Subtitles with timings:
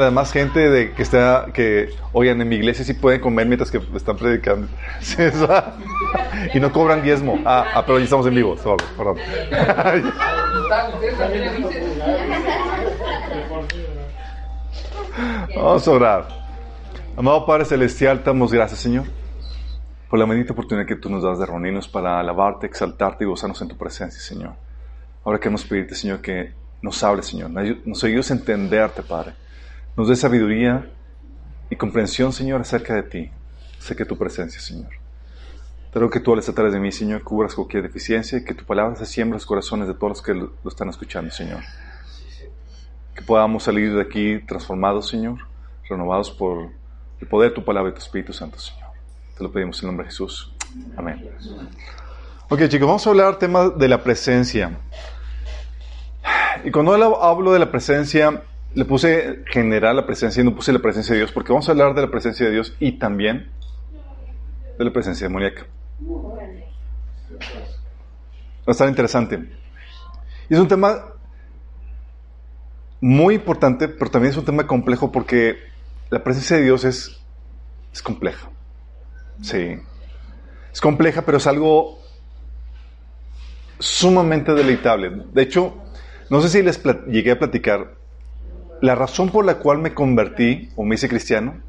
[0.00, 3.70] la demás gente de que está, que, oigan, en mi iglesia sí pueden comer mientras
[3.70, 4.66] que están predicando.
[6.54, 7.38] y no cobran diezmo.
[7.44, 8.56] Ah, ah, pero ya estamos en vivo.
[8.56, 9.18] Sorry, perdón.
[15.54, 16.28] Vamos a orar.
[17.16, 19.04] Amado Padre Celestial, damos gracias, Señor,
[20.08, 23.60] por la bendita oportunidad que tú nos das de reunirnos para alabarte, exaltarte y gozarnos
[23.60, 24.54] en tu presencia, Señor.
[25.24, 27.50] Ahora queremos pedirte, Señor, que nos hables, Señor.
[27.50, 29.34] Nos ayudes a entenderte, Padre.
[29.96, 30.90] Nos dé sabiduría
[31.68, 33.30] y comprensión, Señor, acerca de ti,
[33.78, 34.90] acerca de tu presencia, Señor.
[35.92, 38.54] Te ruego que tú hables a través de mí, Señor, cubras cualquier deficiencia y que
[38.54, 41.60] tu palabra se siembre en los corazones de todos los que lo, están escuchando, Señor.
[43.14, 45.38] Que podamos salir de aquí transformados, Señor,
[45.88, 46.70] renovados por
[47.20, 48.90] el poder de tu palabra y tu Espíritu Santo, Señor.
[49.36, 50.54] Te lo pedimos en el nombre de Jesús.
[50.96, 51.28] Amén.
[52.48, 54.78] Ok, chicos, vamos a hablar tema de la presencia.
[56.64, 60.78] Y cuando hablo de la presencia, le puse general la presencia y no puse la
[60.78, 63.50] presencia de Dios, porque vamos a hablar de la presencia de Dios y también
[64.78, 65.66] de la presencia demoníaca.
[68.60, 69.38] Va a estar interesante.
[70.48, 71.14] Y es un tema
[73.00, 75.58] muy importante, pero también es un tema complejo porque
[76.10, 77.20] la presencia de Dios es,
[77.92, 78.48] es compleja.
[79.42, 79.78] Sí.
[80.72, 81.98] Es compleja, pero es algo
[83.78, 85.10] sumamente deleitable.
[85.32, 85.74] De hecho,
[86.28, 87.96] no sé si les llegué a platicar,
[88.80, 91.60] la razón por la cual me convertí o me hice cristiano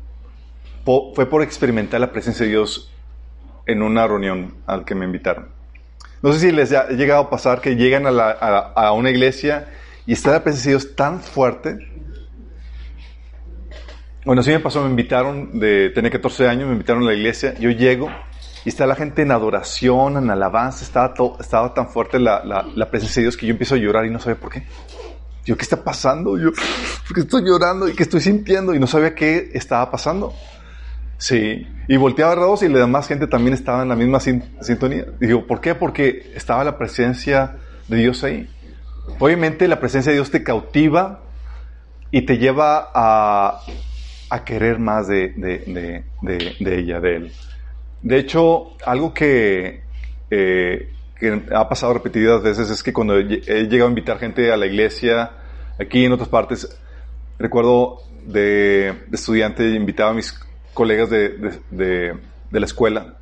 [0.83, 2.91] fue por experimentar la presencia de Dios
[3.65, 5.49] en una reunión al que me invitaron.
[6.21, 9.69] No sé si les ha llegado a pasar que llegan a, una iglesia
[10.05, 11.77] y está la presencia de Dios tan fuerte.
[14.23, 17.71] Bueno, sí me pasó, me invitaron, tener 14 años, me invitaron a la iglesia, yo
[17.71, 18.09] llego
[18.63, 23.21] y está la gente en adoración, en alabanza, estaba, estaba tan fuerte la, la, presencia
[23.21, 24.63] de Dios que yo empiezo a llorar y no sabía por qué.
[25.45, 26.37] Yo, ¿qué está pasando?
[26.37, 28.75] Yo, ¿por qué estoy llorando y qué estoy sintiendo?
[28.75, 30.33] Y no sabía qué estaba pasando.
[31.17, 35.05] Sí, y volteaba a Rados y la demás gente también estaba en la misma sintonía.
[35.19, 35.75] Digo, ¿por qué?
[35.75, 37.57] Porque estaba la presencia
[37.87, 38.49] de Dios ahí.
[39.19, 41.21] Obviamente la presencia de Dios te cautiva
[42.11, 43.61] y te lleva a,
[44.29, 47.31] a querer más de, de, de, ella, de Él.
[48.01, 49.83] De hecho, algo que,
[50.29, 50.91] eh,
[51.21, 53.23] que, ha pasado repetidas veces es que cuando he
[53.69, 55.31] llegado a invitar gente a la iglesia,
[55.79, 56.67] aquí en otras partes,
[57.37, 60.37] recuerdo de, estudiante, invitaba a mis
[60.73, 61.29] colegas de,
[61.69, 62.13] de,
[62.49, 63.17] de, la escuela.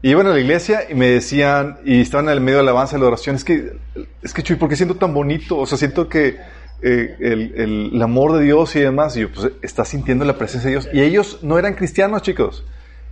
[0.00, 2.70] Y iban a la iglesia y me decían, y estaban en el medio de la
[2.70, 3.76] alabanza y la oración, es que,
[4.22, 5.58] es que Chuy, ¿por qué siento tan bonito?
[5.58, 6.38] O sea, siento que
[6.82, 9.16] eh, el, el, el, amor de Dios y demás.
[9.16, 10.88] Y yo, pues, está sintiendo la presencia de Dios.
[10.92, 12.64] Y ellos no eran cristianos, chicos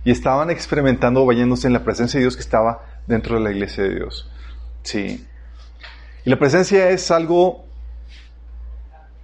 [0.05, 3.83] y estaban experimentando, bañándose en la presencia de Dios que estaba dentro de la iglesia
[3.83, 4.29] de Dios.
[4.83, 5.27] Sí.
[6.25, 7.65] Y la presencia es algo,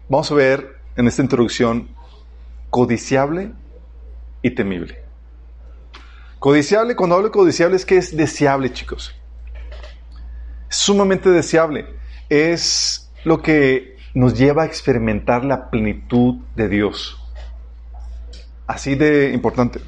[0.07, 1.89] vamos a ver en esta introducción,
[2.69, 3.51] codiciable
[4.41, 5.03] y temible.
[6.39, 9.13] Codiciable, cuando hablo de codiciable es que es deseable, chicos.
[10.69, 11.87] Sumamente deseable.
[12.29, 17.17] Es lo que nos lleva a experimentar la plenitud de Dios.
[18.67, 19.81] Así de importante.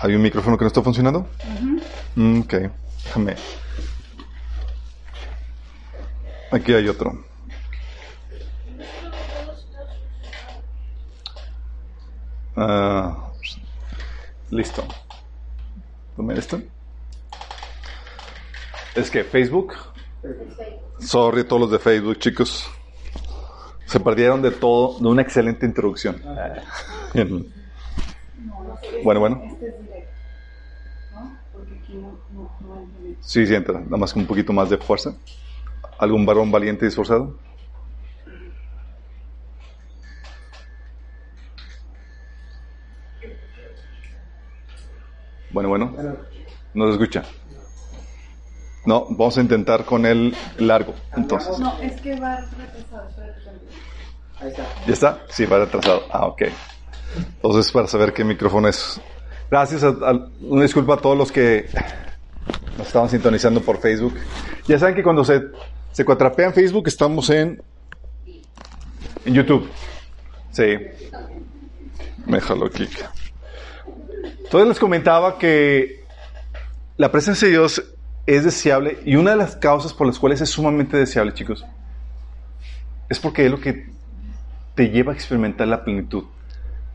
[0.00, 1.26] ¿Hay un micrófono que no está funcionando?
[2.14, 2.54] Mm, ok,
[3.04, 3.34] déjame.
[6.52, 7.24] Aquí hay otro.
[12.56, 13.12] Uh,
[14.50, 14.84] listo.
[16.16, 16.60] ¿Tome esto?
[18.94, 19.74] Es que Facebook.
[21.00, 22.70] Sorry todos los de Facebook, chicos.
[23.86, 26.22] Se perdieron de todo, de una excelente introducción.
[29.02, 29.58] Bueno, bueno.
[33.20, 33.80] Sí, sí, entra.
[33.80, 35.14] Nada más con un poquito más de fuerza.
[35.98, 37.38] ¿Algún varón valiente y esforzado?
[45.50, 45.96] Bueno, bueno.
[46.74, 47.24] No se escucha.
[48.84, 50.94] No, vamos a intentar con el largo.
[51.16, 51.58] Entonces.
[51.58, 53.08] No, es que va retrasado.
[54.40, 54.66] Ahí está.
[54.86, 55.22] ¿Ya está?
[55.28, 56.02] Sí, va retrasado.
[56.10, 56.42] Ah, ok.
[57.36, 59.00] Entonces, para saber qué micrófono es.
[59.50, 59.82] Gracias.
[59.82, 61.66] A, una disculpa a todos los que
[62.76, 64.14] nos estaban sintonizando por Facebook.
[64.66, 65.42] Ya saben que cuando se,
[65.92, 67.62] se en Facebook, estamos en,
[69.24, 69.68] en YouTube.
[70.50, 70.76] Sí.
[72.26, 72.88] Déjalo aquí.
[74.44, 76.04] Entonces les comentaba que
[76.96, 77.82] la presencia de Dios
[78.26, 81.64] es deseable y una de las causas por las cuales es sumamente deseable, chicos,
[83.08, 83.88] es porque es lo que
[84.74, 86.24] te lleva a experimentar la plenitud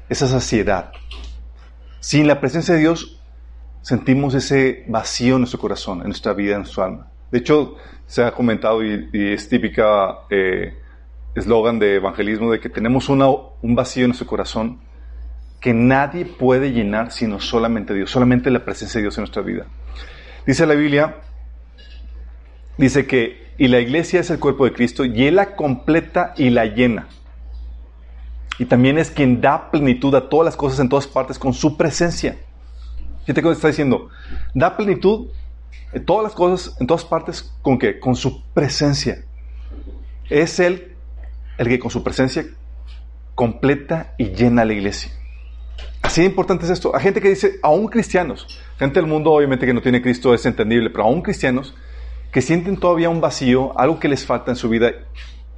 [0.09, 0.91] esa saciedad.
[2.03, 3.17] Sin la presencia de Dios
[3.81, 7.07] sentimos ese vacío en nuestro corazón, en nuestra vida, en nuestra alma.
[7.31, 10.77] De hecho, se ha comentado y, es típica eh,
[11.33, 14.81] eslogan de evangelismo de que tenemos un vacío en nuestro corazón
[15.61, 19.65] que nadie puede llenar sino solamente Dios, solamente la presencia de Dios en nuestra vida.
[20.45, 21.21] Dice la Biblia,
[22.77, 26.50] dice que, y la iglesia es el cuerpo de Cristo, y Él la completa y
[26.50, 27.07] la llena.
[28.59, 31.75] Y también es quien da plenitud a todas las cosas en todas partes con su
[31.75, 32.38] presencia.
[33.21, 34.09] Fíjate que está diciendo,
[34.53, 35.27] da plenitud
[35.91, 38.00] en todas las cosas, en todas partes, ¿con qué?
[38.00, 39.23] Con su presencia.
[40.29, 40.95] Es Él
[41.57, 42.45] el que con su presencia
[43.35, 45.11] completa y llena la iglesia.
[46.01, 46.95] Así de importante es esto.
[46.95, 50.45] Hay gente que dice, aún cristianos, gente del mundo obviamente que no tiene Cristo es
[50.45, 51.73] entendible, pero aún cristianos
[52.31, 54.91] que sienten todavía un vacío, algo que les falta en su vida,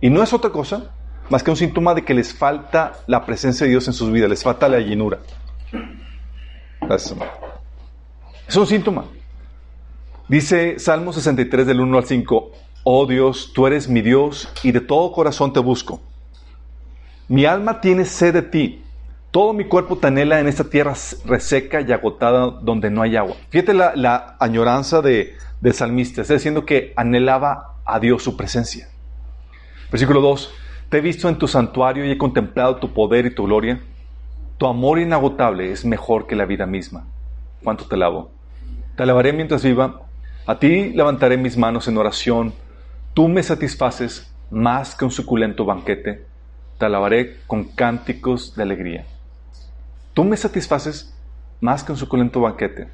[0.01, 0.92] y no es otra cosa
[1.30, 4.30] más que un síntoma de que les falta la presencia de Dios en sus vidas,
[4.30, 5.19] les falta la llenura.
[8.48, 9.06] Es un síntoma.
[10.27, 12.51] Dice Salmo 63 del 1 al 5,
[12.83, 16.01] Oh Dios, tú eres mi Dios y de todo corazón te busco.
[17.28, 18.83] Mi alma tiene sed de ti.
[19.31, 20.94] Todo mi cuerpo te anhela en esta tierra
[21.25, 23.36] reseca y agotada donde no hay agua.
[23.50, 26.21] Fíjate la, añoranza de, del salmista.
[26.21, 28.88] Está diciendo que anhelaba a Dios su presencia.
[29.92, 30.54] Versículo 2.
[30.95, 33.81] He visto en tu santuario y he contemplado tu poder y tu gloria.
[34.57, 37.06] Tu amor inagotable es mejor que la vida misma.
[37.65, 38.31] ¿Cuánto te alabo?
[38.95, 40.03] Te alabaré mientras viva.
[40.47, 42.53] A ti levantaré mis manos en oración.
[43.13, 46.25] Tú me satisfaces más que un suculento banquete.
[46.77, 49.06] Te alabaré con cánticos de alegría.
[50.13, 51.13] Tú me satisfaces
[51.59, 52.88] más que un suculento banquete.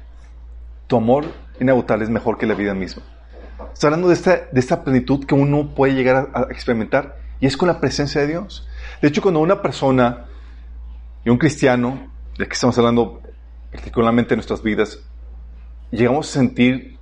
[0.88, 1.26] Tu amor
[1.60, 3.04] inagotable es mejor que la vida misma.
[3.72, 7.56] Está hablando de esta, de esta plenitud que uno puede llegar a experimentar y es
[7.56, 8.68] con la presencia de Dios.
[9.02, 10.26] De hecho, cuando una persona
[11.24, 12.08] y un cristiano,
[12.38, 13.20] de que estamos hablando
[13.72, 15.00] particularmente en nuestras vidas,
[15.90, 16.98] llegamos a sentir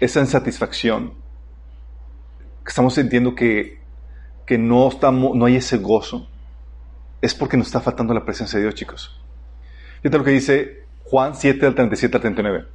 [0.00, 1.14] esa insatisfacción,
[2.62, 3.80] que estamos sintiendo que,
[4.46, 6.28] que no, estamos, no hay ese gozo,
[7.22, 9.18] es porque nos está faltando la presencia de Dios, chicos.
[10.02, 12.66] Fíjate lo que dice Juan 7, al 37 al 39.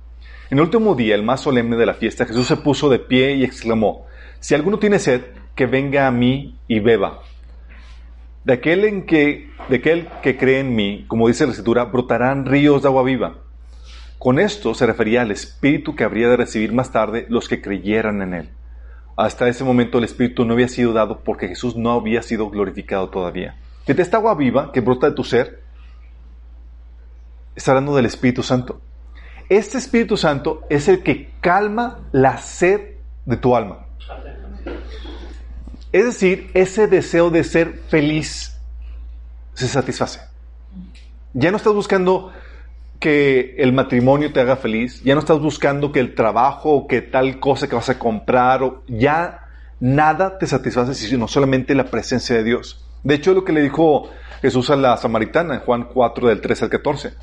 [0.50, 3.35] En el último día, el más solemne de la fiesta, Jesús se puso de pie
[3.35, 4.07] y exclamó,
[4.39, 5.21] si alguno tiene sed,
[5.59, 7.19] que venga a mí y beba.
[8.45, 12.45] De aquel, en que, de aquel que cree en mí, como dice la escritura, brotarán
[12.45, 13.39] ríos de agua viva.
[14.19, 18.21] Con esto se refería al Espíritu que habría de recibir más tarde los que creyeran
[18.21, 18.50] en Él.
[19.17, 23.09] Hasta ese momento el Espíritu no había sido dado porque Jesús no había sido glorificado
[23.09, 23.57] todavía.
[23.85, 25.61] De esta agua viva que brota de tu ser,
[27.53, 28.79] está hablando del Espíritu Santo.
[29.50, 32.95] Este Espíritu Santo es el que calma la sed
[33.25, 33.88] de tu alma.
[35.91, 38.56] Es decir, ese deseo de ser feliz
[39.56, 40.19] se satisface.
[41.33, 42.31] Ya no estás buscando
[43.00, 47.01] que el matrimonio te haga feliz, ya no estás buscando que el trabajo o que
[47.01, 49.47] tal cosa que vas a comprar, o ya
[49.80, 52.85] nada te satisface sino solamente la presencia de Dios.
[53.03, 54.09] De hecho, lo que le dijo
[54.42, 57.13] Jesús a la samaritana en Juan 4 del 13 al 14.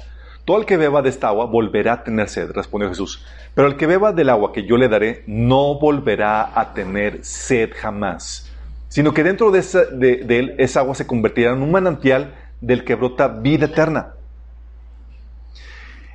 [0.45, 3.25] Todo el que beba de esta agua volverá a tener sed, respondió Jesús.
[3.55, 7.71] Pero el que beba del agua que yo le daré no volverá a tener sed
[7.75, 8.49] jamás
[8.88, 12.94] sino que dentro de, esa, él esa agua se convertirá en un manantial del que
[12.94, 14.15] brota vida eterna.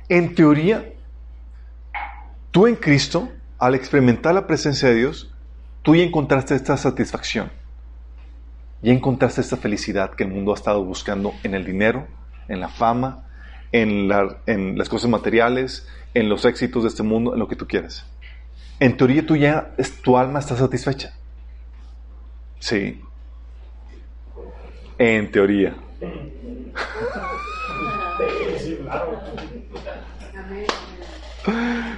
[0.08, 0.92] En teoría,
[2.50, 5.32] tú en Cristo, al experimentar la presencia de Dios,
[5.82, 7.50] tú ya encontraste esta satisfacción,
[8.82, 12.06] ya encontraste esta felicidad que el mundo ha estado buscando en el dinero,
[12.48, 13.24] en la fama,
[13.70, 14.10] en,
[14.46, 18.06] en las cosas materiales, en los éxitos de este mundo, en lo que tú quieras.
[18.80, 21.14] En teoría, tú ya, tu alma está satisfecha.
[22.62, 23.00] Sí.
[24.96, 25.74] En teoría.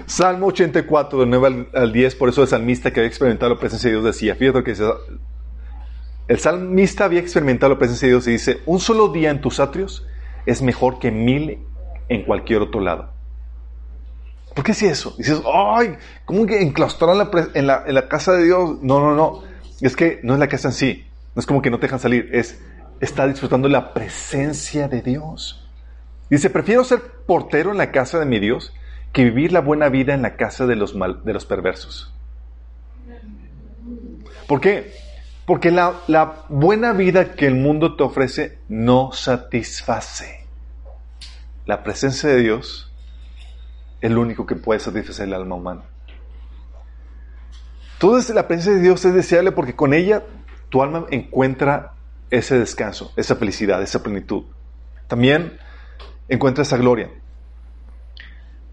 [0.06, 3.90] Salmo 84, del 9 al 10, por eso el salmista que había experimentado la presencia
[3.90, 4.74] de Dios decía, fíjate que
[6.28, 9.60] el salmista había experimentado la presencia de Dios y dice, un solo día en tus
[9.60, 10.06] atrios
[10.46, 11.58] es mejor que mil
[12.08, 13.10] en cualquier otro lado.
[14.54, 15.14] ¿Por qué es eso?
[15.18, 17.10] Dices, ay, ¿cómo que enclaustrar
[17.52, 18.78] en la, en la casa de Dios?
[18.80, 19.53] No, no, no.
[19.84, 22.00] Es que no es la casa en sí, no es como que no te dejan
[22.00, 22.58] salir, es
[23.00, 25.68] estar disfrutando la presencia de Dios.
[26.30, 28.72] Dice, prefiero ser portero en la casa de mi Dios
[29.12, 32.14] que vivir la buena vida en la casa de los, mal, de los perversos.
[34.48, 34.90] ¿Por qué?
[35.44, 40.46] Porque la, la buena vida que el mundo te ofrece no satisface.
[41.66, 42.90] La presencia de Dios
[44.00, 45.82] es lo único que puede satisfacer el alma humana.
[47.98, 50.22] Toda la presencia de Dios es deseable porque con ella
[50.68, 51.92] tu alma encuentra
[52.30, 54.44] ese descanso, esa felicidad, esa plenitud.
[55.06, 55.58] También
[56.28, 57.10] encuentra esa gloria,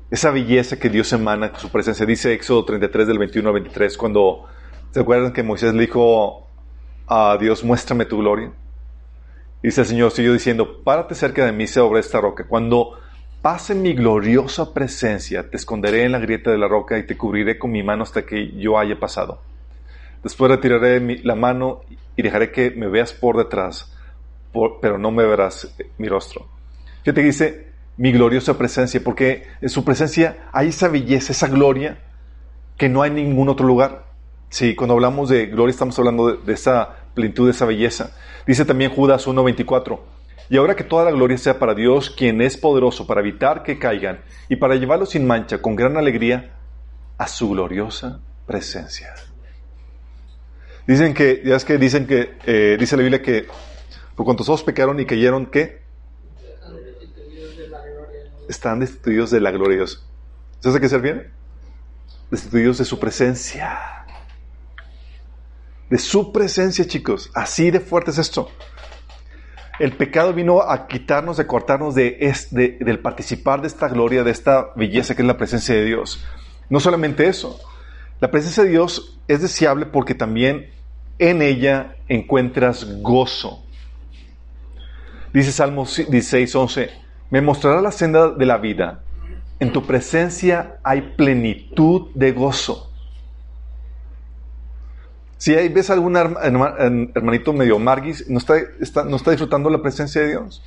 [0.10, 2.06] esa belleza que Dios emana con su presencia.
[2.06, 4.46] Dice Éxodo 33 del 21 al 23 cuando
[4.92, 6.48] se acuerdan que Moisés le dijo
[7.08, 8.52] a Dios, muéstrame tu gloria.
[9.62, 12.46] Dice el Señor, sigo diciendo, párate cerca de mí sobre esta roca.
[12.48, 13.00] Cuando
[13.42, 17.58] pase mi gloriosa presencia, te esconderé en la grieta de la roca y te cubriré
[17.58, 19.42] con mi mano hasta que yo haya pasado.
[20.24, 21.82] Después retiraré la mano
[22.16, 23.98] y dejaré que me veas por detrás,
[24.82, 26.48] pero no me verás mi rostro.
[27.04, 27.72] ¿Qué te dice?
[27.98, 31.98] Mi gloriosa presencia, porque en su presencia hay esa belleza, esa gloria
[32.78, 34.06] que no hay en ningún otro lugar.
[34.50, 38.16] Sí, cuando hablamos de gloria estamos hablando de, de esa plenitud, de esa belleza.
[38.46, 40.00] Dice también Judas 1.24,
[40.50, 43.80] y ahora que toda la gloria sea para Dios, quien es poderoso para evitar que
[43.80, 46.52] caigan y para llevarlos sin mancha con gran alegría
[47.18, 49.14] a su gloriosa presencia.
[50.88, 53.48] Dicen que, ya es que dicen que, eh, dice la Biblia que
[54.16, 55.82] por cuanto todos pecaron y cayeron, ¿qué?
[58.50, 60.06] Están destituidos de la gloria de Dios.
[60.60, 61.32] ¿Sabes a qué se refiere?
[62.30, 64.06] Destituidos de su presencia.
[65.90, 67.32] De su presencia, chicos.
[67.34, 68.50] Así de fuerte es esto.
[69.82, 74.30] El pecado vino a quitarnos, a cortarnos de, de, del participar de esta gloria, de
[74.30, 76.24] esta belleza que es la presencia de Dios.
[76.70, 77.60] No solamente eso,
[78.20, 80.70] la presencia de Dios es deseable porque también
[81.18, 83.64] en ella encuentras gozo.
[85.34, 86.90] Dice Salmos 16, 11,
[87.32, 89.02] me mostrará la senda de la vida.
[89.60, 92.91] En tu presencia hay plenitud de gozo.
[95.42, 98.62] Si ahí ves algún hermanito medio marguis, no está,
[99.06, 100.64] no está disfrutando la presencia de Dios.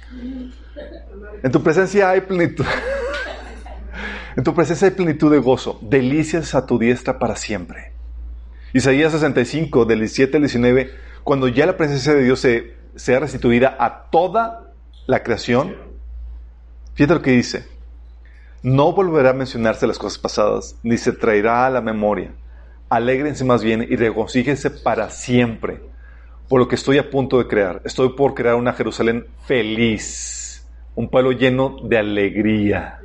[1.44, 2.66] En tu presencia hay plenitud.
[4.36, 7.92] En tu presencia hay plenitud de gozo, delicias a tu diestra para siempre.
[8.72, 10.90] Isaías 65, del 17 al 19,
[11.22, 14.72] cuando ya la presencia de Dios se, sea restituida a toda
[15.06, 15.76] la creación,
[16.94, 17.64] fíjate lo que dice.
[18.64, 22.32] No volverá a mencionarse las cosas pasadas, ni se traerá a la memoria.
[22.88, 25.80] Alégrense más bien y regocíjense para siempre
[26.48, 27.80] por lo que estoy a punto de crear.
[27.84, 33.00] Estoy por crear una Jerusalén feliz, un pueblo lleno de alegría.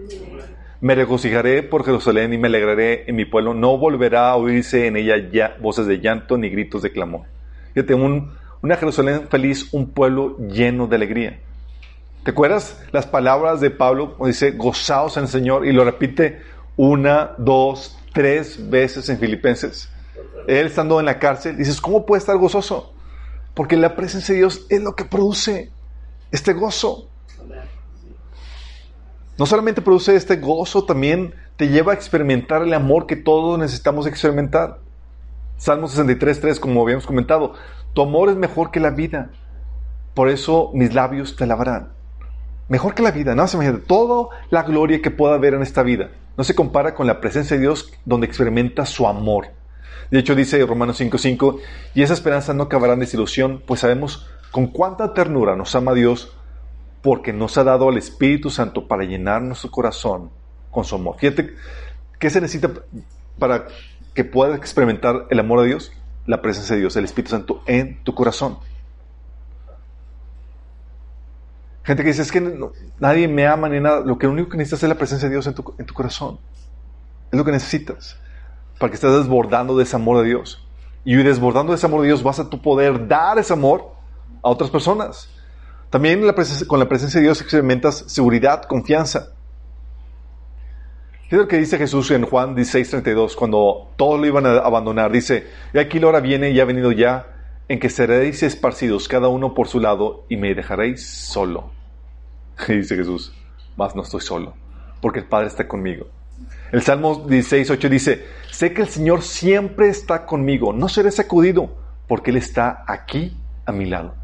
[0.82, 3.54] Me regocijaré por Jerusalén y me alegraré en mi pueblo.
[3.54, 7.22] No volverá a oírse en ella ya voces de llanto ni gritos de clamor.
[7.74, 11.40] Fíjate, un, una Jerusalén feliz, un pueblo lleno de alegría.
[12.24, 14.16] ¿Te acuerdas las palabras de Pablo?
[14.26, 16.42] Dice, gozaos en el Señor y lo repite
[16.78, 19.90] una, dos, tres veces en Filipenses.
[20.48, 22.94] Él estando en la cárcel, dices, ¿cómo puede estar gozoso?
[23.54, 25.72] Porque la presencia de Dios es lo que produce
[26.32, 27.08] este gozo.
[29.38, 34.06] No solamente produce este gozo, también te lleva a experimentar el amor que todos necesitamos
[34.08, 34.80] experimentar.
[35.58, 37.54] Salmo 63.3, como habíamos comentado,
[37.94, 39.30] tu amor es mejor que la vida,
[40.14, 41.94] por eso mis labios te alabarán.
[42.70, 45.84] Mejor que la vida, no se imagina, toda la gloria que pueda haber en esta
[45.84, 49.48] vida no se compara con la presencia de Dios donde experimenta su amor.
[50.10, 51.60] De hecho, dice Romanos 5.5,
[51.94, 56.34] y esa esperanza no acabará en desilusión, pues sabemos con cuánta ternura nos ama Dios
[57.02, 60.30] porque nos ha dado al Espíritu Santo para llenar nuestro corazón
[60.72, 61.18] con su amor.
[61.20, 61.56] Fíjate,
[62.20, 62.72] ¿qué se necesita
[63.38, 63.68] para
[64.14, 65.92] que puedas experimentar el amor de Dios?
[66.26, 68.60] La presencia de Dios, el Espíritu Santo en tu corazón.
[71.90, 72.40] Gente que dice, es que
[73.00, 74.02] nadie me ama ni nada.
[74.02, 76.38] Lo que único que necesitas es la presencia de Dios en tu, corazón.
[77.32, 78.16] Es lo que necesitas
[78.78, 80.64] para que estés desbordando de ese amor de Dios.
[81.04, 83.96] Y desbordando de ese amor de Dios vas a tu poder dar ese amor
[84.44, 85.32] a otras personas.
[85.90, 86.22] También
[86.68, 89.30] con la presencia de Dios experimentas seguridad, confianza.
[91.28, 95.12] ¿Qué es lo que dice Jesús en Juan 16:32 cuando todos lo iban a abandonar?
[95.12, 97.26] Dice, y aquí la hora viene y ha venido ya
[97.68, 101.79] en que seréis esparcidos cada uno por su lado y me dejaréis solo.
[102.68, 103.34] Dice Jesús,
[103.78, 104.54] más no estoy solo,
[105.02, 106.08] porque el Padre está conmigo.
[106.72, 111.76] El Salmo 16:8 dice, sé que el Señor siempre está conmigo, no seré sacudido,
[112.08, 113.36] porque Él está aquí
[113.66, 114.16] a mi lado.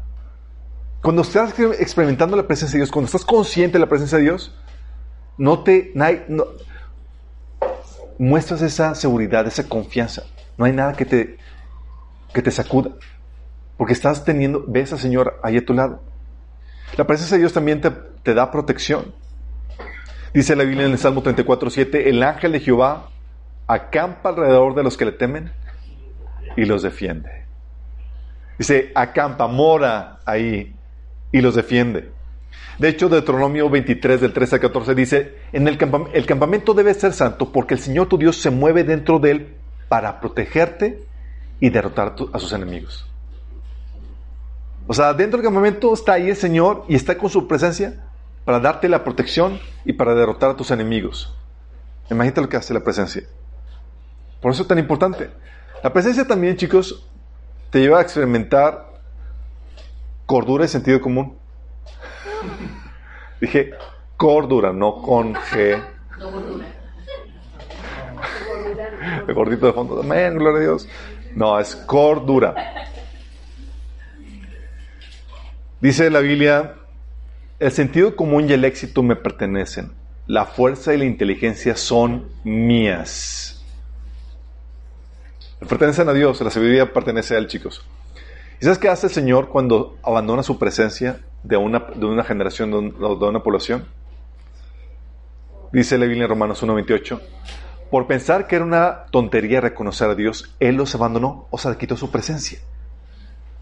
[1.02, 4.54] Cuando estás experimentando la presencia de Dios, cuando estás consciente de la presencia de Dios,
[5.38, 5.92] no te
[8.18, 10.24] muestras esa seguridad, esa confianza.
[10.56, 11.38] No hay nada que te,
[12.32, 12.90] que te sacuda.
[13.76, 16.02] Porque estás teniendo, ves al Señor ahí a tu lado.
[16.96, 19.14] La presencia de Dios también te, da protección.
[20.32, 23.10] Dice la Biblia en el Salmo 34, 7, el ángel de Jehová
[23.66, 25.52] acampa alrededor de los que le temen
[26.56, 27.44] y los defiende.
[28.58, 30.74] Dice, acampa, mora ahí
[31.32, 32.10] y los defiende.
[32.78, 36.94] De hecho, Deuteronomio 23 del 13 al 14 dice, en el, campamento, el campamento debe
[36.94, 39.54] ser santo porque el Señor tu Dios se mueve dentro de él
[39.88, 41.02] para protegerte
[41.60, 43.06] y derrotar a sus enemigos.
[44.86, 48.04] O sea, dentro del campamento está ahí el Señor y está con su presencia
[48.44, 51.34] para darte la protección y para derrotar a tus enemigos.
[52.10, 53.24] Imagínate lo que hace la presencia.
[54.40, 55.30] Por eso es tan importante.
[55.82, 57.04] La presencia también, chicos,
[57.70, 58.92] te lleva a experimentar
[60.24, 61.36] cordura y sentido común.
[63.40, 63.72] Dije
[64.16, 65.82] cordura, no con G.
[69.26, 70.00] El gordito de fondo.
[70.00, 70.88] Amén, gloria a Dios.
[71.34, 72.54] No, es cordura.
[75.80, 76.74] Dice la Biblia,
[77.58, 79.92] el sentido común y el éxito me pertenecen.
[80.26, 83.62] La fuerza y la inteligencia son mías.
[85.60, 87.84] Pertenecen a Dios, la sabiduría pertenece a Él, chicos.
[88.60, 92.70] ¿Y sabes qué hace el Señor cuando abandona su presencia de una, de una generación,
[92.70, 93.86] de, de una población?
[95.72, 97.20] Dice la Biblia en Romanos 1.28,
[97.90, 101.98] por pensar que era una tontería reconocer a Dios, Él los abandonó, o sea, quitó
[101.98, 102.60] su presencia.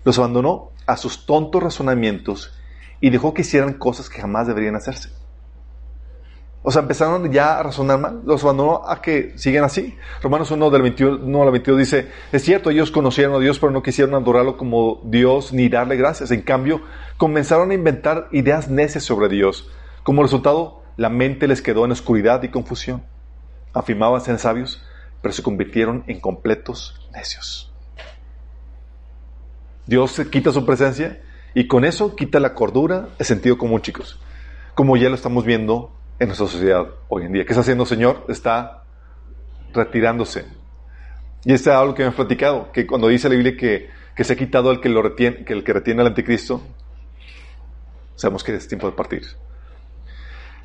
[0.05, 2.57] Los abandonó a sus tontos razonamientos
[3.01, 5.11] y dejó que hicieran cosas que jamás deberían hacerse.
[6.67, 9.99] O sea, empezaron ya a razonar mal, los abandonó a que sigan así.
[10.23, 13.83] Romanos 1 del 21 al 22 dice, es cierto, ellos conocieron a Dios, pero no
[13.83, 16.31] quisieron adorarlo como Dios ni darle gracias.
[16.31, 16.81] En cambio,
[17.19, 19.71] comenzaron a inventar ideas necias sobre Dios.
[20.05, 23.05] Como resultado, la mente les quedó en oscuridad y confusión.
[23.75, 24.83] Afirmaban ser sabios,
[25.21, 27.74] pero se convirtieron en completos necios.
[29.87, 31.21] Dios quita su presencia
[31.55, 34.19] y con eso quita la cordura, el sentido común, chicos.
[34.75, 37.45] Como ya lo estamos viendo en nuestra sociedad hoy en día.
[37.45, 38.25] ¿Qué está haciendo el Señor?
[38.29, 38.85] Está
[39.73, 40.47] retirándose.
[41.45, 44.25] Y este es algo que me han platicado, que cuando dice la Biblia que, que
[44.25, 46.63] se ha quitado el que, lo retiene, que el que retiene al anticristo,
[48.17, 49.23] sabemos que es tiempo de partir.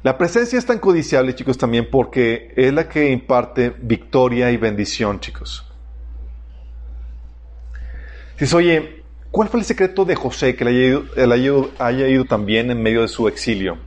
[0.02, 5.20] La presencia es tan codiciable, chicos, también porque es la que imparte victoria y bendición,
[5.20, 5.66] chicos.
[8.34, 8.99] Dices, oye,
[9.32, 12.72] ¿cuál fue el secreto de José que le haya ido, haya ido, haya ido también
[12.72, 13.78] en medio de su exilio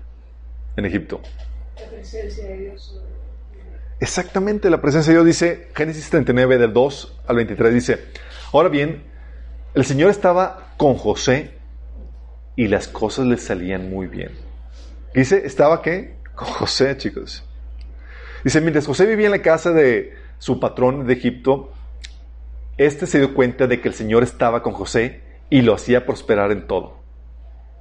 [0.76, 1.20] en Egipto?
[1.76, 3.00] La presencia de Dios.
[4.00, 7.98] Exactamente, la presencia de Dios dice, Génesis 39, del 2 al 23, dice,
[8.52, 9.04] ahora bien,
[9.74, 11.52] el Señor estaba con José
[12.56, 14.32] y las cosas le salían muy bien.
[15.14, 16.16] Dice, ¿estaba qué?
[16.34, 17.44] Con José, chicos.
[18.42, 21.72] Dice, mientras José vivía en la casa de su patrón de Egipto,
[22.76, 25.20] este se dio cuenta de que el Señor estaba con José
[25.52, 26.94] y lo hacía prosperar en todo.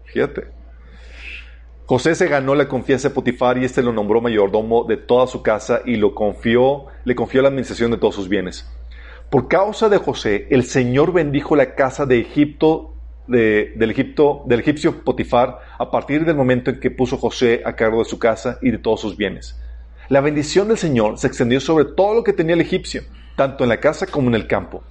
[0.04, 0.48] Fíjate.
[1.86, 5.42] José se ganó la confianza de Potifar y este lo nombró mayordomo de toda su
[5.42, 8.70] casa y lo confió, le confió la administración de todos sus bienes.
[9.30, 12.94] Por causa de José, el Señor bendijo la casa de Egipto,
[13.28, 17.78] de, del, Egipto, del egipcio Potifar a partir del momento en que puso José a
[17.78, 19.58] cargo de su casa y de todos sus bienes.
[20.10, 23.04] La bendición del Señor se extendió sobre todo lo que tenía el egipcio,
[23.38, 24.84] tanto en la casa como en el campo.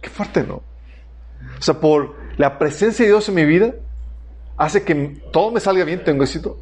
[0.00, 0.75] Qué fuerte, ¿no?
[1.58, 3.74] O sea, por la presencia de Dios en mi vida,
[4.56, 6.58] hace que todo me salga bien, tengo éxito,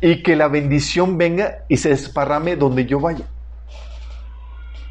[0.00, 3.26] y que la bendición venga y se desparrame donde yo vaya.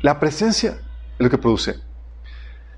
[0.01, 1.75] La presencia es lo que produce.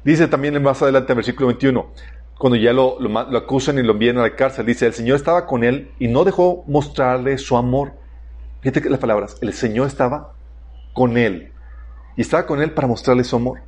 [0.04, 1.92] Dice también más adelante en versículo 21,
[2.38, 2.98] cuando ya lo,
[3.38, 6.24] acusan y lo envían a la cárcel, dice, el Señor estaba con él y no
[6.24, 7.94] dejó mostrarle su amor.
[8.62, 10.34] Fíjate las palabras, el Señor estaba
[10.94, 11.52] con él
[12.18, 13.62] y estaba con él para mostrarle su amor.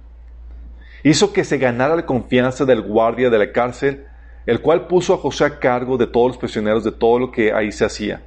[1.04, 4.06] Hizo que se ganara la confianza del guardia de la cárcel,
[4.46, 7.54] el cual puso a José a cargo de todos los prisioneros, de todo lo que
[7.54, 8.26] ahí se hacía.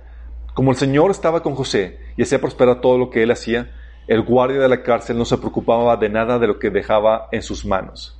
[0.53, 3.71] Como el Señor estaba con José y hacía prosperar todo lo que él hacía,
[4.07, 7.43] el guardia de la cárcel no se preocupaba de nada de lo que dejaba en
[7.43, 8.19] sus manos.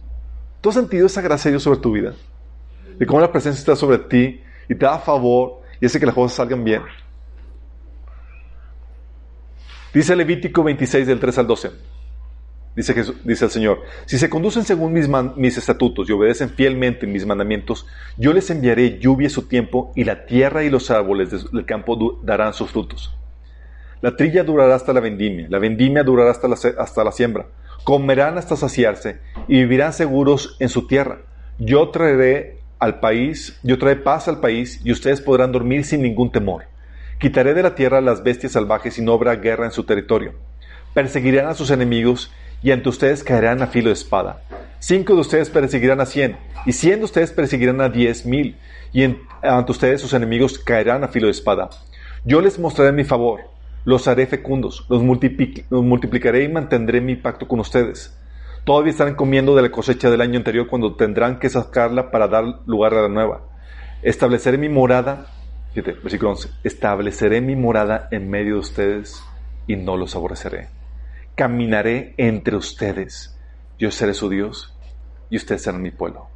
[0.61, 2.15] ¿Tú has sentido esa gracia de Dios sobre tu vida?
[2.99, 6.15] De cómo la presencia está sobre ti y te da favor y hace que las
[6.15, 6.83] cosas salgan bien.
[9.93, 11.96] Dice Levítico 26 del 3 al 12.
[12.77, 17.25] Dice, dice el Señor, si se conducen según mis, mis, estatutos y obedecen fielmente mis
[17.25, 17.87] mandamientos,
[18.19, 22.21] yo les enviaré lluvia a su tiempo y la tierra y los árboles del campo
[22.23, 23.17] darán sus frutos.
[24.03, 27.47] La trilla durará hasta la vendimia, la vendimia durará hasta la, hasta la siembra.
[27.83, 31.21] Comerán hasta saciarse y vivirán seguros en su tierra.
[31.59, 36.31] Yo traeré al país, yo traeré paz al país y ustedes podrán dormir sin ningún
[36.31, 36.65] temor.
[37.19, 40.35] Quitaré de la tierra las bestias salvajes y no habrá guerra en su territorio.
[40.93, 42.31] Perseguirán a sus enemigos
[42.67, 44.43] y ante ustedes caerán a filo de espada.
[44.81, 48.57] Cinco de ustedes perseguirán a cien, y cien de ustedes perseguirán a diez mil,
[48.93, 51.71] y ante ustedes sus enemigos caerán a filo de espada.
[52.25, 53.43] Yo les mostraré mi favor,
[53.85, 58.19] los haré fecundos, los multiplicaré y mantendré mi pacto con ustedes.
[58.65, 62.63] Todavía estarán comiendo de la cosecha del año anterior cuando tendrán que sacarla para dar
[62.67, 63.43] lugar a la nueva.
[64.03, 65.29] Estableceré mi morada,
[65.73, 69.23] fíjate, versículo 11, estableceré mi morada en medio de ustedes
[69.69, 70.76] y no los aborreceré
[71.37, 73.39] caminaré entre ustedes.
[73.79, 74.75] Yo seré su Dios
[75.31, 76.29] y ustedes serán mi pueblo.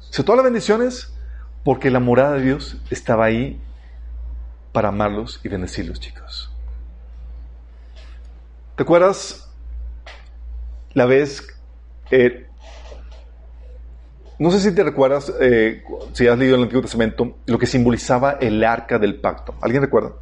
[0.00, 1.14] Se todas las bendiciones
[1.62, 3.60] porque la morada de Dios estaba ahí
[4.72, 6.52] para amarlos y bendecirlos, chicos.
[8.76, 9.48] ¿Te acuerdas
[10.94, 11.46] la vez
[12.10, 12.46] eh,
[14.40, 15.82] no sé si te recuerdas, eh,
[16.14, 19.54] si has leído el Antiguo Testamento, lo que simbolizaba el arca del pacto.
[19.60, 20.12] ¿Alguien recuerda?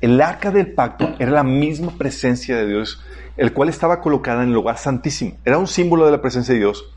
[0.00, 3.02] El arca del pacto era la misma presencia de Dios,
[3.36, 5.36] el cual estaba colocada en el lugar santísimo.
[5.44, 6.90] Era un símbolo de la presencia de Dios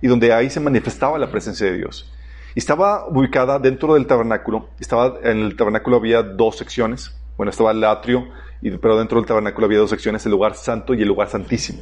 [0.00, 2.12] y donde ahí se manifestaba la presencia de Dios.
[2.54, 4.68] Estaba ubicada dentro del tabernáculo.
[4.80, 7.16] Estaba, en el tabernáculo había dos secciones.
[7.36, 8.28] Bueno, estaba el atrio,
[8.60, 11.80] y, pero dentro del tabernáculo había dos secciones, el lugar santo y el lugar santísimo.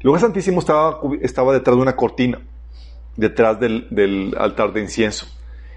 [0.00, 2.40] El lugar santísimo estaba, estaba detrás de una cortina,
[3.16, 5.26] detrás del, del altar de incienso.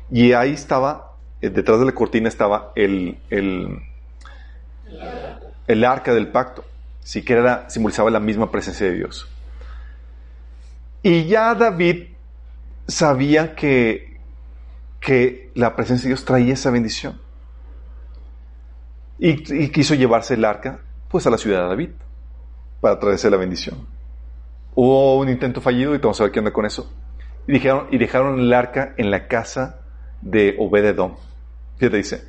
[0.10, 1.11] Y ahí estaba,
[1.50, 3.84] detrás de la cortina estaba el, el,
[5.84, 6.64] arca del pacto.
[7.02, 9.28] Sí que era, simbolizaba la misma presencia de Dios.
[11.02, 12.10] Y ya David
[12.88, 14.20] sabía que,
[15.00, 17.20] que la presencia de Dios traía esa bendición.
[19.18, 21.90] Y, quiso llevarse el arca pues a la ciudad de David
[22.80, 23.86] para traerse la bendición.
[24.74, 26.92] Hubo un intento fallido y vamos a ver qué onda con eso.
[27.48, 29.82] Y dejaron, y dejaron el arca en la casa
[30.22, 31.16] de Obededom.
[31.82, 32.22] Fíjate, dice,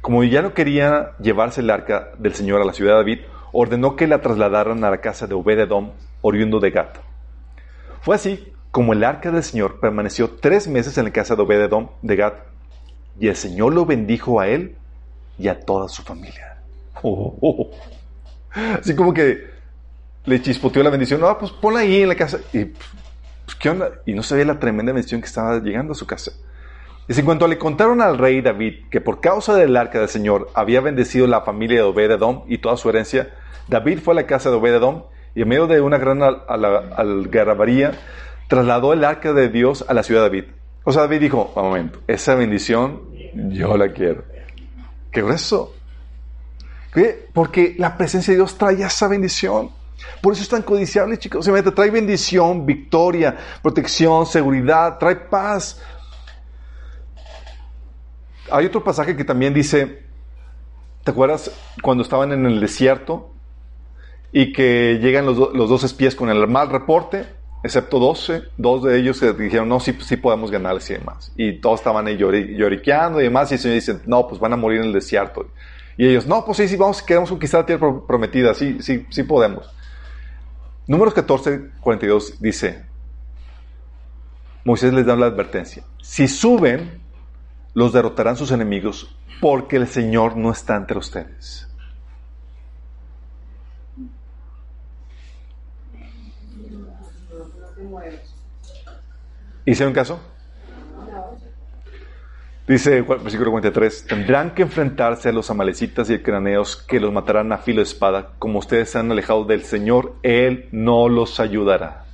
[0.00, 3.18] como ya no quería llevarse el arca del Señor a la ciudad de David,
[3.52, 6.98] ordenó que la trasladaran a la casa de Obededom, oriundo de Gat.
[8.00, 11.90] Fue así como el arca del Señor permaneció tres meses en la casa de Obededom
[12.02, 12.38] de Gat,
[13.20, 14.74] y el Señor lo bendijo a él
[15.38, 16.58] y a toda su familia.
[17.00, 17.70] Oh, oh, oh.
[18.80, 19.44] Así como que
[20.24, 21.20] le chispoteó la bendición.
[21.20, 22.40] No, pues ponla ahí en la casa.
[22.52, 23.90] Y, pues, ¿qué onda?
[24.06, 26.32] Y no sabía la tremenda bendición que estaba llegando a su casa.
[27.08, 30.80] En cuanto le contaron al rey David que por causa del arca del Señor había
[30.80, 33.30] bendecido la familia de Obededom y toda su herencia,
[33.66, 36.92] David fue a la casa de Obededom y en medio de una gran al- al-
[36.96, 37.92] algarabía
[38.48, 40.44] trasladó el arca de Dios a la ciudad de David.
[40.84, 43.02] O sea, David dijo, un momento, esa bendición
[43.50, 44.24] yo la quiero.
[45.10, 45.74] ¿Qué grueso?
[46.92, 47.28] ¿Qué?
[47.32, 49.70] Porque la presencia de Dios trae esa bendición.
[50.22, 51.44] Por eso es tan codiciable, chicos.
[51.44, 55.82] Se mete, trae bendición, victoria, protección, seguridad, trae paz.
[58.50, 60.02] Hay otro pasaje que también dice,
[61.04, 61.50] ¿te acuerdas
[61.82, 63.30] cuando estaban en el desierto
[64.32, 67.26] y que llegan los, los dos espías con el mal reporte?
[67.64, 71.32] Excepto 12, dos de ellos que dijeron, no, sí, sí podemos ganarles y demás.
[71.36, 74.52] Y todos estaban ahí llori- lloriqueando y demás, y el Señor dice, no, pues van
[74.52, 75.44] a morir en el desierto.
[75.96, 79.04] Y ellos, no, pues sí, sí, vamos, queremos conquistar la tierra pro- prometida, sí, sí,
[79.10, 79.68] sí podemos.
[80.86, 82.84] Números 14, 42 dice,
[84.64, 87.00] Moisés les da la advertencia, si suben,
[87.74, 91.68] los derrotarán sus enemigos, porque el Señor no está entre ustedes.
[99.64, 100.18] ¿Hicieron caso?
[102.66, 107.58] Dice versículo 43, tendrán que enfrentarse a los amalecitas y cananeos que los matarán a
[107.58, 112.04] filo de espada, como ustedes se han alejado del Señor, Él no los ayudará.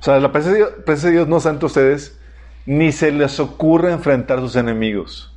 [0.00, 2.20] O sea, la presencia de Dios no está entre ustedes,
[2.66, 5.32] ni se les ocurre enfrentar a sus enemigos.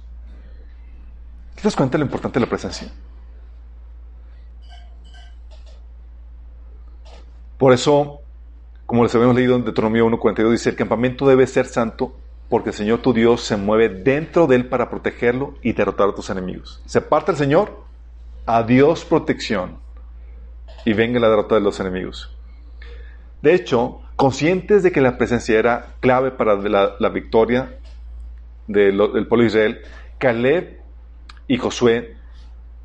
[1.55, 2.91] ¿Te das cuenta lo importante de la presencia?
[7.57, 8.19] Por eso,
[8.85, 12.15] como les habíamos leído en Deuteronomio 1.42, dice, el campamento debe ser santo
[12.49, 16.15] porque el Señor tu Dios se mueve dentro de él para protegerlo y derrotar a
[16.15, 16.81] tus enemigos.
[16.85, 17.83] Se parte el Señor,
[18.45, 19.79] adiós protección
[20.85, 22.33] y venga la derrota de los enemigos.
[23.41, 27.77] De hecho, conscientes de que la presencia era clave para la, la victoria
[28.67, 29.81] de del pueblo de Israel,
[30.17, 30.81] Caleb
[31.47, 32.15] y Josué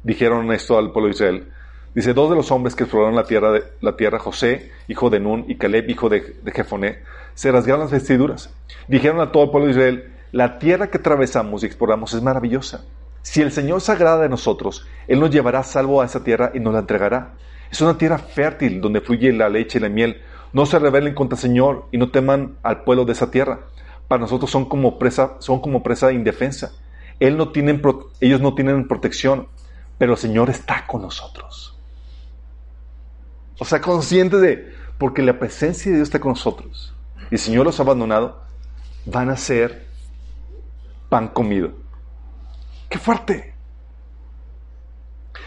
[0.04, 1.48] dijeron esto al pueblo de Israel.
[1.94, 5.20] Dice, dos de los hombres que exploraron la tierra, de, la tierra José, hijo de
[5.20, 7.00] Nun, y Caleb, hijo de, de Jefoné,
[7.34, 8.54] se rasgaron las vestiduras.
[8.88, 12.84] Dijeron a todo el pueblo de Israel, la tierra que atravesamos y exploramos es maravillosa.
[13.20, 16.60] Si el Señor se agrada de nosotros, Él nos llevará salvo a esa tierra y
[16.60, 17.34] nos la entregará.
[17.70, 20.20] Es una tierra fértil donde fluye la leche y la miel.
[20.52, 23.60] No se rebelen contra el Señor y no teman al pueblo de esa tierra.
[24.08, 26.72] Para nosotros son como presa, son como presa indefensa.
[27.18, 29.48] Ellos no tienen protección,
[29.98, 31.78] pero el Señor está con nosotros.
[33.58, 36.94] O sea, conscientes de, porque la presencia de Dios está con nosotros
[37.30, 38.42] y el Señor los ha abandonado,
[39.06, 39.86] van a ser
[41.08, 41.70] pan comido.
[42.88, 43.54] ¡Qué fuerte!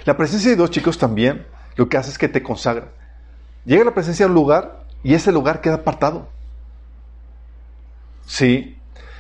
[0.06, 2.88] La presencia de Dios, chicos, también lo que hace es que te consagra.
[3.66, 6.28] Llega la presencia a un lugar y ese lugar queda apartado.
[8.26, 8.76] Sí.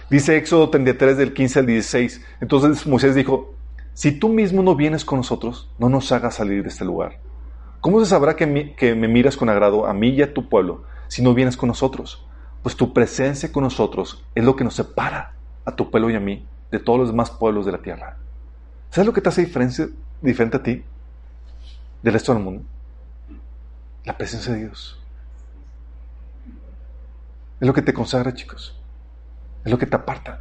[0.10, 2.26] Dice Éxodo 33 del 15 al 16.
[2.41, 3.54] Entonces Moisés dijo,
[3.93, 7.19] si tú mismo no vienes con nosotros, no nos hagas salir de este lugar.
[7.82, 11.21] ¿Cómo se sabrá que, me miras con agrado a mí y a tu pueblo si
[11.21, 12.26] no vienes con nosotros?
[12.63, 16.19] Pues tu presencia con nosotros es lo que nos separa a tu pueblo y a
[16.19, 18.17] mí de todos los demás pueblos de la tierra.
[18.89, 19.48] ¿Sabes lo que te hace
[20.24, 20.84] diferente a ti
[22.02, 22.63] del resto del mundo?
[24.04, 25.00] La presencia de Dios.
[27.65, 28.80] Es lo que te consagra, chicos.
[29.63, 30.39] Es lo que te aparta.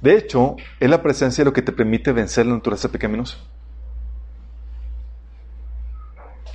[0.00, 3.36] De hecho, es la presencia lo que te permite vencer la naturaleza pecaminosa.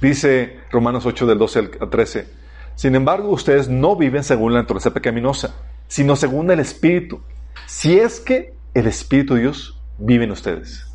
[0.01, 2.27] Dice Romanos 8 del 12 al 13.
[2.73, 5.53] Sin embargo, ustedes no viven según la naturaleza pecaminosa,
[5.87, 7.21] sino según el Espíritu.
[7.67, 10.91] Si es que el Espíritu de Dios vive en ustedes.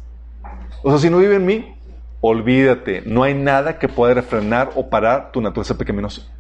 [0.83, 1.79] O sea, si no vive en mí,
[2.21, 6.37] olvídate, no hay nada que pueda refrenar o parar tu naturaleza pecaminosa.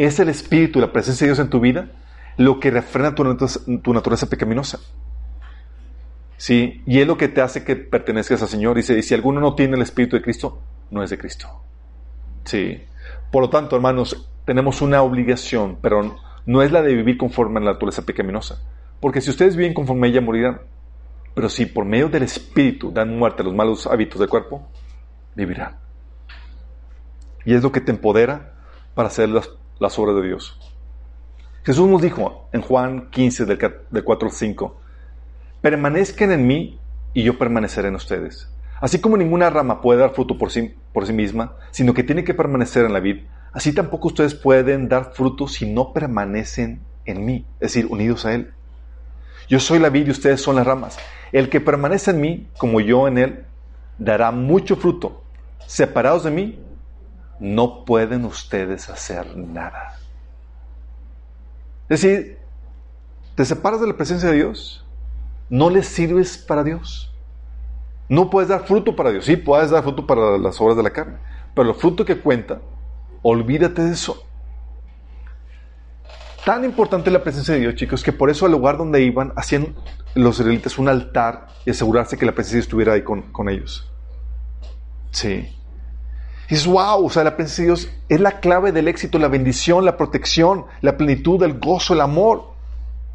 [0.00, 1.90] Es el Espíritu, la presencia de Dios en tu vida,
[2.38, 4.80] lo que refrena tu naturaleza, tu naturaleza pecaminosa.
[6.38, 6.82] ¿Sí?
[6.86, 8.76] Y es lo que te hace que pertenezcas al Señor.
[8.76, 11.48] Dice, y si alguno no tiene el Espíritu de Cristo, no es de Cristo.
[12.44, 12.82] Sí.
[13.30, 17.64] Por lo tanto, hermanos, tenemos una obligación, pero no es la de vivir conforme a
[17.64, 18.58] la naturaleza pecaminosa.
[19.00, 20.62] Porque si ustedes viven conforme a ella, morirán.
[21.34, 24.66] Pero si por medio del Espíritu dan muerte a los malos hábitos del cuerpo,
[25.34, 25.76] vivirán.
[27.44, 28.54] Y es lo que te empodera
[28.94, 29.50] para hacer las,
[29.80, 30.56] las obras de Dios.
[31.64, 34.80] Jesús nos dijo en Juan 15, del, 4 al 5,
[35.60, 36.78] permanezcan en mí
[37.12, 38.48] y yo permaneceré en ustedes.
[38.80, 42.24] Así como ninguna rama puede dar fruto por sí, por sí misma, sino que tiene
[42.24, 47.24] que permanecer en la vid, así tampoco ustedes pueden dar fruto si no permanecen en
[47.26, 48.52] mí, es decir, unidos a Él.
[49.48, 50.98] Yo soy la vid y ustedes son las ramas.
[51.32, 53.44] El que permanece en mí, como yo en Él,
[53.98, 55.24] dará mucho fruto.
[55.66, 56.58] Separados de mí,
[57.40, 59.98] no pueden ustedes hacer nada.
[61.88, 62.38] Es decir,
[63.34, 64.84] te separas de la presencia de Dios,
[65.48, 67.12] no le sirves para Dios.
[68.08, 69.24] No puedes dar fruto para Dios.
[69.24, 71.18] Sí, puedes dar fruto para las obras de la carne.
[71.54, 72.60] Pero el fruto que cuenta,
[73.22, 74.24] olvídate de eso.
[76.44, 79.74] Tan importante la presencia de Dios, chicos, que por eso al lugar donde iban, hacían
[80.14, 83.90] los israelitas un altar y asegurarse que la presencia estuviera ahí con, con ellos.
[85.10, 85.48] Sí.
[86.50, 89.28] Y dices, wow, o sea, la presencia de Dios es la clave del éxito, la
[89.28, 92.54] bendición, la protección, la plenitud, el gozo, el amor.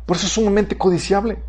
[0.05, 1.39] Por eso es sumamente codiciable.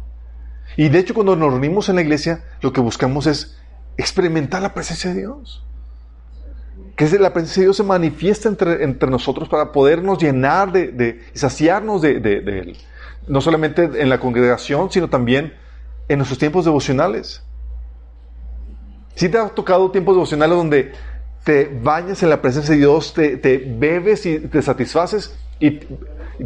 [0.77, 3.57] Y de hecho, cuando nos reunimos en la iglesia, lo que buscamos es
[3.97, 5.65] experimentar la presencia de Dios.
[6.97, 11.23] Que la presencia de Dios se manifiesta entre, entre nosotros para podernos llenar de, de
[11.33, 12.77] y saciarnos de, de, de Él.
[13.29, 15.55] No solamente en la congregación, sino también
[16.09, 17.45] en nuestros tiempos devocionales.
[19.15, 20.93] Si te ha tocado tiempos devocionales donde
[21.47, 23.37] te bañas en la presencia de Dios, te,
[23.79, 25.79] bebes y te satisfaces, y,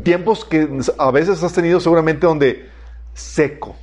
[0.04, 2.68] tiempos que a veces has tenido seguramente donde
[3.14, 3.74] seco,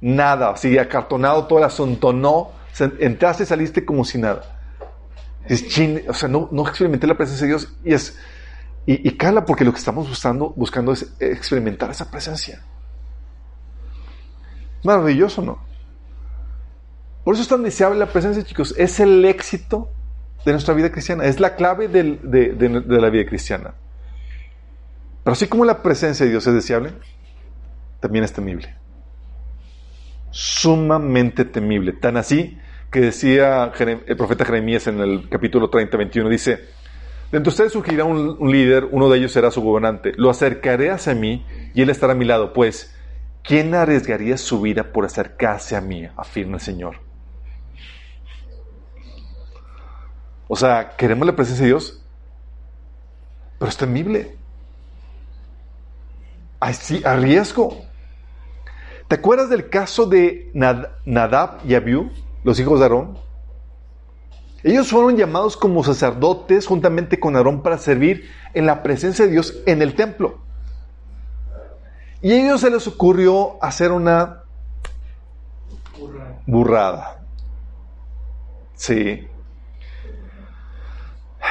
[0.00, 2.50] nada, así acartonado, todo el asunto, no,
[2.98, 4.42] entraste y saliste como si nada.
[5.46, 8.18] Es chin, o sea, no, no experimenté la presencia de Dios y es,
[8.84, 12.64] y, cala porque lo que estamos buscando es experimentar esa presencia.
[14.82, 15.71] Maravilloso, ¿no?
[17.24, 18.74] Por eso es tan deseable la presencia, chicos.
[18.76, 19.90] Es el éxito
[20.44, 21.24] de nuestra vida cristiana.
[21.24, 22.18] Es la clave de,
[22.86, 23.74] la vida cristiana.
[25.22, 26.92] Pero así como la presencia de Dios es deseable,
[28.00, 28.82] también es temible
[30.32, 31.92] sumamente temible.
[31.92, 32.58] Tan así
[32.90, 33.70] que decía
[34.06, 36.58] el profeta Jeremías en el capítulo 30, 21, dice,
[37.30, 40.12] de ustedes surgirá un, un, líder, uno de ellos será su gobernante.
[40.16, 42.52] Lo acercaré hacia mí y él estará a mi lado.
[42.52, 42.94] Pues,
[43.42, 46.08] ¿quién arriesgaría su vida por acercarse a mí?
[46.16, 47.11] Afirma el Señor.
[50.48, 52.02] O sea, queremos la presencia de Dios,
[53.58, 54.36] pero es temible.
[56.60, 57.82] Ay, sí, a riesgo.
[59.08, 62.10] ¿Te acuerdas del caso de Nadab y Abiú,
[62.44, 63.18] los hijos de Aarón?
[64.64, 69.60] Ellos fueron llamados como sacerdotes juntamente con Aarón para servir en la presencia de Dios
[69.66, 70.38] en el templo.
[72.20, 74.44] Y a ellos se les ocurrió hacer una
[76.46, 77.20] burrada.
[78.74, 79.26] Sí.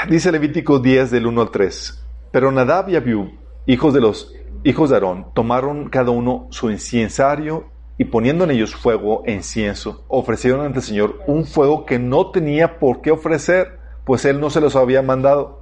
[0.09, 2.03] Dice Levítico 10 del 1 al 3.
[2.31, 3.31] Pero Nadab y Abiú,
[3.65, 4.33] hijos de los
[4.63, 7.65] hijos de Aarón tomaron cada uno su inciensario
[7.97, 12.31] y poniendo en ellos fuego e incienso, ofrecieron ante el Señor un fuego que no
[12.31, 15.61] tenía por qué ofrecer, pues Él no se los había mandado.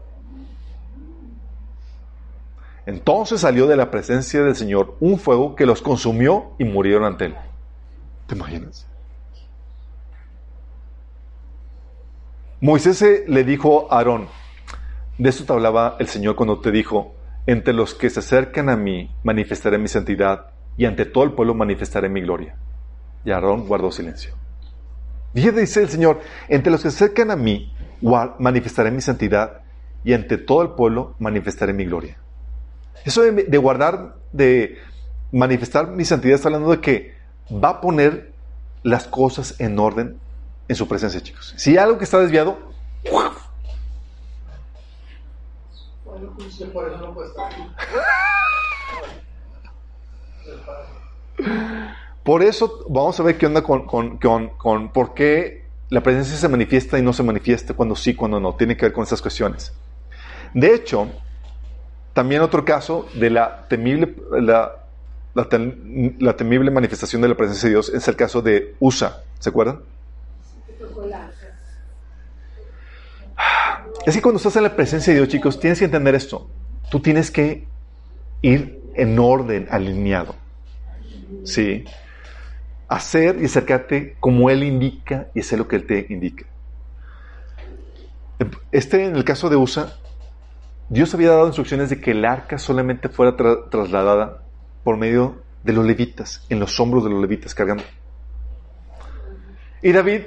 [2.86, 7.25] Entonces salió de la presencia del Señor un fuego que los consumió y murieron ante
[7.25, 7.36] Él.
[8.28, 8.88] ¿Te imaginas?
[12.62, 14.28] Moisés le dijo a Aarón,
[15.17, 17.15] de esto te hablaba el Señor cuando te dijo,
[17.48, 21.54] entre los que se acercan a mí manifestaré mi santidad y ante todo el pueblo
[21.54, 22.58] manifestaré mi gloria.
[23.24, 24.34] Y Aarón guardó silencio.
[25.34, 26.19] dice el Señor,
[26.50, 27.74] entre los que se acercan a mí
[28.39, 29.62] manifestaré mi santidad
[30.04, 32.17] y ante todo el pueblo manifestaré mi gloria.
[33.06, 34.78] Eso de, de guardar, de
[35.32, 37.13] manifestar mi santidad está hablando de que
[37.52, 38.34] va a poner
[38.84, 40.17] las cosas en orden
[40.70, 41.54] en su presencia, chicos.
[41.58, 42.58] Si hay algo que está desviado,
[52.24, 56.38] Por eso vamos a ver qué onda con, con, con, con por qué la presencia
[56.38, 58.54] se manifiesta y no se manifiesta, cuando sí, cuando no.
[58.54, 59.74] Tiene que ver con esas cuestiones.
[60.54, 61.10] De hecho,
[62.14, 64.84] también otro caso de la temible, la,
[65.34, 69.24] la temible manifestación de la presencia de Dios es el caso de Usa.
[69.40, 69.82] ¿Se acuerdan?
[74.06, 76.50] Es que cuando estás en la presencia de Dios, chicos, tienes que entender esto.
[76.89, 77.68] Tú tienes que
[78.42, 80.36] ir en orden, alineado.
[81.44, 81.86] ¿Sí?
[82.88, 86.46] Hacer y acercarte como Él indica y hacer lo que Él te indica.
[88.72, 89.98] Este, en el caso de Usa,
[90.88, 94.44] Dios había dado instrucciones de que el arca solamente fuera tra- trasladada
[94.84, 97.84] por medio de los levitas, en los hombros de los levitas cargando.
[99.84, 100.22] Y David,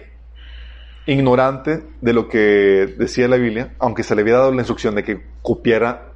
[1.07, 5.05] ignorante de lo que decía la Biblia, aunque se le había dado la instrucción de
[5.05, 6.13] que copiara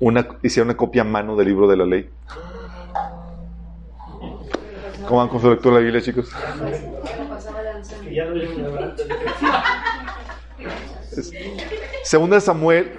[0.00, 2.08] una, hiciera una copia a mano del libro de la ley.
[5.06, 6.30] ¿Cómo van con su lectura de la Biblia, chicos?
[12.04, 12.92] Segunda Samuel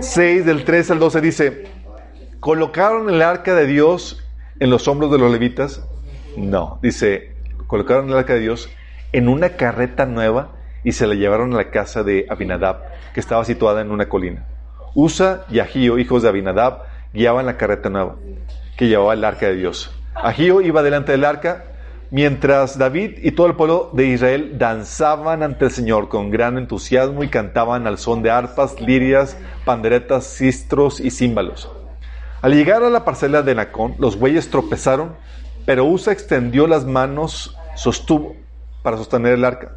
[0.00, 1.64] 6, del 3 al 12 dice,
[2.40, 4.24] ¿colocaron el arca de Dios
[4.58, 5.84] en los hombros de los levitas?
[6.36, 7.34] No, dice,
[7.66, 8.70] colocaron el arca de Dios
[9.12, 12.82] en una carreta nueva y se la llevaron a la casa de Abinadab,
[13.14, 14.46] que estaba situada en una colina.
[14.94, 18.16] Usa y Agío, hijos de Abinadab, guiaban la carreta nueva,
[18.76, 19.90] que llevaba el arca de Dios.
[20.14, 21.64] Agío iba delante del arca,
[22.10, 27.24] mientras David y todo el pueblo de Israel danzaban ante el Señor con gran entusiasmo
[27.24, 31.70] y cantaban al son de arpas, lirias, panderetas, sistros y címbalos.
[32.42, 35.14] Al llegar a la parcela de Nacón, los bueyes tropezaron,
[35.64, 38.36] pero Usa extendió las manos, sostuvo
[38.82, 39.76] para sostener el arca.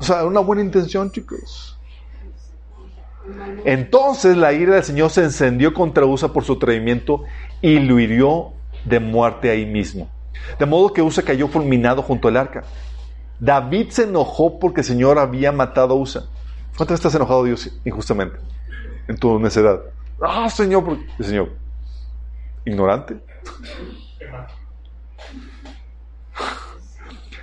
[0.00, 1.78] O sea, una buena intención, chicos.
[3.64, 7.22] Entonces la ira del Señor se encendió contra Usa por su atrevimiento
[7.60, 8.52] y lo hirió
[8.84, 10.08] de muerte ahí mismo.
[10.58, 12.64] De modo que Usa cayó fulminado junto al arca.
[13.38, 16.24] David se enojó porque el Señor había matado a Usa.
[16.76, 18.38] ¿Cuántas estás enojado Dios injustamente?
[19.06, 19.80] En tu necedad.
[20.20, 21.50] Ah, Señor, por- el Señor.
[22.64, 23.16] Ignorante.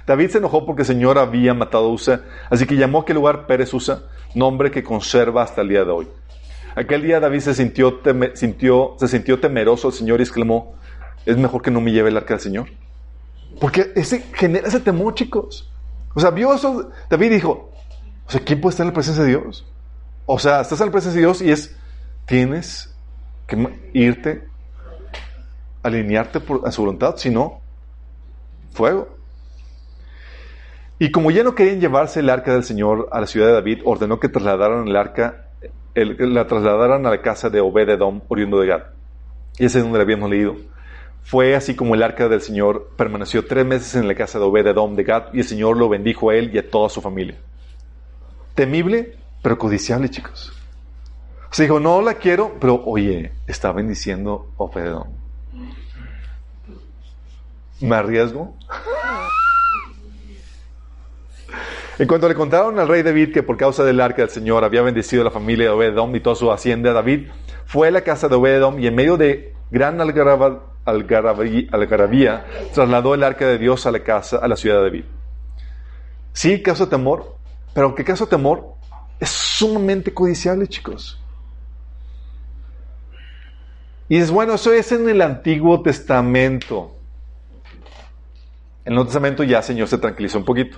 [0.08, 3.18] David se enojó porque el Señor había matado a Usa, así que llamó a aquel
[3.18, 6.08] lugar Pérez Usa, nombre que conserva hasta el día de hoy.
[6.78, 8.00] Aquel día David se sintió,
[8.98, 10.76] se sintió temeroso al Señor y exclamó,
[11.26, 12.68] es mejor que no me lleve el arca del Señor.
[13.60, 15.70] Porque ese genera ese temor, chicos.
[16.16, 17.72] O sea, vio eso, David dijo,
[18.26, 19.68] o sea, ¿quién puede estar en la presencia de Dios?
[20.26, 21.76] O sea, estás en la presencia de Dios y es,
[22.26, 22.96] tienes
[23.46, 23.58] que
[23.92, 24.48] irte,
[25.84, 27.60] alinearte por, a su voluntad, si no,
[28.72, 29.17] fuego.
[31.00, 33.82] Y como ya no querían llevarse el arca del Señor a la ciudad de David,
[33.86, 35.46] ordenó que trasladaran el arca,
[35.94, 38.84] la trasladaran a la casa de Obed-Edom, oriundo de Gad.
[39.60, 40.56] Y ese es donde lo habíamos leído.
[41.24, 44.96] Fue así como el arca del Señor permaneció tres meses en la casa de Obed-Edom
[44.96, 47.36] de Gad, y el Señor lo bendijo a él y a toda su familia.
[48.56, 50.52] Temible, pero codiciable, chicos.
[51.52, 55.10] O sea, dijo, no la quiero, pero oye, está bendiciendo Obed-Edom.
[57.82, 58.56] ¿Me arriesgo?
[62.00, 64.84] En cuanto le contaron al rey David que por causa del arca del Señor había
[64.84, 67.30] bendecido a la familia de Obededom y toda su hacienda, David
[67.66, 70.66] fue a la casa de Obededom y en medio de gran algarabía
[72.74, 75.06] trasladó el arca de Dios a la casa, a la ciudad de David.
[76.34, 77.36] Sí, causa temor,
[77.74, 78.76] pero aunque causa temor,
[79.20, 81.20] es sumamente codiciable, chicos.
[84.08, 86.96] Y es bueno, eso es en el Antiguo Testamento.
[88.86, 90.78] En el Nuevo Testamento ya el Señor se tranquilizó un poquito.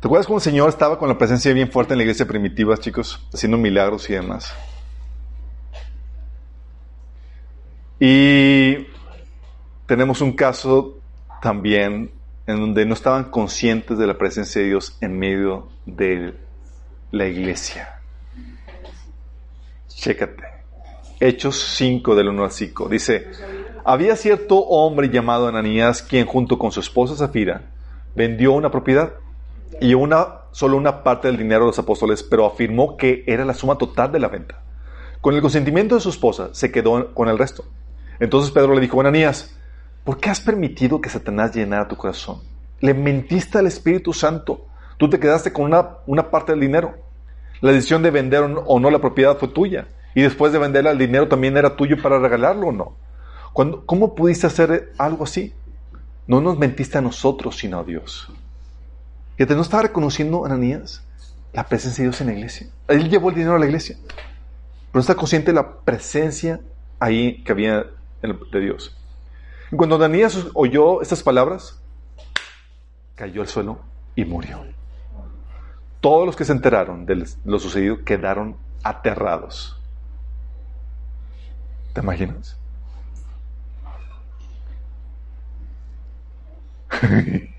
[0.00, 2.76] ¿Te acuerdas cómo el Señor estaba con la presencia bien fuerte en la iglesia primitiva,
[2.78, 3.26] chicos?
[3.32, 4.52] Haciendo milagros y demás.
[7.98, 8.86] Y
[9.86, 10.98] tenemos un caso
[11.42, 12.10] también
[12.46, 16.34] en donde no estaban conscientes de la presencia de Dios en medio de
[17.10, 18.00] la iglesia.
[19.88, 20.44] Chécate.
[21.20, 22.88] Hechos 5 del 1 al 5.
[22.88, 23.28] Dice,
[23.84, 27.62] había cierto hombre llamado Ananías quien junto con su esposa Zafira
[28.14, 29.12] vendió una propiedad
[29.80, 33.54] y una, solo una parte del dinero a los apóstoles, pero afirmó que era la
[33.54, 34.62] suma total de la venta.
[35.20, 37.64] Con el consentimiento de su esposa se quedó con el resto.
[38.18, 39.56] Entonces Pedro le dijo, Ananías,
[40.04, 42.40] ¿por qué has permitido que Satanás llenara tu corazón?
[42.80, 44.66] Le mentiste al Espíritu Santo.
[44.96, 46.94] Tú te quedaste con una, una parte del dinero.
[47.60, 49.88] La decisión de vender o no la propiedad fue tuya.
[50.14, 52.96] Y después de venderla, el dinero también era tuyo para regalarlo o no.
[53.52, 55.52] ¿Cómo pudiste hacer algo así?
[56.26, 58.32] No nos mentiste a nosotros, sino a Dios.
[59.36, 61.02] Fíjate, no estaba reconociendo Ananías
[61.52, 62.68] la presencia de Dios en la iglesia.
[62.88, 66.60] Él llevó el dinero a la iglesia, pero no está consciente de la presencia
[66.98, 67.86] ahí que había
[68.22, 68.96] de Dios.
[69.72, 71.80] Y cuando Ananías oyó estas palabras,
[73.14, 73.80] cayó al suelo
[74.14, 74.64] y murió.
[76.00, 79.80] Todos los que se enteraron de lo sucedido quedaron aterrados.
[81.92, 82.59] ¿Te imaginas?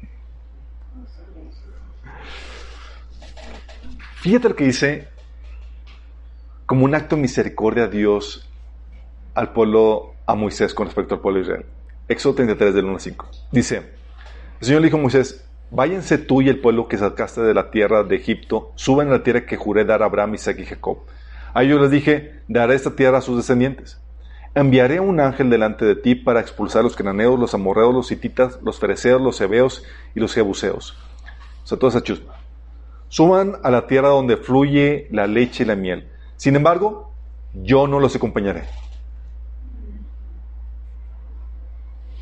[4.22, 5.08] Fíjate lo que dice
[6.66, 8.48] como un acto de misericordia a Dios
[9.34, 11.66] al pueblo, a Moisés con respecto al pueblo de Israel.
[12.08, 13.30] Éxodo 33 del 1 al 5.
[13.52, 13.78] Dice,
[14.60, 17.72] el Señor le dijo a Moisés, váyanse tú y el pueblo que sacaste de la
[17.72, 21.00] tierra de Egipto, suban a la tierra que juré dar a Abraham, Isaac y Jacob.
[21.54, 24.00] A ellos les dije, daré esta tierra a sus descendientes.
[24.54, 28.80] Enviaré un ángel delante de ti para expulsar los cananeos, los amorreos, los hititas, los
[28.80, 29.84] fereceos, los hebeos
[30.14, 30.98] y los jebuseos.
[31.64, 32.42] O sea, toda esa chusma
[33.12, 36.10] suban a la tierra donde fluye la leche y la miel.
[36.38, 37.12] Sin embargo,
[37.54, 38.64] yo no los acompañaré.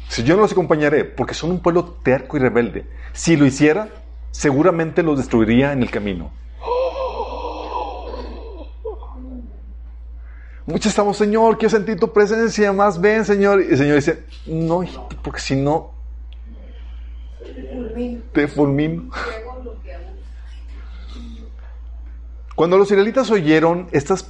[0.08, 2.88] Si yo no los acompañaré, porque son un pueblo terco y rebelde.
[3.14, 3.90] Si lo hiciera,
[4.32, 6.32] seguramente los destruiría en el camino.
[10.70, 13.59] Muchos estamos, Señor, quiero sentir tu presencia, más ven, Señor.
[13.59, 14.82] Y el Señor dice, no,
[15.24, 15.93] porque si no,
[18.32, 19.09] te fulmino.
[22.53, 24.22] Cuando los israelitas oyeron estas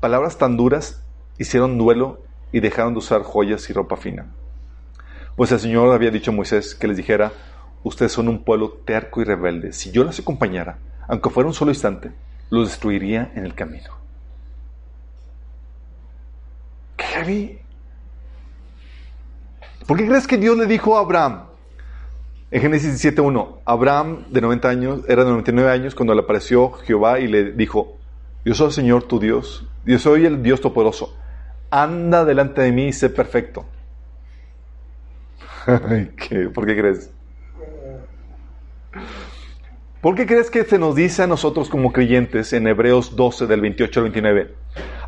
[0.00, 1.02] palabras tan duras,
[1.36, 4.32] hicieron duelo y dejaron de usar joyas y ropa fina.
[5.36, 7.32] Pues el Señor había dicho a Moisés que les dijera,
[7.82, 9.74] ustedes son un pueblo terco y rebelde.
[9.74, 10.78] Si yo los acompañara,
[11.08, 12.10] aunque fuera un solo instante,
[12.48, 14.02] los destruiría en el camino.
[16.96, 17.58] ¿Qué heavy?
[19.86, 21.44] ¿Por qué crees que Dios le dijo a Abraham?
[22.50, 27.18] En Génesis 17.1, Abraham de 90 años, era de 99 años cuando le apareció Jehová
[27.18, 27.96] y le dijo,
[28.44, 31.16] yo soy el Señor tu Dios, yo soy el Dios todopoderoso,
[31.70, 33.64] anda delante de mí y sé perfecto.
[35.66, 37.10] ¿Por qué crees?
[40.04, 43.62] ¿Por qué crees que se nos dice a nosotros como creyentes en Hebreos 12 del
[43.62, 44.54] 28 al 29?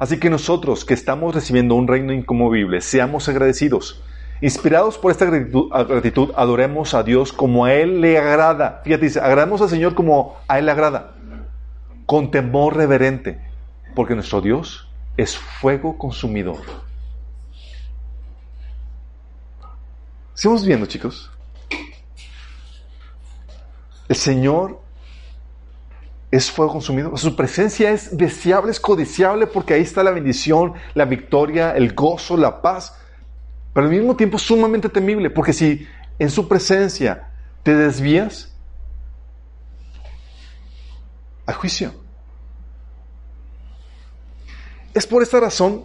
[0.01, 4.03] Así que nosotros que estamos recibiendo un reino incomovible, seamos agradecidos
[4.41, 8.81] Inspirados por esta gratitud, adoremos a Dios como a Él le agrada.
[8.85, 11.15] Fíjate, dice, agrademos al Señor como a Él le agrada.
[12.07, 13.39] Con temor reverente,
[13.95, 14.89] porque nuestro Dios
[15.19, 16.57] es fuego consumidor.
[20.33, 21.31] Sigamos viendo, chicos.
[24.09, 24.86] El Señor
[26.31, 27.19] es fuego consumidor.
[27.19, 32.37] Su presencia es deseable, es codiciable, porque ahí está la bendición, la victoria, el gozo,
[32.37, 32.95] la paz
[33.77, 35.87] pero al mismo tiempo sumamente temible, porque si
[36.19, 37.29] en su presencia
[37.63, 38.51] te desvías,
[41.45, 41.93] hay juicio.
[44.95, 45.85] Es por esta razón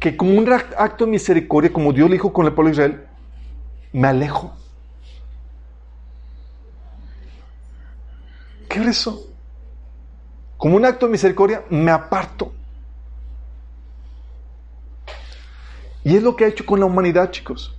[0.00, 3.06] que como un acto de misericordia, como Dios le dijo con el pueblo de Israel,
[3.92, 4.56] me alejo.
[8.68, 9.08] ¿Qué es?
[10.58, 12.52] Como un acto de misericordia, me aparto.
[16.04, 17.76] Y es lo que ha hecho con la humanidad, chicos.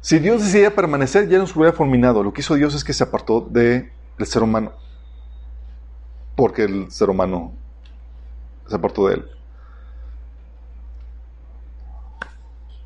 [0.00, 2.22] Si Dios decidía permanecer, ya nos hubiera fulminado.
[2.22, 3.92] Lo que hizo Dios es que se apartó del
[4.24, 4.72] ser humano.
[6.34, 7.52] Porque el ser humano
[8.66, 9.30] se apartó de él.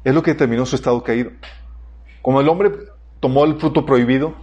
[0.02, 1.30] Es lo que terminó su estado caído.
[2.20, 2.72] Como el hombre
[3.20, 4.34] tomó el fruto prohibido,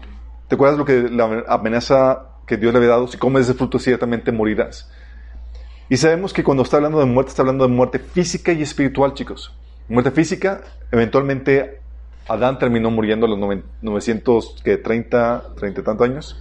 [0.47, 3.08] ¿te acuerdas lo que la amenaza que Dios le había dado?
[3.08, 4.89] Si comes ese fruto, ciertamente morirás.
[5.89, 9.14] Y sabemos que cuando está hablando de muerte, está hablando de muerte física y espiritual,
[9.14, 9.54] chicos.
[9.89, 10.62] Muerte física,
[10.92, 11.82] eventualmente
[12.28, 13.38] Adán terminó muriendo a los
[13.82, 16.39] 930, 30 y tantos años.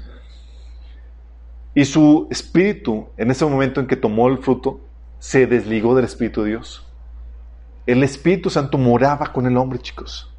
[1.74, 4.80] Y su espíritu, en ese momento en que tomó el fruto,
[5.18, 6.86] se desligó del Espíritu de Dios.
[7.86, 10.32] El Espíritu Santo moraba con el hombre, chicos.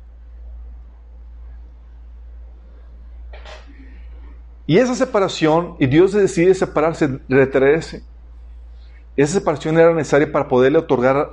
[4.72, 8.04] Y esa separación, y Dios decide separarse, retraerse.
[9.18, 11.30] Esa separación era necesaria para poderle otorgar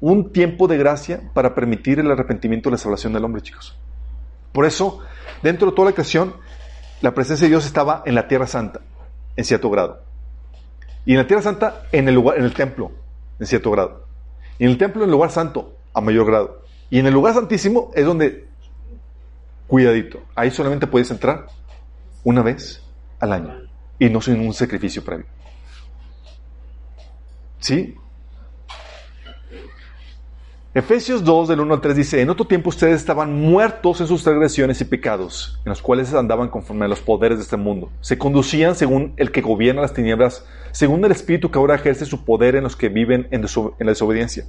[0.00, 3.78] un tiempo de gracia para permitir el arrepentimiento y la salvación del hombre, chicos.
[4.50, 4.98] Por eso,
[5.40, 6.34] dentro de toda la creación,
[7.00, 8.80] la presencia de Dios estaba en la tierra santa,
[9.36, 10.00] en cierto grado.
[11.06, 12.90] Y en la tierra santa, en el, lugar, en el templo,
[13.38, 14.04] en cierto grado.
[14.58, 16.62] Y en el templo, en el lugar santo, a mayor grado.
[16.90, 18.48] Y en el lugar santísimo es donde,
[19.68, 21.46] cuidadito, ahí solamente puedes entrar
[22.24, 22.82] una vez
[23.18, 23.56] al año.
[23.98, 25.26] Y no sin un sacrificio previo.
[27.58, 27.94] ¿Sí?
[30.72, 34.22] Efesios 2, del 1 al 3 dice, en otro tiempo ustedes estaban muertos en sus
[34.22, 37.90] transgresiones y pecados, en los cuales andaban conforme a los poderes de este mundo.
[38.00, 42.24] Se conducían según el que gobierna las tinieblas, según el Espíritu que ahora ejerce su
[42.24, 44.44] poder en los que viven en, en la desobediencia.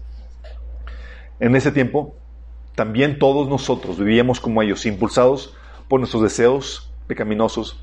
[1.39, 2.13] En ese tiempo,
[2.75, 5.55] también todos nosotros vivíamos como ellos, impulsados
[5.87, 7.77] por nuestros deseos pecaminosos,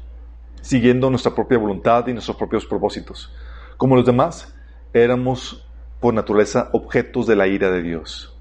[0.62, 3.30] siguiendo nuestra propia voluntad y nuestros propios propósitos.
[3.76, 4.54] Como los demás,
[4.94, 5.68] éramos
[6.00, 8.34] por naturaleza objetos de la ira de Dios.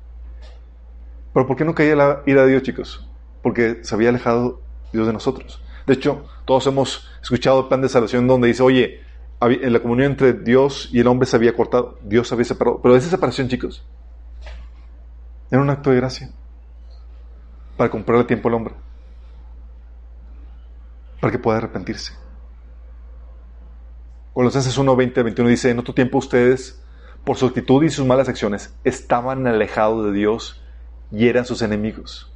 [1.34, 3.06] Pero ¿por qué no caía la ira de Dios, chicos?
[3.44, 4.62] Porque se había alejado
[4.94, 5.62] Dios de nosotros.
[5.86, 9.02] De hecho, todos hemos escuchado el plan de salvación donde dice, oye,
[9.42, 12.80] en la comunión entre Dios y el hombre se había cortado, Dios se había separado.
[12.82, 13.86] Pero esa separación, chicos,
[15.52, 16.32] era un acto de gracia
[17.76, 18.74] para comprarle tiempo al hombre,
[21.20, 22.14] para que pueda arrepentirse.
[24.34, 26.80] Colosenses 1, 20, 21 dice, en otro tiempo ustedes,
[27.24, 30.62] por su actitud y sus malas acciones, estaban alejados de Dios
[31.12, 32.32] y eran sus enemigos.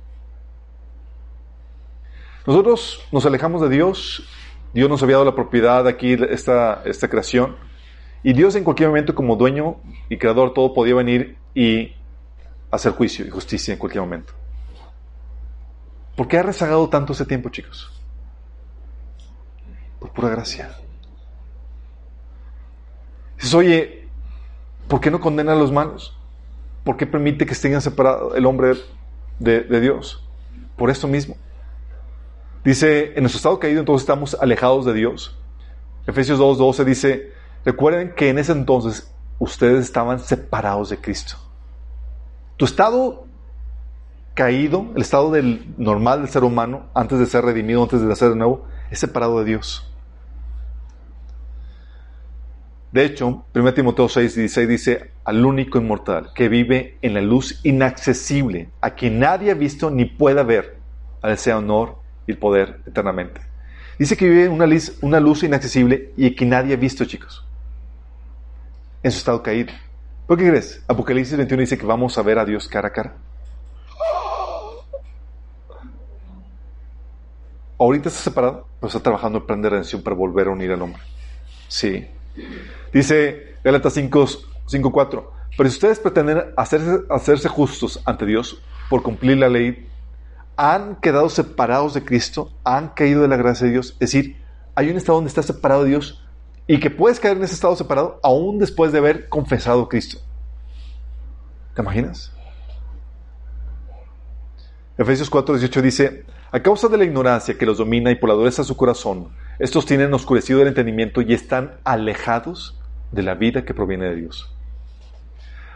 [2.47, 4.27] Nosotros nos alejamos de Dios,
[4.73, 7.55] Dios nos había dado la propiedad aquí, esta, esta creación,
[8.23, 9.77] y Dios en cualquier momento como dueño
[10.09, 11.93] y creador todo podía venir y
[12.71, 14.33] hacer juicio y justicia en cualquier momento.
[16.15, 18.00] ¿Por qué ha rezagado tanto ese tiempo, chicos?
[20.01, 20.75] Por pura gracia.
[23.35, 24.09] Dices, oye,
[24.87, 26.17] ¿por qué no condena a los malos?
[26.83, 28.73] ¿Por qué permite que estén separados el hombre
[29.37, 30.27] de, de Dios?
[30.75, 31.37] Por esto mismo.
[32.63, 35.37] Dice, en nuestro estado caído entonces estamos alejados de Dios.
[36.07, 37.31] Efesios 2.12 dice,
[37.63, 41.35] recuerden que en ese entonces ustedes estaban separados de Cristo.
[42.57, 43.25] Tu estado
[44.33, 48.29] caído, el estado del normal del ser humano, antes de ser redimido, antes de nacer
[48.29, 49.90] de nuevo, es separado de Dios.
[52.91, 57.61] De hecho, 1 Timoteo 6, 16 dice, al único inmortal que vive en la luz
[57.63, 60.77] inaccesible, a quien nadie ha visto ni pueda ver,
[61.21, 63.39] al sea honor y el poder eternamente.
[63.97, 67.45] Dice que vive una luz, una luz inaccesible y que nadie ha visto, chicos,
[69.03, 69.71] en su estado caído.
[70.27, 70.83] ¿Por qué crees?
[70.87, 73.15] Apocalipsis 21 dice que vamos a ver a Dios cara a cara.
[77.77, 80.81] Ahorita está separado, pero está trabajando en plan de redención para volver a unir al
[80.81, 81.01] hombre.
[81.67, 82.05] Sí.
[82.93, 85.25] Dice Gálatas 5.4,
[85.57, 89.87] pero si ustedes pretenden hacerse, justos ante Dios por cumplir la ley,
[90.57, 93.91] han quedado separados de Cristo, han caído de la gracia de Dios.
[93.93, 94.41] Es decir,
[94.75, 96.23] hay un estado donde estás separado de Dios
[96.67, 100.19] y que puedes caer en ese estado separado aún después de haber confesado Cristo.
[101.75, 102.31] ¿Te imaginas?
[104.97, 108.61] Efesios 4:18 dice, a causa de la ignorancia que los domina y por la dureza
[108.61, 109.29] de su corazón,
[109.61, 112.79] estos tienen oscurecido el entendimiento y están alejados
[113.11, 114.51] de la vida que proviene de Dios.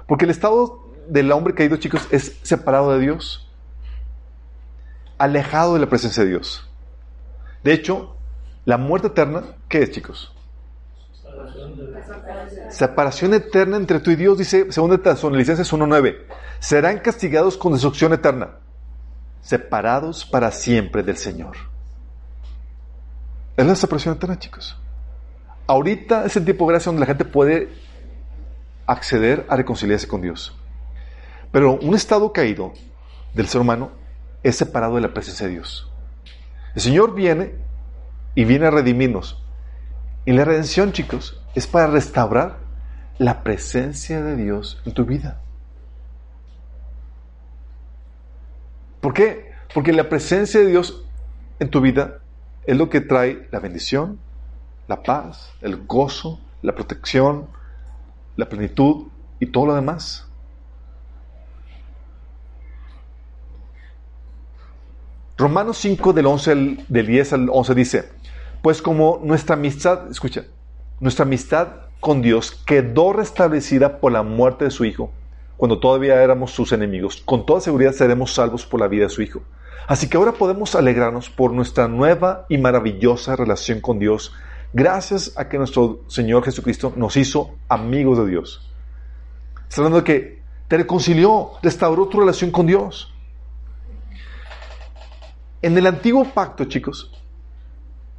[0.07, 3.47] Porque el estado del hombre caído, chicos, es separado de Dios,
[5.19, 6.67] alejado de la presencia de Dios.
[7.63, 8.15] De hecho,
[8.65, 10.33] la muerte eterna, ¿qué es, chicos?
[12.71, 16.25] Separación eterna entre tú y Dios, dice 2 Tesalonicenses 1.9.
[16.57, 18.55] Serán castigados con destrucción eterna,
[19.41, 21.74] separados para siempre del Señor.
[23.58, 24.78] Es la separación eterna, chicos.
[25.68, 27.70] Ahorita es el tiempo de gracia donde la gente puede
[28.86, 30.56] acceder a reconciliarse con Dios.
[31.51, 32.74] Pero un estado caído
[33.34, 33.91] del ser humano
[34.43, 35.89] es separado de la presencia de Dios.
[36.76, 37.56] El Señor viene
[38.36, 39.41] y viene a redimirnos.
[40.26, 42.58] Y la redención, chicos, es para restaurar
[43.18, 45.41] la presencia de Dios en tu vida.
[48.99, 49.51] ¿Por qué?
[49.74, 51.06] Porque la presencia de Dios
[51.60, 52.20] en tu vida
[52.68, 54.20] es lo que trae la bendición,
[54.88, 57.47] la paz, el gozo, la protección,
[58.36, 59.07] la plenitud
[59.39, 60.28] y todo lo demás.
[65.38, 68.09] Romanos 5 del, 11 al, del 10 al 11 dice,
[68.61, 70.45] pues como nuestra amistad, escucha,
[70.99, 71.68] nuestra amistad
[71.99, 75.11] con Dios quedó restablecida por la muerte de su Hijo,
[75.57, 79.22] cuando todavía éramos sus enemigos, con toda seguridad seremos salvos por la vida de su
[79.22, 79.41] Hijo.
[79.88, 84.33] Así que ahora podemos alegrarnos por nuestra nueva y maravillosa relación con Dios,
[84.73, 88.71] gracias a que nuestro Señor Jesucristo nos hizo amigos de Dios.
[89.69, 93.13] Está hablando de que te reconcilió, restauró tu relación con Dios.
[95.61, 97.11] En el antiguo pacto, chicos,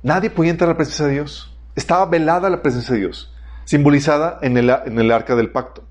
[0.02, 1.56] nadie podía entrar a la presencia de Dios.
[1.74, 5.84] Estaba velada la presencia de Dios, simbolizada en el, arca del pacto.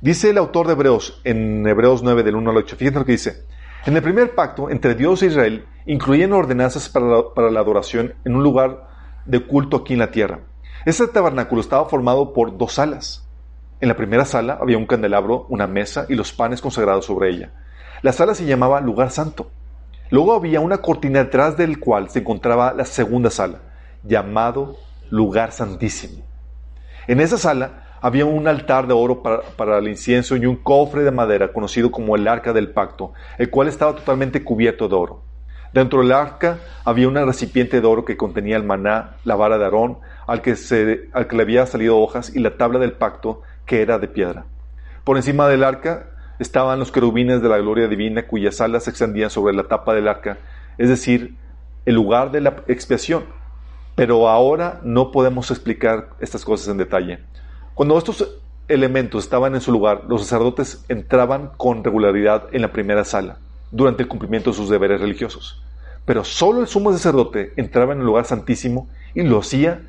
[0.00, 3.12] Dice el autor de Hebreos, en Hebreos 9, del 1 al 8, fíjense lo que
[3.12, 3.46] dice.
[3.86, 8.14] En el primer pacto entre Dios e Israel, incluían ordenanzas para la, para la adoración
[8.24, 8.88] en un lugar
[9.24, 10.40] de culto aquí en la tierra.
[10.84, 13.24] Este tabernáculo estaba formado por dos alas.
[13.80, 17.52] En la primera sala había un candelabro, una mesa y los panes consagrados sobre ella.
[18.02, 19.52] La sala se llamaba lugar santo.
[20.10, 23.60] Luego había una cortina detrás del cual se encontraba la segunda sala,
[24.02, 24.78] llamado
[25.10, 26.24] lugar santísimo.
[27.06, 31.10] En esa sala había un altar de oro para, el incienso y un cofre de
[31.10, 35.22] madera conocido como el arca del pacto, el cual estaba totalmente cubierto de oro.
[35.72, 39.64] Dentro del arca había un recipiente de oro que contenía el maná, la vara de
[39.64, 40.56] Aarón, al que,
[41.12, 44.46] al que le había salido hojas, y la tabla del pacto, que era de piedra.
[45.04, 49.30] Por encima del arca estaban los querubines de la gloria divina, cuyas alas se extendían
[49.30, 50.38] sobre la tapa del arca,
[50.78, 51.36] es decir,
[51.84, 53.24] el lugar de la expiación.
[53.94, 57.20] Pero ahora no podemos explicar estas cosas en detalle.
[57.76, 58.26] Cuando estos
[58.68, 63.36] elementos estaban en su lugar, los sacerdotes entraban con regularidad en la primera sala
[63.70, 65.62] durante el cumplimiento de sus deberes religiosos.
[66.06, 69.82] Pero solo el sumo sacerdote entraba en el lugar santísimo y lo hacía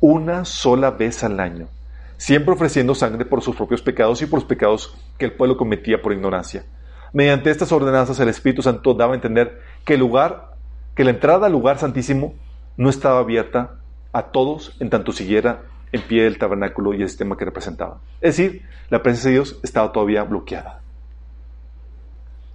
[0.00, 1.68] una sola vez al año,
[2.16, 6.02] siempre ofreciendo sangre por sus propios pecados y por los pecados que el pueblo cometía
[6.02, 6.64] por ignorancia.
[7.12, 10.56] Mediante estas ordenanzas el Espíritu Santo daba a entender que el lugar,
[10.96, 12.34] que la entrada al lugar santísimo
[12.76, 13.76] no estaba abierta
[14.12, 15.62] a todos en tanto siguiera
[15.92, 18.00] en pie el tabernáculo y el sistema que representaba.
[18.20, 20.80] Es decir, la presencia de Dios estaba todavía bloqueada.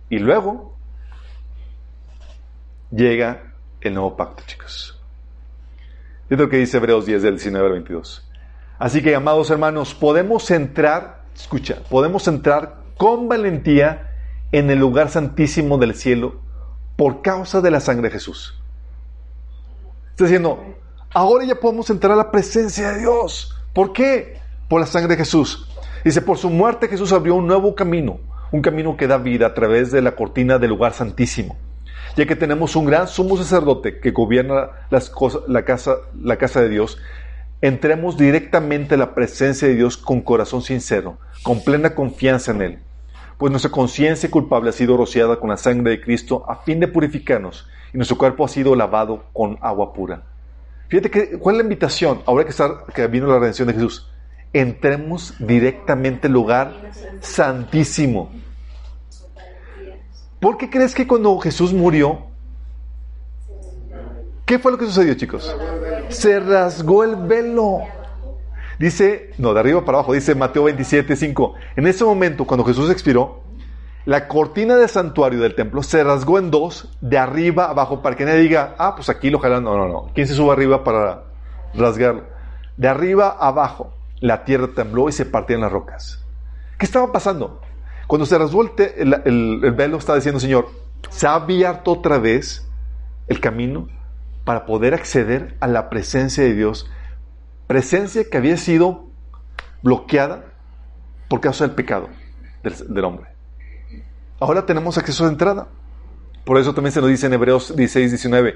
[0.09, 0.75] Y luego
[2.91, 4.99] llega el nuevo pacto, chicos.
[6.29, 8.29] Es lo que dice Hebreos 10 del 19 al 22.
[8.79, 14.11] Así que, amados hermanos, podemos entrar, escucha, podemos entrar con valentía
[14.51, 16.41] en el lugar santísimo del cielo
[16.95, 18.59] por causa de la sangre de Jesús.
[20.11, 20.63] Está diciendo,
[21.13, 23.55] ahora ya podemos entrar a la presencia de Dios.
[23.73, 24.39] ¿Por qué?
[24.67, 25.67] Por la sangre de Jesús.
[26.03, 28.19] Dice, por su muerte Jesús abrió un nuevo camino,
[28.51, 31.57] un camino que da vida a través de la cortina del lugar santísimo.
[32.15, 36.61] Ya que tenemos un gran sumo sacerdote que gobierna las cosas, la, casa, la casa
[36.61, 36.97] de Dios,
[37.61, 42.79] entremos directamente a la presencia de Dios con corazón sincero, con plena confianza en Él.
[43.37, 46.87] Pues nuestra conciencia culpable ha sido rociada con la sangre de Cristo a fin de
[46.87, 50.23] purificarnos y nuestro cuerpo ha sido lavado con agua pura.
[50.87, 52.21] Fíjate que, ¿cuál es la invitación?
[52.25, 54.09] Ahora que, está, que vino la redención de Jesús,
[54.53, 58.31] entremos directamente al lugar santísimo.
[60.39, 62.27] ¿Por qué crees que cuando Jesús murió,
[64.45, 65.53] qué fue lo que sucedió, chicos?
[66.09, 67.79] Se rasgó el velo.
[68.79, 71.55] Dice, no, de arriba para abajo, dice Mateo 27, 5.
[71.75, 73.46] En ese momento, cuando Jesús expiró,
[74.07, 78.23] la cortina del santuario del templo se rasgó en dos, de arriba abajo, para que
[78.23, 79.65] nadie diga, ah, pues aquí lo jalan.
[79.65, 80.11] No, no, no.
[80.15, 81.23] ¿Quién se sube arriba para
[81.73, 82.23] rasgarlo?
[82.77, 86.25] De arriba abajo, la tierra tembló y se partían las rocas.
[86.79, 87.59] ¿Qué estaba pasando?
[88.07, 90.69] Cuando se rasgó el, el, el, el velo, estaba diciendo, Señor,
[91.09, 92.65] se ha abierto otra vez
[93.27, 93.89] el camino
[94.45, 96.89] para poder acceder a la presencia de Dios.
[97.67, 99.09] Presencia que había sido
[99.83, 100.45] bloqueada
[101.27, 102.07] por causa del pecado
[102.63, 103.36] del hombre.
[104.39, 105.67] Ahora tenemos acceso de entrada.
[106.45, 108.55] Por eso también se nos dice en Hebreos 16, 19,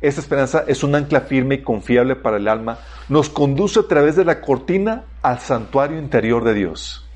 [0.00, 2.78] esta esperanza es un ancla firme y confiable para el alma,
[3.08, 7.08] nos conduce a través de la cortina al santuario interior de Dios.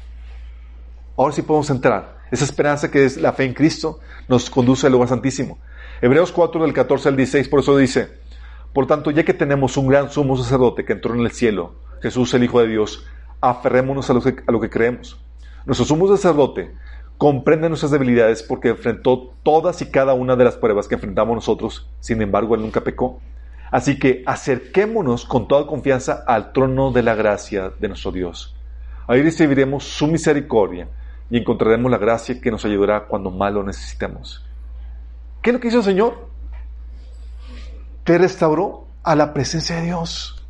[1.16, 2.18] Ahora sí podemos entrar.
[2.30, 5.58] Esa esperanza que es la fe en Cristo nos conduce al lugar santísimo.
[6.00, 8.18] Hebreos 4 del 14 al 16, por eso dice,
[8.72, 12.32] por tanto, ya que tenemos un gran sumo sacerdote que entró en el cielo, Jesús
[12.34, 13.06] el Hijo de Dios,
[13.40, 15.20] aferrémonos a lo que, a lo que creemos.
[15.66, 16.74] Nuestro sumo sacerdote
[17.18, 21.88] comprende nuestras debilidades porque enfrentó todas y cada una de las pruebas que enfrentamos nosotros,
[22.00, 23.20] sin embargo, Él nunca pecó.
[23.70, 28.54] Así que acerquémonos con toda confianza al trono de la gracia de nuestro Dios.
[29.06, 30.88] Ahí recibiremos su misericordia
[31.30, 34.44] y encontraremos la gracia que nos ayudará cuando más lo necesitemos.
[35.42, 36.28] ¿Qué es lo que hizo el Señor?
[38.04, 40.43] Te restauró a la presencia de Dios.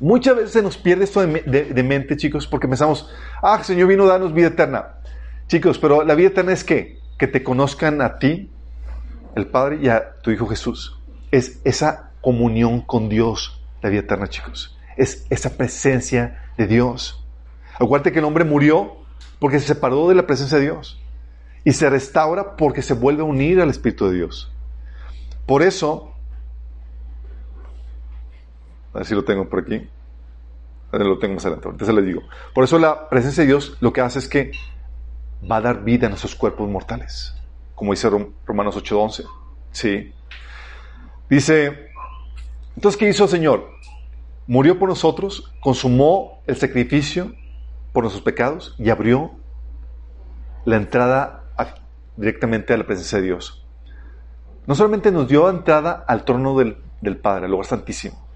[0.00, 3.10] Muchas veces se nos pierde esto de, mente, chicos, porque pensamos,
[3.42, 4.94] ah, Señor vino a darnos vida eterna.
[5.48, 7.00] Chicos, pero la vida eterna es qué?
[7.18, 8.50] Que te conozcan a ti,
[9.34, 10.98] el Padre, y a tu Hijo Jesús.
[11.32, 14.78] Es esa comunión con Dios, la vida eterna, chicos.
[14.96, 17.24] Es esa presencia de Dios.
[17.74, 18.98] Acuérdate que el hombre murió
[19.38, 21.00] porque se separó de la presencia de Dios.
[21.64, 24.52] Y se restaura porque se vuelve a unir al Espíritu de Dios.
[25.46, 26.07] Por eso,
[28.92, 29.88] a ver si lo tengo por aquí.
[30.92, 31.68] Lo tengo más adelante.
[31.68, 32.22] Ahorita se les digo.
[32.54, 34.52] Por eso la presencia de Dios lo que hace es que
[35.50, 37.34] va a dar vida a nuestros cuerpos mortales.
[37.74, 38.10] Como dice
[38.46, 39.24] Romanos 8:11.
[39.70, 40.12] Sí.
[41.28, 41.90] Dice,
[42.74, 43.70] entonces, ¿qué hizo el Señor?
[44.46, 47.34] Murió por nosotros, consumó el sacrificio
[47.92, 49.32] por nuestros pecados y abrió
[50.64, 51.44] la entrada
[52.16, 53.64] directamente a la presencia de Dios.
[54.66, 58.27] No solamente nos dio entrada al trono del, del Padre, al lugar santísimo,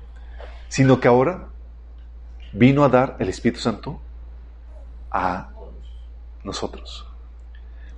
[0.72, 1.48] sino que ahora
[2.54, 4.00] vino a dar el Espíritu Santo
[5.10, 5.50] a
[6.44, 7.06] nosotros.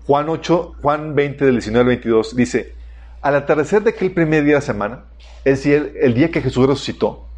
[0.08, 2.74] Juan 8, Juan 20 del 19 al 22 dice,
[3.22, 5.04] al atardecer de aquel primer día de la semana,
[5.44, 7.28] es decir, el día que Jesús resucitó,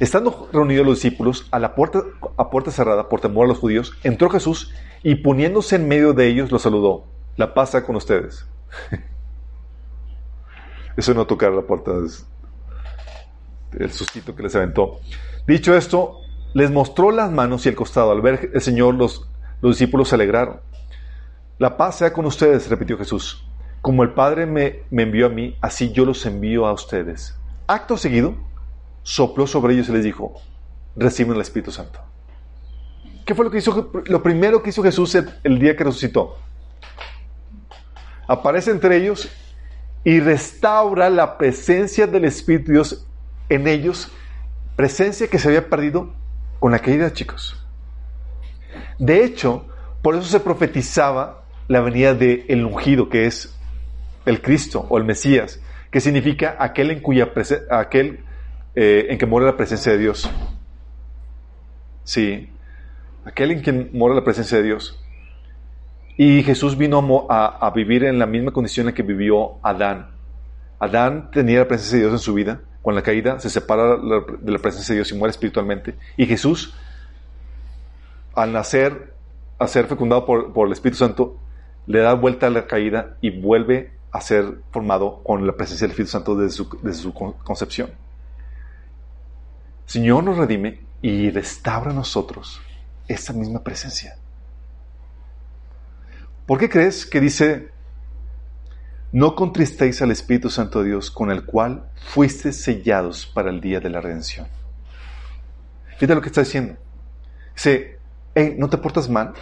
[0.00, 2.02] estando reunidos los discípulos a la puerta,
[2.36, 4.70] a puerta cerrada por temor a los judíos, entró Jesús
[5.02, 7.06] y poniéndose en medio de ellos los saludó.
[7.36, 8.46] La paz sea con ustedes.
[10.98, 12.26] Eso no tocar la puerta es
[13.76, 15.00] el sustito que les aventó.
[15.46, 16.20] Dicho esto,
[16.54, 18.12] les mostró las manos y el costado.
[18.12, 19.28] Al ver el Señor, los,
[19.60, 20.60] los discípulos se alegraron.
[21.58, 23.46] La paz sea con ustedes, repitió Jesús.
[23.80, 27.34] Como el Padre me, envió a mí, así yo los envío a ustedes.
[27.66, 28.34] Acto seguido,
[29.02, 30.34] sopló sobre ellos y les dijo,
[30.96, 32.00] reciben el Espíritu Santo.
[33.24, 33.90] ¿Qué fue lo que hizo?
[34.06, 36.36] Lo primero que hizo Jesús el, día que resucitó.
[38.28, 39.28] Aparece entre ellos
[40.04, 43.06] y restaura la presencia del Espíritu Dios
[43.48, 44.12] en ellos,
[44.76, 46.14] presencia que se había perdido
[46.58, 47.64] con la caída, chicos.
[48.98, 49.66] De hecho,
[50.02, 53.56] por eso se profetizaba la venida del el ungido, que es
[54.24, 57.32] el Cristo o el Mesías, que significa aquel en cuya
[57.70, 58.20] aquel
[58.74, 60.30] eh, en que mora la presencia de Dios.
[62.04, 62.50] Sí,
[63.24, 65.02] aquel en quien mora la presencia de Dios.
[66.16, 70.12] Y Jesús vino a, a, vivir en la misma condición en que vivió Adán.
[70.78, 72.60] Adán tenía la presencia de Dios en su vida.
[72.86, 75.96] Con la caída se separa de la presencia de Dios y muere espiritualmente.
[76.16, 76.72] Y Jesús,
[78.32, 79.12] al nacer,
[79.58, 81.36] a ser fecundado por, por el Espíritu Santo,
[81.86, 85.94] le da vuelta a la caída y vuelve a ser formado con la presencia del
[85.94, 87.90] Espíritu Santo desde su, desde su concepción.
[89.86, 92.60] Señor nos redime y restaura a nosotros
[93.08, 94.16] esa misma presencia.
[96.46, 97.68] ¿Por qué crees que dice,
[99.16, 103.80] no contristéis al Espíritu Santo de Dios con el cual fuiste sellados para el día
[103.80, 104.46] de la redención?
[105.94, 106.76] Fíjate lo que está diciendo.
[107.54, 107.98] Dice,
[108.34, 109.32] hey, no te portas mal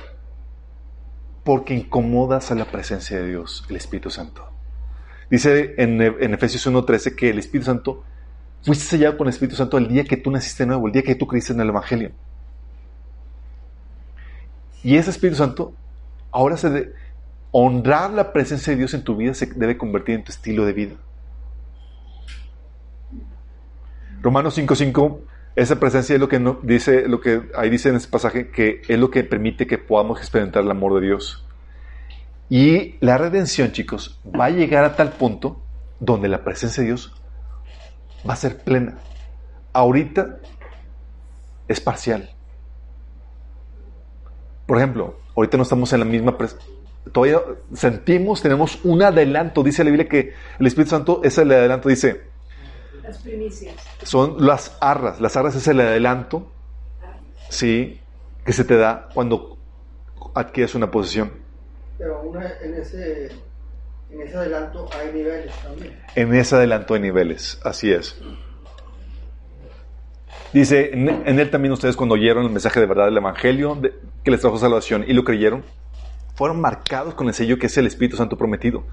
[1.42, 4.48] porque incomodas a la presencia de Dios, el Espíritu Santo.
[5.28, 8.04] Dice en, en Efesios 1.13 que el Espíritu Santo,
[8.62, 11.16] fuiste sellado con el Espíritu Santo el día que tú naciste nuevo, el día que
[11.16, 12.12] tú creíste en el Evangelio.
[14.84, 15.74] Y ese Espíritu Santo
[16.30, 17.03] ahora se de,
[17.56, 20.72] honrar la presencia de Dios en tu vida se debe convertir en tu estilo de
[20.72, 20.94] vida.
[24.20, 25.20] Romanos 5:5,
[25.54, 28.82] esa presencia es lo que no, dice, lo que ahí dice en ese pasaje, que
[28.88, 31.46] es lo que permite que podamos experimentar el amor de Dios.
[32.50, 35.62] Y la redención, chicos, va a llegar a tal punto
[36.00, 37.14] donde la presencia de Dios
[38.28, 38.98] va a ser plena.
[39.72, 40.40] Ahorita
[41.68, 42.30] es parcial.
[44.66, 46.36] Por ejemplo, ahorita no estamos en la misma
[47.12, 47.40] todavía
[47.74, 49.62] sentimos, tenemos un adelanto.
[49.62, 52.22] Dice la Biblia que el Espíritu Santo es el adelanto, dice.
[53.02, 53.74] Las primicias.
[54.02, 55.20] Son las arras.
[55.20, 56.50] Las arras es el adelanto,
[57.50, 58.00] sí,
[58.44, 59.58] que se te da cuando
[60.34, 61.32] adquieres una posesión.
[61.98, 63.30] Pero una, en, ese,
[64.10, 65.98] en ese adelanto hay niveles también.
[66.14, 68.16] En ese adelanto hay niveles, así es.
[70.52, 73.92] Dice, en, en, él también ustedes cuando oyeron el mensaje de verdad del Evangelio de,
[74.22, 75.64] que les trajo salvación y lo creyeron,
[76.34, 78.84] fueron marcados con el sello que es el Espíritu Santo prometido.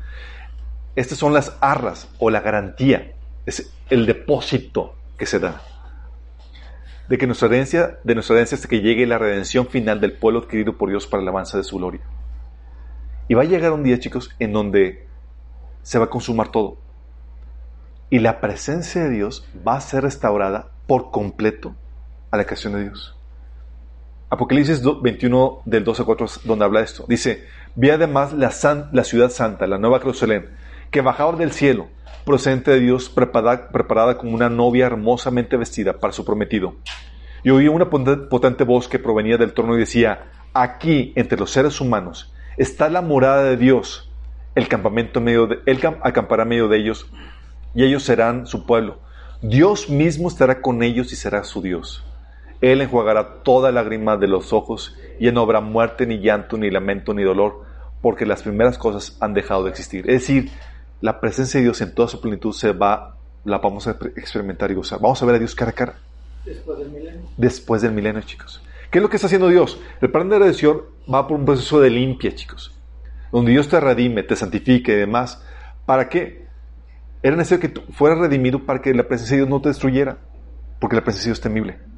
[0.96, 3.14] Estas son las arras o la garantía,
[3.46, 5.62] es el depósito que se da
[7.12, 10.40] de que nuestra herencia, de nuestra herencia hasta que llegue la redención final del pueblo
[10.40, 12.00] adquirido por Dios para el alabanza de su gloria.
[13.28, 15.08] Y va a llegar un día, chicos, en donde
[15.84, 16.78] se va a consumar todo.
[18.10, 21.76] Y la presencia de Dios va a ser restaurada por completo
[22.32, 23.18] a la creación de Dios.
[24.32, 27.04] Apocalipsis 21 del 12 a 4 donde habla esto.
[27.06, 28.50] Dice, vi además la,
[29.04, 30.52] ciudad santa, la nueva Jerusalén,
[30.90, 31.90] que bajaba del cielo,
[32.24, 36.76] procedente de Dios, preparada, preparada como una novia hermosamente vestida para su prometido.
[37.44, 41.82] Y oí una potente voz que provenía del trono y decía, aquí, entre los seres
[41.82, 44.10] humanos, está la morada de Dios.
[44.56, 47.12] El campamento medio de, él acampará medio de ellos,
[47.76, 49.00] y ellos serán su pueblo.
[49.42, 52.06] Dios mismo estará con ellos y será su Dios.
[52.62, 57.14] Él enjuagará toda lágrima de los ojos, y no habrá muerte, ni llanto, ni lamento,
[57.14, 57.64] ni dolor,
[58.02, 60.10] porque las primeras cosas han dejado de existir.
[60.10, 60.52] Es decir,
[61.02, 64.76] la presencia de Dios en toda su plenitud se va, la vamos a experimentar y
[64.76, 65.00] gozar.
[65.00, 65.96] Vamos a ver a Dios cara a cara.
[66.46, 67.22] Después del milenio.
[67.38, 68.62] Después del milenio, chicos.
[68.90, 69.80] ¿Qué es lo que está haciendo Dios?
[70.02, 70.82] El plan de redención
[71.12, 72.78] va por un proceso de limpia, chicos.
[73.32, 75.44] Donde Dios te redime, te santifique y demás.
[75.86, 76.46] ¿Para qué?
[77.24, 80.18] Era necesario que tú fueras redimido para que la presencia de Dios no te destruyera.
[80.80, 81.91] Porque la presencia de Dios es temible.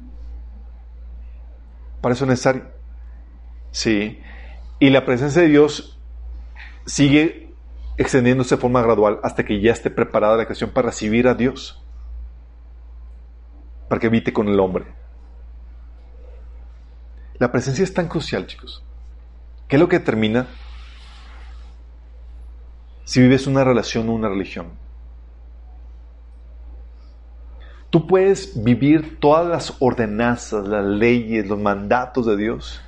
[2.04, 2.66] Para eso es necesario.
[3.70, 4.20] Sí.
[4.78, 5.98] Y la presencia de Dios
[6.84, 7.54] sigue
[7.96, 11.82] extendiéndose de forma gradual hasta que ya esté preparada la creación para recibir a Dios.
[13.88, 14.84] Para que evite con el hombre.
[17.38, 18.84] La presencia es tan crucial, chicos.
[19.66, 20.46] ¿Qué es lo que determina
[23.04, 24.72] si vives una relación o una religión?
[27.94, 32.80] Tú puedes vivir todas las ordenanzas, las leyes, los mandatos de Dios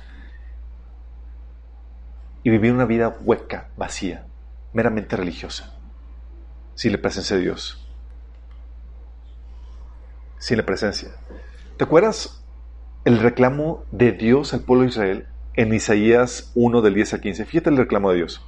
[2.43, 4.25] y vivir una vida hueca, vacía,
[4.73, 5.73] meramente religiosa,
[6.75, 7.87] sin la presencia de Dios.
[10.39, 11.11] Sin la presencia.
[11.77, 12.43] ¿Te acuerdas
[13.05, 17.45] el reclamo de Dios al pueblo de Israel en Isaías 1 del 10 al 15?
[17.45, 18.45] Fíjate el reclamo de Dios.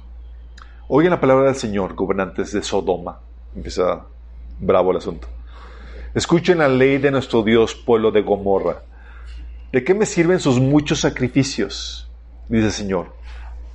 [0.88, 3.20] Oigan la palabra del Señor, gobernantes de Sodoma.
[3.56, 4.04] Empieza
[4.58, 5.39] bravo el asunto.
[6.12, 8.82] Escuchen la ley de nuestro Dios, pueblo de Gomorra.
[9.70, 12.10] ¿De qué me sirven sus muchos sacrificios?
[12.48, 13.12] Dice el Señor.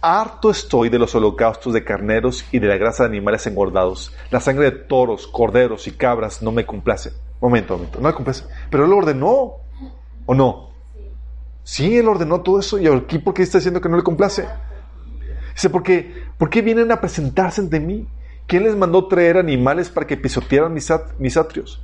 [0.02, 4.14] Harto estoy de los holocaustos de carneros y de la grasa de animales engordados.
[4.32, 7.14] La sangre de toros, corderos y cabras no me complace.
[7.40, 8.44] Momento, momento, no me complace.
[8.70, 9.54] Pero Él ordenó,
[10.26, 10.72] ¿o no?
[11.64, 12.78] Sí, Él ordenó todo eso.
[12.80, 14.46] ¿Y aquí por qué está diciendo que no le complace?
[15.54, 18.06] Dice, ¿por qué, ¿por qué vienen a presentarse ante mí?
[18.46, 21.82] ¿Quién les mandó traer animales para que pisotearan mis atrios?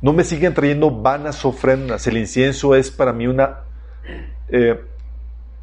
[0.00, 2.06] No me siguen trayendo vanas ofrendas.
[2.06, 3.60] El incienso es para mí una...
[4.48, 4.80] Eh,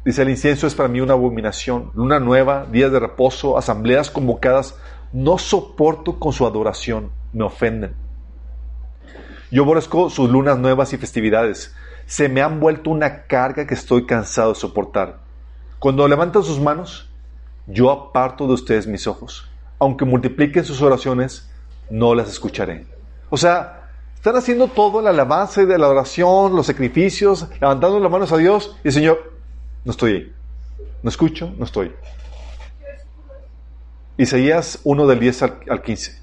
[0.04, 1.90] dice, el incienso es para mí una abominación.
[1.94, 4.76] Luna nueva, días de reposo, asambleas convocadas.
[5.12, 7.10] No soporto con su adoración.
[7.32, 7.94] Me ofenden.
[9.50, 11.74] Yo aborrezco sus lunas nuevas y festividades.
[12.06, 15.20] Se me han vuelto una carga que estoy cansado de soportar.
[15.78, 17.08] Cuando levantan sus manos,
[17.66, 19.48] yo aparto de ustedes mis ojos.
[19.78, 21.50] Aunque multipliquen sus oraciones,
[21.88, 22.86] no las escucharé.
[23.30, 23.83] O sea,
[24.24, 28.74] están haciendo todo la alabanza de la oración, los sacrificios, levantando las manos a Dios
[28.82, 29.34] y el Señor,
[29.84, 30.32] no estoy ahí.
[31.02, 31.92] No escucho, no estoy.
[34.16, 36.22] Isaías 1 del 10 al 15.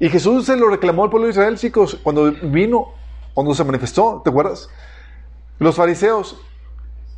[0.00, 2.86] Y Jesús se lo reclamó al pueblo de Israel, chicos, cuando vino,
[3.34, 4.70] cuando se manifestó, ¿te acuerdas?
[5.58, 6.40] Los fariseos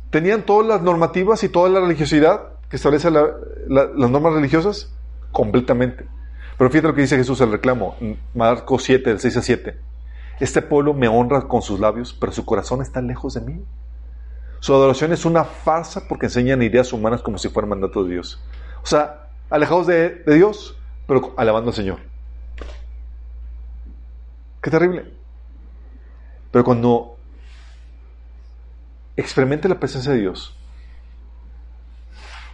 [0.09, 4.91] tenían todas las normativas y toda la religiosidad que establece las normas religiosas
[5.31, 6.18] completamente.
[6.59, 7.95] Pero fíjate lo que dice Jesús el reclamo,
[8.33, 9.79] Marcos 7, del 6 a 7.
[10.41, 13.63] Este pueblo me honra con sus labios, pero su corazón está lejos de mí.
[14.59, 18.43] Su adoración es una farsa porque enseñan ideas humanas como si fueran mandatos de Dios.
[18.83, 21.99] O sea, alejados de, de Dios, pero alabando al Señor.
[24.61, 25.13] Qué terrible.
[26.51, 27.15] Pero cuando
[29.15, 30.57] experimente la presencia de Dios,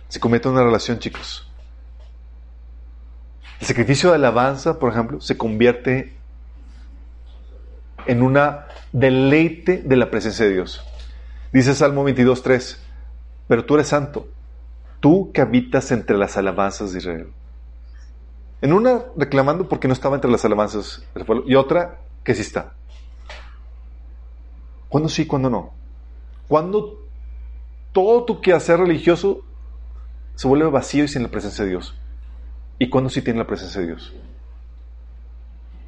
[0.10, 1.52] se comete una relación, chicos.
[3.60, 6.14] El sacrificio de alabanza, por ejemplo, se convierte
[8.06, 10.86] en una deleite de la presencia de Dios.
[11.54, 12.78] Dice Salmo 22.3,
[13.48, 14.28] pero tú eres santo,
[15.00, 17.28] tú que habitas entre las alabanzas de Israel.
[18.62, 22.42] En una reclamando porque no estaba entre las alabanzas del pueblo y otra que sí
[22.42, 22.74] está.
[24.90, 25.74] ¿Cuándo sí, cuándo no?
[26.48, 27.02] Cuando
[27.92, 29.42] todo tu quehacer religioso
[30.36, 31.96] se vuelve vacío y sin la presencia de Dios
[32.80, 34.14] y cuándo sí tiene la presencia de Dios.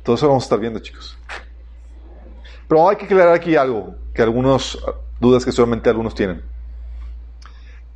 [0.04, 1.18] Todo eso vamos a estar viendo, chicos.
[2.68, 4.82] Pero hay que aclarar aquí algo, que algunos,
[5.20, 6.42] dudas que solamente algunos tienen.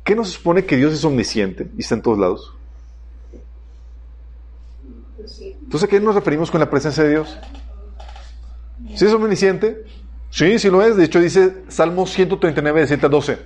[0.04, 2.54] ¿Qué nos supone que Dios es omnisciente y está en todos lados?
[5.40, 7.38] Entonces, ¿a qué nos referimos con la presencia de Dios?
[8.94, 9.84] ¿Sí es omnisciente?
[10.30, 10.96] Sí, sí lo es.
[10.96, 13.38] De hecho, dice Salmo 139, 7 a 12.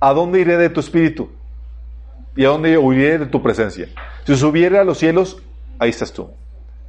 [0.00, 1.30] ¿A dónde iré de tu espíritu?
[2.36, 3.88] ¿Y a dónde huiré de tu presencia?
[4.24, 5.42] Si subiera a los cielos,
[5.78, 6.30] ahí estás tú.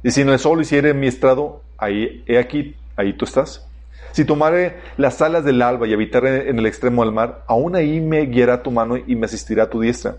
[0.02, 3.66] Y si en el sol hiciera mi estrado, ahí, he aquí, ahí tú estás.
[4.12, 8.00] Si tomare las alas del alba y habitare en el extremo del mar, aún ahí
[8.00, 10.16] me guiará tu mano y me asistirá tu diestra.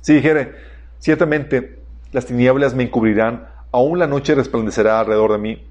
[0.00, 0.52] Si dijere,
[0.98, 1.78] ciertamente
[2.10, 5.66] las tinieblas me encubrirán, aún la noche resplandecerá alrededor de mí,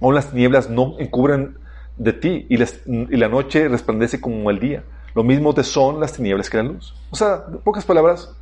[0.00, 1.58] aún las tinieblas no encubren
[1.96, 4.84] de ti y la noche resplandece como el día.
[5.14, 6.94] Lo mismo te son las tinieblas que la luz.
[7.10, 8.34] O sea, en pocas palabras,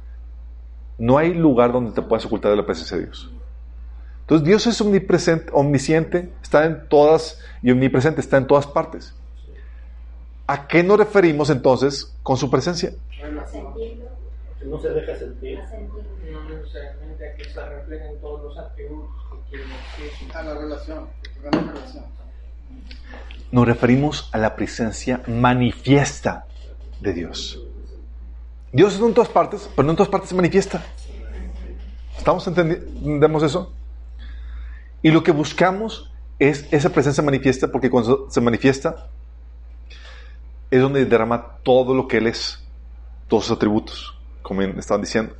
[0.98, 3.30] no hay lugar donde te puedas ocultar de la presencia de Dios.
[4.22, 9.14] Entonces Dios es omnipresente, omnisciente, está en todas y omnipresente, está en todas partes.
[10.46, 12.92] ¿A qué nos referimos entonces con su presencia?
[14.64, 15.58] No se deja sentir.
[16.30, 20.36] No necesariamente a que se reflejen todos los atributos que quieren decir.
[20.36, 21.08] A la relación,
[21.42, 22.04] relación.
[23.50, 26.46] Nos referimos a la presencia manifiesta
[27.02, 27.60] de Dios.
[28.72, 30.82] Dios está en todas partes, pero no en todas partes se manifiesta.
[32.16, 33.72] ¿Estamos entendemos eso?
[35.02, 39.08] Y lo que buscamos es esa presencia manifiesta, porque cuando se manifiesta
[40.70, 42.64] es donde derrama todo lo que Él es,
[43.28, 45.34] todos sus atributos, como estaban diciendo.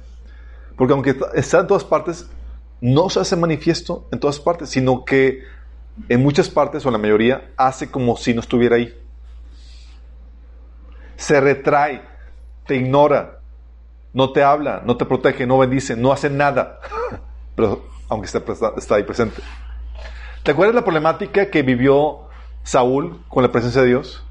[0.77, 2.29] Porque aunque está en todas partes,
[2.81, 5.43] no se hace manifiesto en todas partes, sino que
[6.09, 8.95] en muchas partes, o en la mayoría, hace como si no estuviera ahí.
[11.23, 12.03] Se retrae,
[12.67, 13.39] te ignora,
[14.13, 16.81] no te habla, no te protege, no bendice, no hace nada.
[17.55, 19.41] Pero aunque está, ahí presente.
[20.43, 22.23] ¿Te acuerdas la problemática que vivió
[22.65, 24.27] Saúl con la presencia de Dios?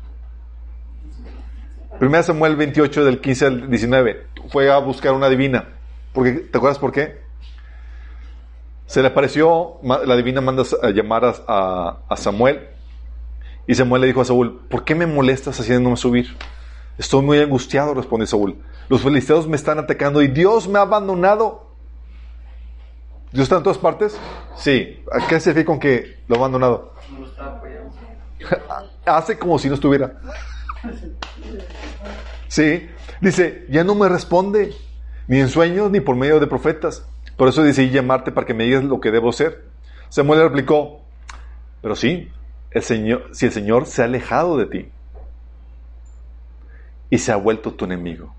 [1.97, 4.27] Primera Samuel 28 del 15 al 19.
[4.49, 5.69] Fue a buscar una divina.
[6.11, 7.21] Porque, ¿Te acuerdas por qué?
[8.85, 12.67] Se le apareció, la divina manda a llamar a, a, Samuel.
[13.65, 16.35] Y Samuel le dijo a Saúl, ¿por qué me molestas haciéndome subir?
[16.97, 18.57] Estoy muy angustiado, respondió Saúl.
[18.89, 21.71] Los filisteos me están atacando y Dios me ha abandonado.
[23.31, 24.17] ¿Dios está en todas partes?
[24.55, 25.03] Sí.
[25.11, 26.93] ¿A qué se refiere con que lo ha abandonado?
[29.05, 30.19] Hace como si no estuviera.
[32.47, 32.89] Sí.
[33.21, 34.73] Dice, ya no me responde,
[35.27, 37.05] ni en sueños, ni por medio de profetas.
[37.37, 39.63] Por eso decidí llamarte para que me digas lo que debo hacer.
[40.09, 41.01] Samuel replicó,
[41.81, 42.29] pero sí,
[42.71, 44.91] el Señor, si el Señor se ha alejado de ti
[47.11, 48.33] y se ha vuelto tu enemigo.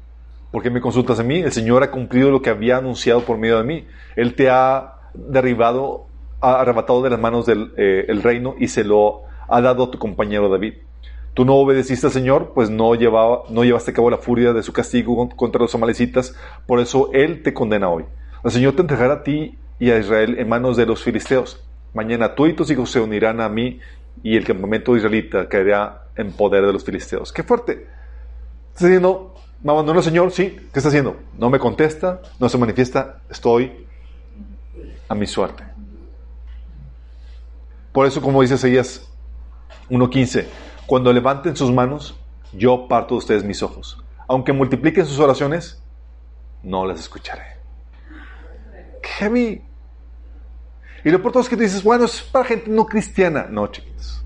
[0.50, 1.38] ¿Por qué me consultas a mí?
[1.38, 3.86] El Señor ha cumplido lo que había anunciado por medio de mí.
[4.16, 6.06] Él te ha derribado,
[6.40, 9.90] ha arrebatado de las manos del eh, el reino y se lo ha dado a
[9.90, 10.74] tu compañero David.
[11.34, 14.62] Tú no obedeciste al Señor, pues no, llevaba, no llevaste a cabo la furia de
[14.62, 18.04] su castigo contra los amalecitas, por eso Él te condena hoy.
[18.44, 21.62] El Señor te entregará a ti y a Israel en manos de los filisteos.
[21.94, 23.80] Mañana tú y tus hijos se unirán a mí
[24.22, 27.32] y el campamento israelita caerá en poder de los filisteos.
[27.32, 28.01] ¡Qué fuerte!
[28.74, 30.32] Está diciendo, ¿Me abandonó el Señor?
[30.32, 30.56] Sí.
[30.72, 31.20] ¿Qué está haciendo?
[31.38, 33.86] No me contesta, no se manifiesta, estoy
[35.08, 35.64] a mi suerte.
[37.92, 39.08] Por eso, como dice Isaías
[39.88, 40.46] 1.15,
[40.86, 42.18] cuando levanten sus manos,
[42.52, 44.02] yo parto de ustedes mis ojos.
[44.26, 45.80] Aunque multipliquen sus oraciones,
[46.62, 47.58] no las escucharé.
[49.02, 49.62] Heavy.
[51.04, 53.46] Y lo por todo es que dices, bueno, es para gente no cristiana.
[53.48, 54.24] No, chiquitos.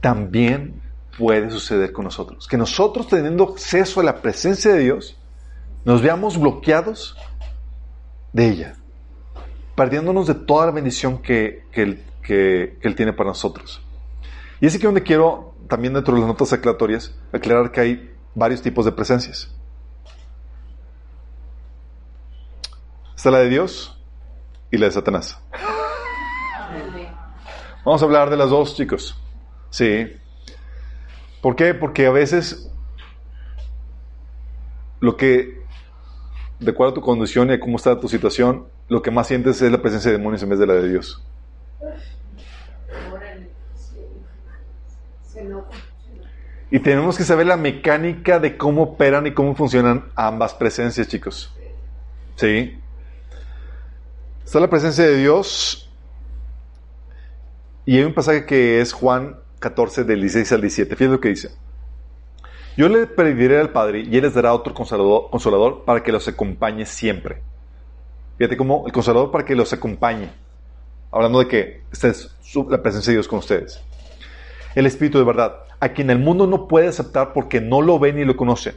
[0.00, 0.80] También
[1.18, 2.46] puede suceder con nosotros.
[2.46, 5.18] Que nosotros teniendo acceso a la presencia de Dios,
[5.84, 7.16] nos veamos bloqueados
[8.32, 8.76] de ella,
[9.74, 13.82] perdiéndonos de toda la bendición que, él, que, él, tiene para nosotros.
[14.60, 18.62] Y es aquí donde quiero, también dentro de las notas aclaratorias, aclarar que hay varios
[18.62, 19.52] tipos de presencias.
[23.16, 24.00] Está la de Dios
[24.70, 25.40] y la de Satanás.
[27.84, 29.16] Vamos a hablar de las dos, chicos.
[29.70, 30.18] Sí.
[31.40, 31.74] ¿Por qué?
[31.74, 32.70] Porque a veces
[35.00, 35.62] lo que,
[36.58, 39.62] de acuerdo a tu condición y a cómo está tu situación, lo que más sientes
[39.62, 41.24] es la presencia de demonios en vez de la de Dios.
[46.70, 51.54] Y tenemos que saber la mecánica de cómo operan y cómo funcionan ambas presencias, chicos.
[52.36, 52.78] ¿Sí?
[54.44, 55.90] Está la presencia de Dios.
[57.86, 60.96] Y hay un pasaje que es Juan 14, del 16 al 17.
[60.96, 61.50] Fíjate lo que dice.
[62.76, 66.28] Yo le pediré al Padre y Él les dará otro consolador, consolador para que los
[66.28, 67.42] acompañe siempre.
[68.36, 70.30] Fíjate cómo el consolador para que los acompañe.
[71.10, 72.30] Hablando de que esta es
[72.68, 73.80] la presencia de Dios con ustedes.
[74.76, 78.12] El Espíritu de verdad, a quien el mundo no puede aceptar porque no lo ve
[78.12, 78.74] ni lo conoce.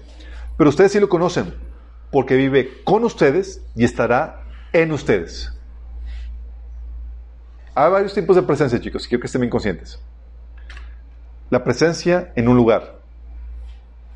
[0.57, 1.53] Pero ustedes sí lo conocen,
[2.11, 5.53] porque vive con ustedes y estará en ustedes.
[7.75, 9.99] Hay varios tipos de presencia, chicos, quiero que estén bien conscientes
[11.52, 13.02] la presencia en un lugar.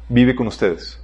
[0.07, 0.99] Vive con ustedes.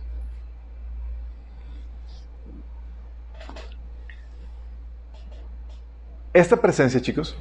[6.33, 7.37] Esta presencia, chicos,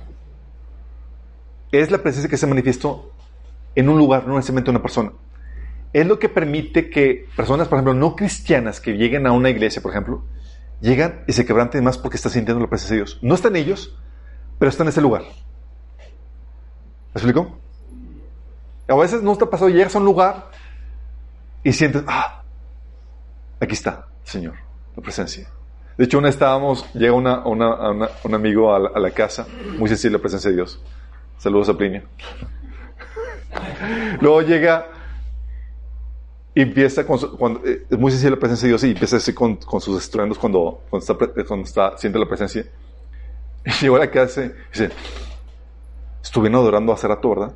[1.71, 3.13] es la presencia que se manifestó
[3.77, 5.13] en un lugar, no necesariamente una persona.
[5.93, 9.81] Es lo que permite que personas, por ejemplo, no cristianas que lleguen a una iglesia,
[9.81, 10.25] por ejemplo,
[10.81, 13.21] llegan y se quebranten más porque están sintiendo la presencia de Dios.
[13.23, 13.97] No están ellos,
[14.59, 15.23] pero están en ese lugar.
[17.15, 17.61] ¿Me explico?
[18.91, 20.51] A veces no te ha pasado, llegas a un lugar
[21.63, 22.43] y sientes, ah,
[23.61, 24.55] aquí está, Señor,
[24.97, 25.49] la presencia.
[25.97, 29.47] De hecho, una estábamos, llega un amigo a la, casa,
[29.79, 30.81] muy sencillo la presencia de Dios.
[31.39, 32.03] Saludos a Plinio.
[34.21, 34.89] Luego llega
[36.55, 39.33] y empieza con cuando, eh, es muy sencilla la presencia de Dios y empieza así
[39.33, 42.67] con, sus estruendos cuando, cuando, está, está, siente la presencia.
[43.65, 44.91] Y llegó a la casa y dice,
[46.23, 47.53] estuvieron adorando hace rato, ¿verdad?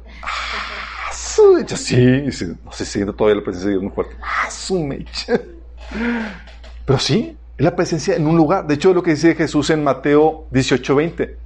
[1.55, 2.23] Mecha, sí,
[2.65, 4.17] no se siente todavía la presencia de Dios muy fuerte.
[4.23, 5.41] Ah, su mecha.
[6.85, 8.67] Pero sí, es la presencia en un lugar.
[8.67, 11.37] De hecho, es lo que dice Jesús en Mateo 18, 20.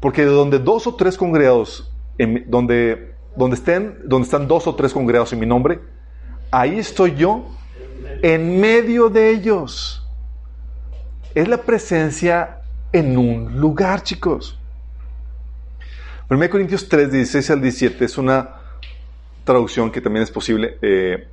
[0.00, 1.92] Porque donde dos o tres congregados,
[2.46, 5.80] donde, donde, estén, donde están dos o tres congregados en mi nombre,
[6.50, 7.46] ahí estoy yo
[8.22, 10.06] en medio de ellos.
[11.34, 12.60] Es la presencia
[12.92, 14.58] en un lugar, chicos.
[16.28, 18.59] 1 Corintios 3, 16 al 17 es una
[19.44, 21.28] traducción que también es posible, eh,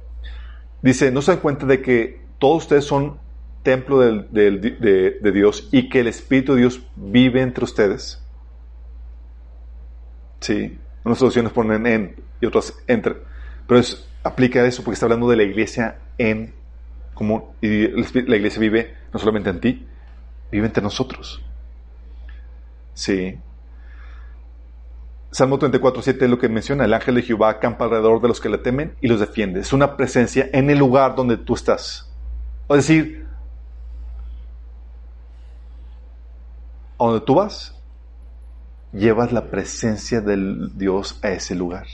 [0.81, 3.19] dice, ¿no se dan cuenta de que todos ustedes son
[3.63, 8.21] templo de, de Dios y que el Espíritu de Dios vive entre ustedes?
[10.39, 13.15] Sí, unas traducciones ponen en y otras entre,
[13.67, 16.53] pero es, aplica eso porque está hablando de la iglesia en
[17.13, 19.87] común y la iglesia vive no solamente en ti,
[20.51, 21.41] vive entre nosotros.
[22.93, 23.37] Sí.
[25.31, 28.39] Salmo 34, 7 es lo que menciona, el ángel de Jehová acampa alrededor de los
[28.39, 29.59] que le temen y los defiende.
[29.59, 32.09] Es una presencia en el lugar donde tú estás.
[32.69, 33.25] Es decir,
[36.97, 37.75] a donde tú vas,
[38.93, 41.85] llevas la presencia del Dios a ese lugar.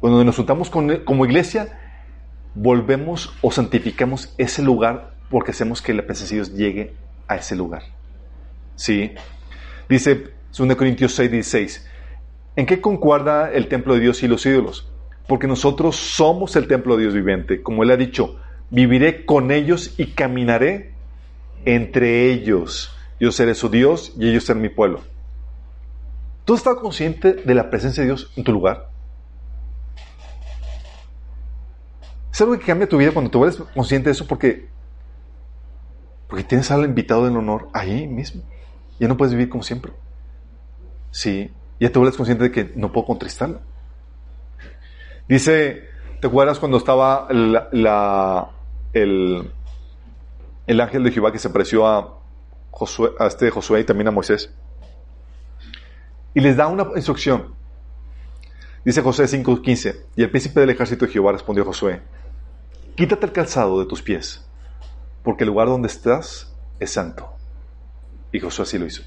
[0.00, 1.78] Cuando nos juntamos con, como iglesia,
[2.54, 6.94] volvemos o santificamos ese lugar porque hacemos que la presencia de Dios llegue
[7.28, 7.82] a ese lugar.
[8.74, 9.14] ¿Sí?
[9.88, 11.88] Dice 2 Corintios 6, 16.
[12.54, 14.90] ¿En qué concuerda el templo de Dios y los ídolos?
[15.26, 17.62] Porque nosotros somos el templo de Dios viviente.
[17.62, 18.36] Como Él ha dicho,
[18.70, 20.92] viviré con ellos y caminaré
[21.64, 22.94] entre ellos.
[23.18, 25.00] Yo seré su Dios y ellos serán mi pueblo.
[26.44, 28.90] ¿Tú estás consciente de la presencia de Dios en tu lugar?
[32.32, 34.68] Es algo que cambia tu vida cuando te vuelves consciente de eso porque,
[36.28, 38.42] porque tienes al invitado del honor ahí mismo.
[38.98, 39.92] Ya no puedes vivir como siempre.
[41.10, 41.50] Sí,
[41.82, 43.60] ya te vuelves consciente de que no puedo contristarlo.
[45.28, 45.88] Dice,
[46.20, 47.58] ¿te acuerdas cuando estaba el,
[48.92, 52.20] el ángel de Jehová que se apareció a,
[52.70, 54.54] Josué, a este Josué y también a Moisés?
[56.34, 57.52] Y les da una instrucción.
[58.84, 62.00] Dice José 5:15, y el príncipe del ejército de Jehová respondió a Josué,
[62.94, 64.46] quítate el calzado de tus pies,
[65.24, 67.28] porque el lugar donde estás es santo.
[68.30, 69.02] Y Josué así lo hizo.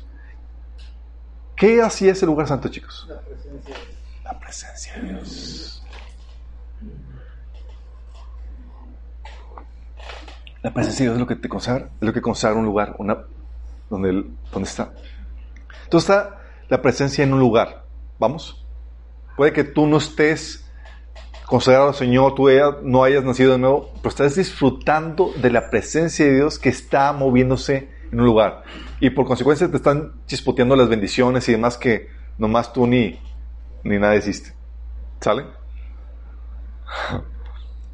[1.55, 3.07] ¿Qué hacía ese lugar santo, chicos?
[3.09, 3.75] La presencia.
[4.23, 5.83] La presencia de Dios.
[10.61, 12.95] La presencia de Dios es lo que te consagra, es lo que consagra un lugar,
[12.97, 13.23] una,
[13.89, 14.93] donde, donde está.
[15.83, 17.85] Entonces está la presencia en un lugar.
[18.19, 18.65] ¿Vamos?
[19.37, 20.65] Puede que tú no estés
[21.45, 22.47] consagrado al Señor, tú
[22.83, 27.13] no hayas nacido de nuevo, pero estás disfrutando de la presencia de Dios que está
[27.13, 28.63] moviéndose en un lugar.
[29.01, 32.07] Y por consecuencia te están chispoteando las bendiciones y demás que
[32.37, 33.19] nomás tú ni,
[33.83, 34.53] ni nada hiciste.
[35.19, 35.45] ¿Sale?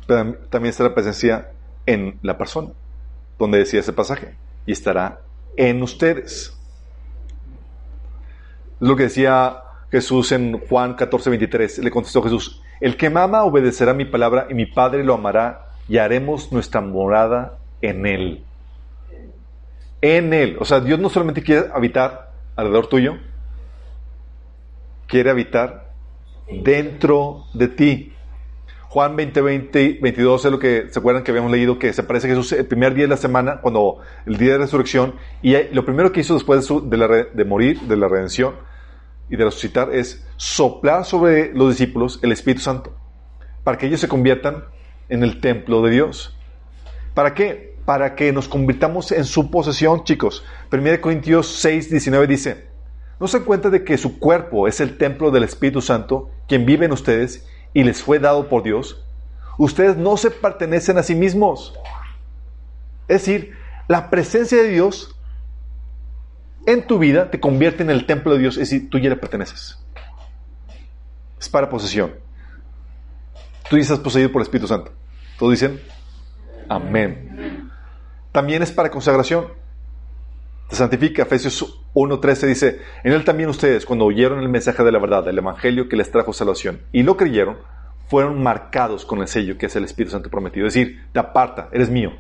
[0.07, 1.51] Pero también está la presencia
[1.87, 2.69] en la persona,
[3.39, 4.35] donde decía ese pasaje,
[4.67, 5.21] y estará
[5.57, 6.55] en ustedes.
[8.79, 11.79] Es lo que decía Jesús en Juan 14, 23.
[11.79, 15.65] Le contestó Jesús, el que me ama obedecerá mi palabra y mi Padre lo amará
[15.87, 18.45] y haremos nuestra morada en él.
[20.01, 20.57] En él.
[20.59, 23.17] O sea, Dios no solamente quiere habitar alrededor tuyo,
[25.07, 25.91] quiere habitar
[26.63, 28.13] dentro de ti.
[28.89, 32.27] Juan 20, 20, 22 es lo que se acuerdan que habíamos leído, que se parece
[32.27, 35.85] a Jesús el primer día de la semana, cuando el día de resurrección, y lo
[35.85, 38.55] primero que hizo después de, de morir, de la redención
[39.29, 42.93] y de resucitar, es soplar sobre los discípulos el Espíritu Santo,
[43.63, 44.65] para que ellos se conviertan
[45.07, 46.37] en el templo de Dios.
[47.13, 47.70] ¿Para qué?
[47.91, 50.45] Para que nos convirtamos en su posesión, chicos.
[50.71, 52.67] 1 Corintios 6, 19 dice,
[53.19, 56.85] ¿no se cuenta de que su cuerpo es el templo del Espíritu Santo, quien vive
[56.85, 59.03] en ustedes y les fue dado por Dios?
[59.57, 61.77] Ustedes no se pertenecen a sí mismos.
[63.09, 63.57] Es decir,
[63.89, 65.13] la presencia de Dios
[66.65, 69.17] en tu vida te convierte en el templo de Dios, es decir, tú ya le
[69.17, 69.83] perteneces.
[71.37, 72.13] Es para posesión.
[73.69, 74.93] Tú ya estás poseído por el Espíritu Santo.
[75.37, 75.81] Todos dicen,
[76.69, 77.30] amén.
[78.31, 79.47] También es para consagración.
[80.69, 81.23] Te santifica.
[81.23, 85.37] Efesios 1.13 dice, en él también ustedes, cuando oyeron el mensaje de la verdad, del
[85.37, 87.57] Evangelio que les trajo salvación, y lo creyeron,
[88.07, 90.67] fueron marcados con el sello que es el Espíritu Santo prometido.
[90.67, 92.11] Es decir, te aparta, eres mío.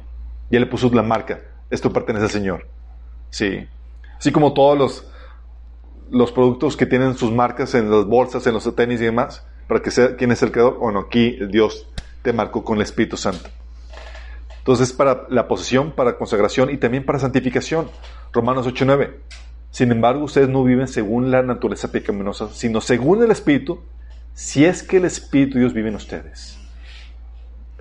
[0.49, 1.39] Ya le puso la marca.
[1.69, 2.67] Esto pertenece al Señor.
[3.29, 3.65] Sí.
[4.17, 5.11] Así como todos los,
[6.09, 9.81] los productos que tienen sus marcas en las bolsas, en los tenis y demás, para
[9.81, 10.77] que sea quién es el creador.
[10.77, 11.87] Bueno, aquí Dios
[12.21, 13.49] te marcó con el Espíritu Santo.
[14.61, 17.89] Entonces, para la posesión, para consagración y también para santificación.
[18.31, 19.17] Romanos 8:9.
[19.71, 23.81] Sin embargo, ustedes no viven según la naturaleza pecaminosa, sino según el Espíritu,
[24.35, 26.59] si es que el Espíritu de Dios vive en ustedes.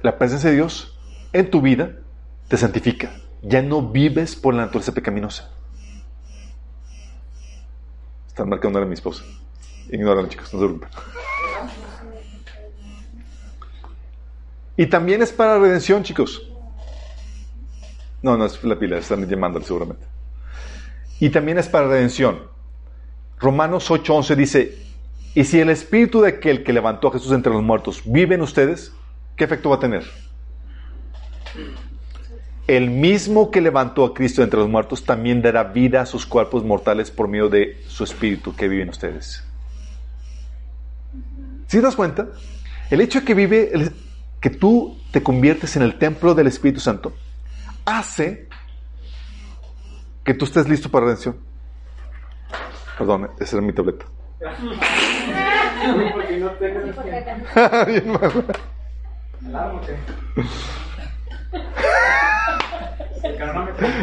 [0.02, 0.98] La presencia de Dios
[1.34, 1.96] en tu vida
[2.48, 3.12] te santifica.
[3.42, 5.50] Ya no vives por la naturaleza pecaminosa.
[8.26, 9.22] Están marcando a mi esposa.
[9.90, 10.88] Ignórenlo, chicos, no se preocupen.
[14.78, 16.50] Y también es para redención, chicos.
[18.22, 20.06] No, no es la pila, están llamándole seguramente.
[21.18, 22.40] Y también es para redención.
[23.38, 24.78] Romanos 8:11 dice,
[25.34, 28.42] Y si el espíritu de aquel que levantó a Jesús entre los muertos vive en
[28.42, 28.92] ustedes,
[29.36, 30.04] ¿qué efecto va a tener?
[32.66, 36.64] El mismo que levantó a Cristo entre los muertos también dará vida a sus cuerpos
[36.64, 39.44] mortales por medio de su espíritu que vive en ustedes.
[41.66, 42.28] ¿Sí te das cuenta?
[42.90, 43.92] El hecho de que vive,
[44.40, 47.12] que tú te conviertes en el templo del Espíritu Santo,
[47.98, 48.48] hace
[50.24, 51.36] que tú estés listo para la redención.
[52.98, 54.06] Perdón, esa era mi tableta.
[57.86, 58.44] Bien mal.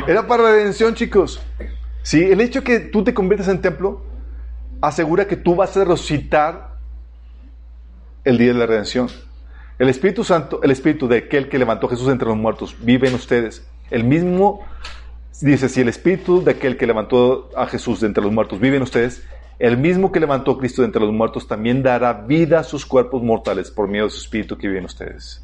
[0.07, 1.41] Era para la redención, chicos.
[2.01, 4.03] Sí, el hecho de que tú te conviertas en templo
[4.81, 6.77] asegura que tú vas a resucitar
[8.23, 9.09] el día de la redención.
[9.79, 13.07] El Espíritu Santo, el Espíritu de aquel que levantó a Jesús entre los muertos, vive
[13.07, 13.67] en ustedes.
[13.89, 14.65] El mismo,
[15.41, 18.77] dice, si el Espíritu de aquel que levantó a Jesús de entre los muertos vive
[18.77, 19.23] en ustedes,
[19.59, 22.85] el mismo que levantó a Cristo de entre los muertos también dará vida a sus
[22.85, 25.43] cuerpos mortales por medio de su Espíritu que vive en ustedes.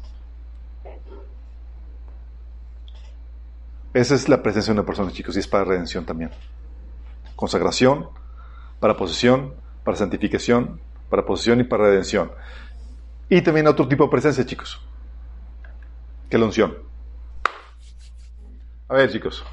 [3.92, 6.30] Esa es la presencia de una persona, chicos, y es para redención también.
[7.36, 8.08] Consagración,
[8.80, 9.54] para posesión,
[9.84, 12.32] para santificación, para posesión y para redención.
[13.28, 14.80] Y también otro tipo de presencia, chicos,
[16.28, 16.74] que la unción.
[18.88, 19.44] A ver, chicos.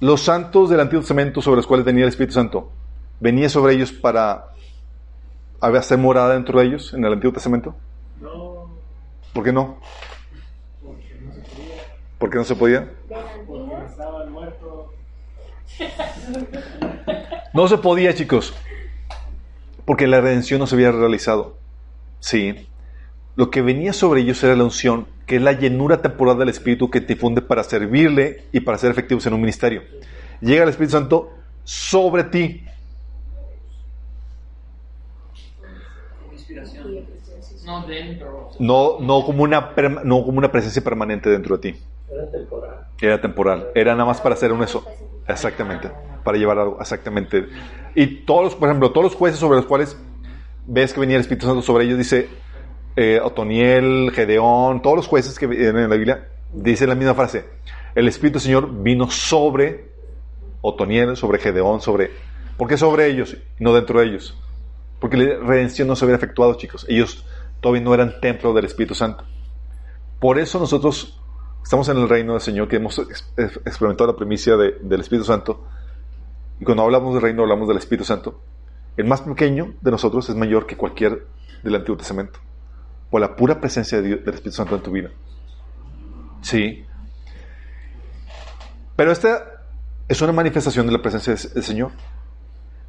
[0.00, 2.70] Los santos del Antiguo Testamento sobre los cuales venía el Espíritu Santo,
[3.18, 4.48] ¿venía sobre ellos para
[5.60, 7.74] hacer morada dentro de ellos en el Antiguo Testamento?
[8.20, 8.70] No,
[9.32, 9.78] ¿Por qué no?
[10.82, 11.82] porque no se podía.
[12.18, 12.90] ¿Por qué no se podía?
[13.46, 14.86] Porque estaban muertos.
[17.54, 18.54] No se podía, chicos,
[19.86, 21.56] porque la redención no se había realizado.
[22.20, 22.68] Sí.
[23.34, 26.88] Lo que venía sobre ellos era la unción, que es la llenura temporal del Espíritu
[26.88, 29.82] que te difunde para servirle y para ser efectivos en un ministerio.
[30.40, 31.30] Llega el Espíritu Santo
[31.64, 32.62] sobre ti.
[38.58, 38.98] No.
[39.00, 39.72] No, como una,
[40.04, 41.78] no como una presencia permanente dentro de ti.
[42.10, 42.74] Era temporal.
[43.00, 43.66] Era temporal.
[43.74, 44.84] Era nada más para hacer un eso.
[45.26, 45.90] Exactamente.
[46.24, 46.78] Para llevar algo.
[46.80, 47.46] Exactamente.
[47.94, 49.98] Y todos, los- por ejemplo, todos los jueces sobre los cuales
[50.66, 52.28] ves que venía el Espíritu Santo sobre ellos, dice
[52.96, 57.44] eh, Otoniel, Gedeón, todos los jueces que vienen en la Biblia, dicen la misma frase.
[57.94, 59.90] El Espíritu del Señor vino sobre
[60.62, 62.10] Otoniel, sobre Gedeón, sobre...
[62.56, 64.36] ¿Por qué sobre ellos no dentro de ellos?
[64.98, 66.86] Porque la redención no se había efectuado, chicos.
[66.88, 67.24] Ellos
[67.60, 69.24] todavía no eran templo del Espíritu Santo.
[70.18, 71.20] Por eso nosotros
[71.62, 75.00] estamos en el reino del Señor, que hemos ex- ex- experimentado la primicia de- del
[75.00, 75.64] Espíritu Santo.
[76.58, 78.40] Y cuando hablamos del reino, hablamos del Espíritu Santo.
[78.96, 81.26] El más pequeño de nosotros es mayor que cualquier
[81.62, 82.38] del Antiguo Testamento.
[83.10, 85.10] Por la pura presencia de Dios- del Espíritu Santo en tu vida.
[86.42, 86.84] Sí.
[88.96, 89.44] Pero esta
[90.08, 91.92] es una manifestación de la presencia del Señor.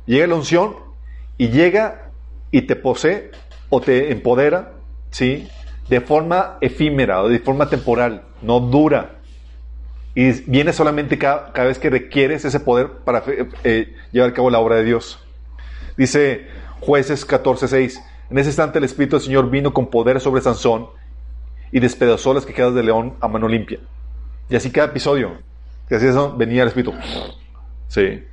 [0.06, 0.76] Llega la unción
[1.38, 2.11] y llega
[2.52, 3.31] y te posee
[3.69, 4.73] o te empodera,
[5.11, 5.48] ¿sí?
[5.89, 9.15] De forma efímera o de forma temporal, no dura.
[10.15, 14.34] Y viene solamente cada, cada vez que requieres ese poder para eh, eh, llevar a
[14.34, 15.19] cabo la obra de Dios.
[15.98, 16.48] Dice
[16.80, 20.88] jueces 14:6, en ese instante el Espíritu del Señor vino con poder sobre Sansón
[21.72, 23.80] y despedazó las quejadas de león a mano limpia.
[24.49, 25.38] Y así cada episodio,
[25.90, 26.94] que así eso, venía el Espíritu.
[27.88, 28.24] Sí.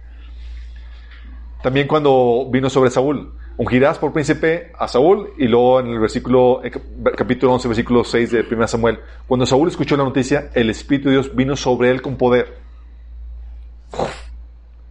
[1.62, 6.60] También cuando vino sobre Saúl, ungirás por príncipe a Saúl y luego en el versículo
[6.70, 11.08] cap- capítulo 11 versículo 6 de 1 Samuel, cuando Saúl escuchó la noticia, el espíritu
[11.08, 12.58] de Dios vino sobre él con poder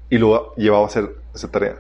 [0.10, 1.78] y lo llevaba a hacer esa tarea.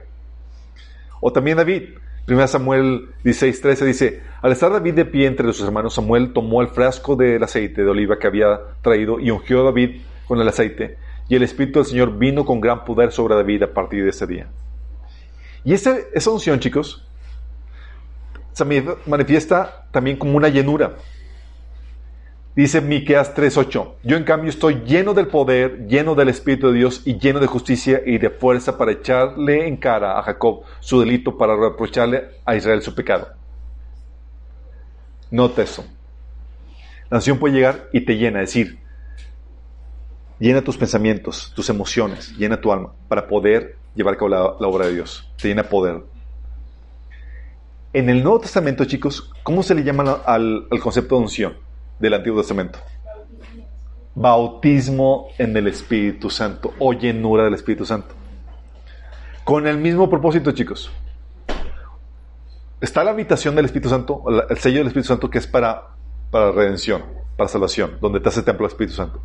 [1.21, 1.89] O también David,
[2.27, 6.61] 1 Samuel 16, 13 dice, al estar David de pie entre sus hermanos, Samuel tomó
[6.61, 10.47] el frasco del aceite de oliva que había traído y ungió a David con el
[10.47, 10.97] aceite.
[11.27, 14.25] Y el Espíritu del Señor vino con gran poder sobre David a partir de ese
[14.27, 14.47] día.
[15.65, 17.05] Y ese- esa unción, chicos,
[18.53, 20.95] se manif- manifiesta también como una llenura.
[22.55, 27.01] Dice Miqueas 3:8, yo en cambio estoy lleno del poder, lleno del Espíritu de Dios
[27.03, 31.35] y lleno de justicia y de fuerza para echarle en cara a Jacob su delito,
[31.35, 33.29] para reprocharle a Israel su pecado.
[35.31, 35.83] Nota eso.
[37.09, 38.77] La unción puede llegar y te llena, es decir,
[40.37, 44.85] llena tus pensamientos, tus emociones, llena tu alma para poder llevar a cabo la, obra
[44.85, 45.27] de Dios.
[45.41, 46.03] Te llena poder.
[47.93, 51.62] En el Nuevo Testamento, chicos, ¿cómo se le llama al concepto de unción
[52.03, 52.79] del Antiguo Testamento?
[54.13, 58.13] Bautismo en el Espíritu Santo o llenura del Espíritu Santo.
[59.45, 60.91] Con el mismo propósito, chicos.
[62.81, 65.95] Está la habitación del Espíritu Santo, el sello del Espíritu Santo que es para,
[66.29, 67.03] para redención,
[67.37, 69.21] para salvación, donde te hace templo del Espíritu Santo.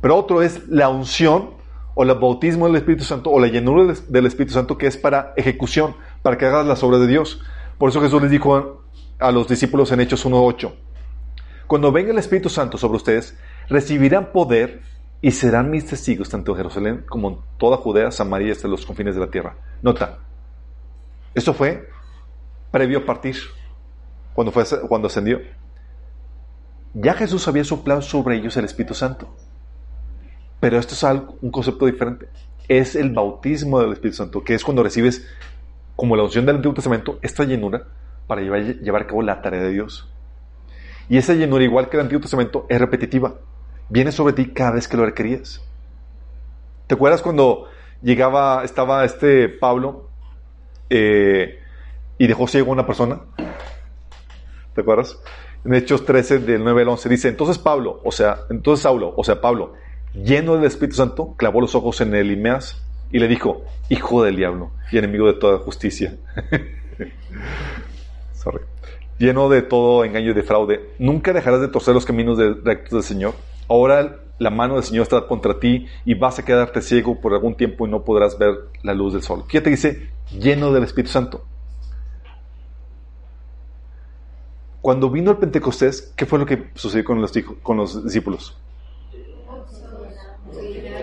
[0.00, 1.50] Pero otro es la unción
[1.94, 5.34] o el bautismo del Espíritu Santo, o la llenura del Espíritu Santo, que es para
[5.36, 7.42] ejecución, para que hagas las obras de Dios.
[7.76, 8.82] Por eso Jesús les dijo
[9.18, 10.72] a los discípulos en Hechos 1.8,
[11.66, 13.36] cuando venga el Espíritu Santo sobre ustedes,
[13.68, 14.82] recibirán poder
[15.20, 18.86] y serán mis testigos tanto en Jerusalén como en toda Judea, Samaria y hasta los
[18.86, 19.56] confines de la tierra.
[19.82, 20.18] Nota,
[21.34, 21.88] esto fue
[22.70, 23.36] previo a partir,
[24.34, 25.40] cuando, fue, cuando ascendió.
[26.94, 29.34] Ya Jesús había soplado sobre ellos el Espíritu Santo.
[30.60, 32.28] Pero esto es algo, un concepto diferente.
[32.68, 35.26] Es el bautismo del Espíritu Santo, que es cuando recibes,
[35.94, 37.86] como la unción del Antiguo Testamento, esta llenura
[38.26, 40.08] para llevar, llevar a cabo la tarea de Dios.
[41.08, 43.34] Y esa llenura, igual que el Antiguo Testamento, es repetitiva.
[43.88, 45.62] Viene sobre ti cada vez que lo requerías.
[46.86, 47.68] ¿Te acuerdas cuando
[48.02, 50.08] llegaba, estaba este Pablo
[50.90, 51.60] eh,
[52.18, 53.20] y dejó ciego a una persona?
[54.74, 55.18] ¿Te acuerdas?
[55.64, 59.24] En Hechos 13, del 9 al 11, dice, entonces Pablo, o sea, entonces Saulo, o
[59.24, 59.74] sea, Pablo,
[60.14, 64.36] lleno del Espíritu Santo, clavó los ojos en el Imeas y le dijo, hijo del
[64.36, 66.16] diablo y enemigo de toda justicia.
[68.32, 68.60] Sorry.
[69.18, 72.92] Lleno de todo engaño y de fraude, nunca dejarás de torcer los caminos de- rectos
[72.92, 73.34] del Señor.
[73.68, 77.54] Ahora la mano del Señor está contra ti y vas a quedarte ciego por algún
[77.54, 79.44] tiempo y no podrás ver la luz del sol.
[79.48, 81.44] Fíjate, dice, lleno del Espíritu Santo.
[84.82, 87.32] Cuando vino el Pentecostés, ¿qué fue lo que sucedió con los,
[87.62, 88.56] con los discípulos?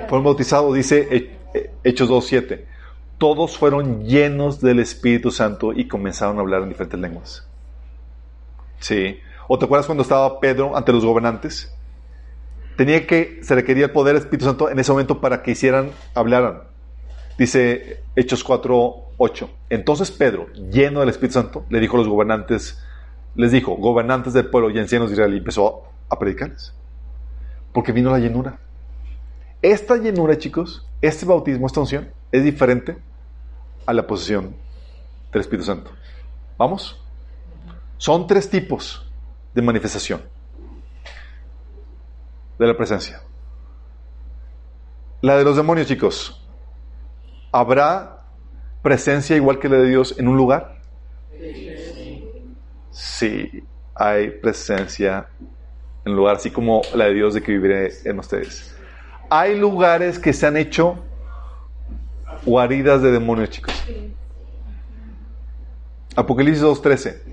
[0.07, 2.65] Fueron bautizados, dice He- He- Hechos 2.7.
[3.17, 7.47] Todos fueron llenos del Espíritu Santo y comenzaron a hablar en diferentes lenguas.
[8.83, 9.17] Sí.
[9.47, 11.73] ¿O te acuerdas cuando estaba Pedro ante los gobernantes?
[12.75, 15.91] Tenía que, se requería el poder del Espíritu Santo en ese momento para que hicieran,
[16.13, 16.63] hablaran.
[17.37, 19.47] Dice Hechos 4.8.
[19.69, 22.83] Entonces Pedro, lleno del Espíritu Santo, le dijo a los gobernantes,
[23.35, 26.73] les dijo, gobernantes del pueblo y ancianos de Israel, y empezó a predicarles.
[27.71, 28.59] Porque vino la llenura.
[29.61, 32.97] Esta llenura, chicos, este bautismo, esta unción, es diferente
[33.85, 34.53] a la posesión
[35.31, 35.91] del Espíritu Santo.
[36.57, 37.02] ¿Vamos?
[38.03, 39.09] Son tres tipos
[39.53, 40.21] de manifestación
[42.59, 43.21] de la presencia.
[45.21, 46.45] La de los demonios, chicos.
[47.53, 48.25] ¿Habrá
[48.81, 50.81] presencia igual que la de Dios en un lugar?
[52.91, 53.63] Sí,
[53.95, 55.29] hay presencia
[56.03, 58.75] en un lugar, así como la de Dios de que viviré en ustedes.
[59.29, 61.01] Hay lugares que se han hecho
[62.43, 63.73] guaridas de demonios, chicos.
[66.17, 67.32] Apocalipsis 2.13.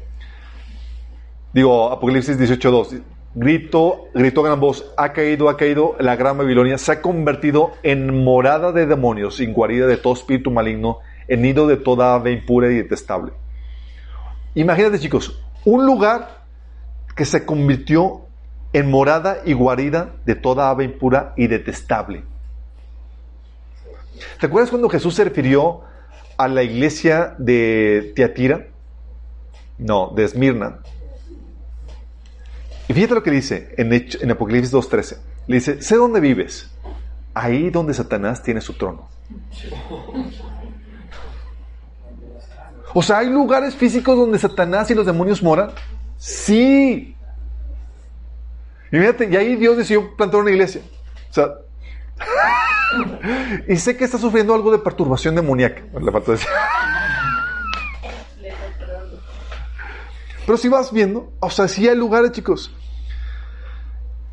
[1.52, 3.02] Digo, Apocalipsis 18.2.
[3.34, 8.24] Grito, gritó gran voz, ha caído, ha caído la gran Babilonia, se ha convertido en
[8.24, 10.98] morada de demonios, en guarida de todo espíritu maligno,
[11.28, 13.32] en nido de toda ave impura y detestable.
[14.54, 16.44] Imagínate, chicos, un lugar
[17.14, 18.22] que se convirtió
[18.72, 22.24] en morada y guarida de toda ave impura y detestable.
[24.40, 25.82] ¿Te acuerdas cuando Jesús se refirió
[26.36, 28.66] a la iglesia de Tiatira?
[29.78, 30.80] No, de Esmirna.
[32.90, 35.16] Y fíjate lo que dice en, en Apocalipsis 2.13.
[35.46, 36.72] Le dice, sé dónde vives,
[37.34, 39.08] ahí donde Satanás tiene su trono.
[42.92, 45.70] O sea, ¿hay lugares físicos donde Satanás y los demonios moran?
[46.16, 47.14] Sí.
[48.90, 50.82] Y fíjate, y ahí Dios decidió plantar una iglesia.
[51.30, 51.46] O sea,
[53.68, 55.84] y sé que está sufriendo algo de perturbación demoníaca.
[60.44, 62.74] Pero si vas viendo, o sea, sí hay lugares, chicos.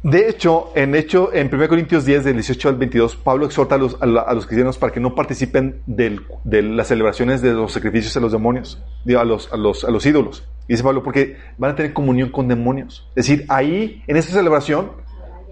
[0.07, 3.77] De hecho, en hecho, en 1 Corintios 10, del 18 al 22, Pablo exhorta a
[3.77, 6.21] los, cristianos para que no participen de
[6.61, 10.47] las celebraciones de los sacrificios a los demonios, a los, ídolos.
[10.65, 13.05] Dice Pablo, porque van a tener comunión con demonios.
[13.17, 14.93] Es decir, ahí, en esa celebración,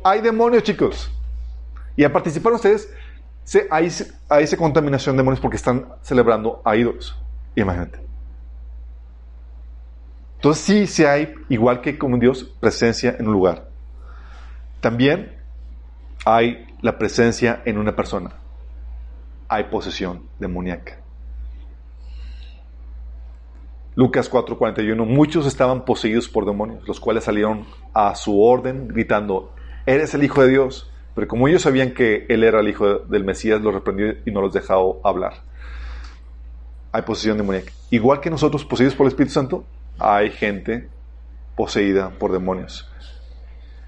[0.05, 1.11] hay demonios, chicos.
[1.97, 2.89] Y al participar ustedes,
[3.43, 3.89] se, hay,
[4.57, 7.13] contaminación de demonios porque están celebrando a ídolos.
[7.57, 7.99] Imagínate.
[10.35, 13.74] Entonces sí, sí hay, igual que como Dios, presencia en un lugar.
[14.85, 15.31] También
[16.25, 18.35] hay la presencia en una persona.
[19.47, 20.99] Hay posesión demoníaca.
[23.95, 29.55] Lucas 4:41, muchos estaban poseídos por demonios, los cuales salieron a su orden gritando,
[29.87, 30.91] eres el Hijo de Dios.
[31.15, 34.39] Pero como ellos sabían que Él era el Hijo del Mesías, los reprendió y no
[34.39, 35.33] los dejó hablar.
[36.91, 37.71] Hay posesión demoníaca.
[37.89, 39.65] Igual que nosotros poseídos por el Espíritu Santo,
[39.97, 40.89] hay gente
[41.55, 42.87] poseída por demonios.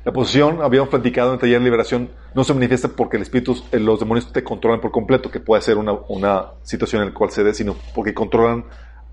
[0.08, 3.62] La posesión, habíamos platicado en el taller de liberación, no se manifiesta porque el espíritu,
[3.74, 7.14] eh, los demonios te controlan por completo, que puede ser una, una situación en la
[7.14, 8.64] cual se dé, sino porque controlan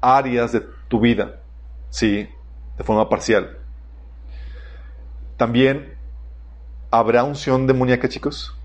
[0.00, 1.40] áreas de tu vida,
[1.90, 2.28] sí,
[2.78, 3.58] de forma parcial.
[5.36, 5.94] También
[6.92, 8.56] habrá unción demoníaca, chicos.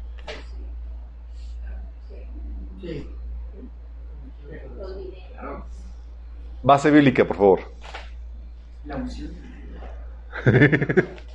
[2.79, 3.09] Sí.
[6.61, 7.59] Base bíblica, por favor.
[8.85, 9.31] La unción.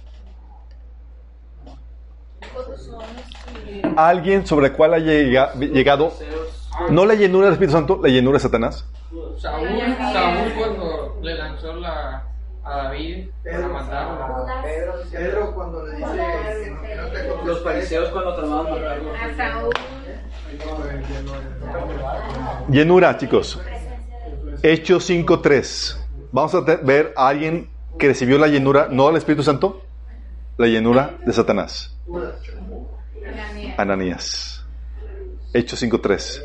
[3.97, 6.13] Alguien sobre el cual haya llega- llegado,
[6.91, 8.87] no la llenura del Espíritu Santo, la llenura de Satanás.
[9.39, 9.69] Saúl,
[10.13, 12.25] Saúl cuando le lanzó la,
[12.65, 14.47] a David para matarlo.
[15.13, 16.07] Pedro cuando le dice
[16.87, 19.13] que no, Los fariseos cuando tramaban matarlo.
[19.13, 19.73] A Saúl.
[22.71, 23.61] Llenura, chicos.
[24.63, 25.99] Hechos 5.3.
[26.33, 27.69] Vamos a ver a alguien
[27.99, 29.83] que recibió la llenura, no del Espíritu Santo,
[30.57, 31.97] la llenura de Satanás.
[33.77, 34.65] Ananías.
[35.53, 36.43] Hechos 5.3.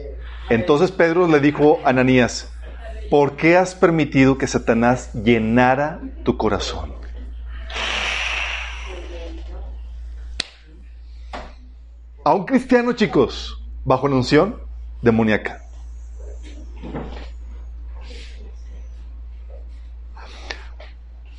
[0.49, 2.51] Entonces Pedro le dijo a Ananías,
[3.09, 6.93] ¿por qué has permitido que Satanás llenara tu corazón?
[12.23, 14.61] A un cristiano, chicos, bajo la unción
[15.01, 15.63] demoníaca.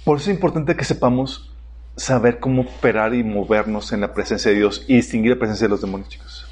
[0.04, 1.52] Por eso es importante que sepamos
[2.00, 5.70] saber cómo operar y movernos en la presencia de Dios y distinguir la presencia de
[5.70, 6.46] los demonios, chicos.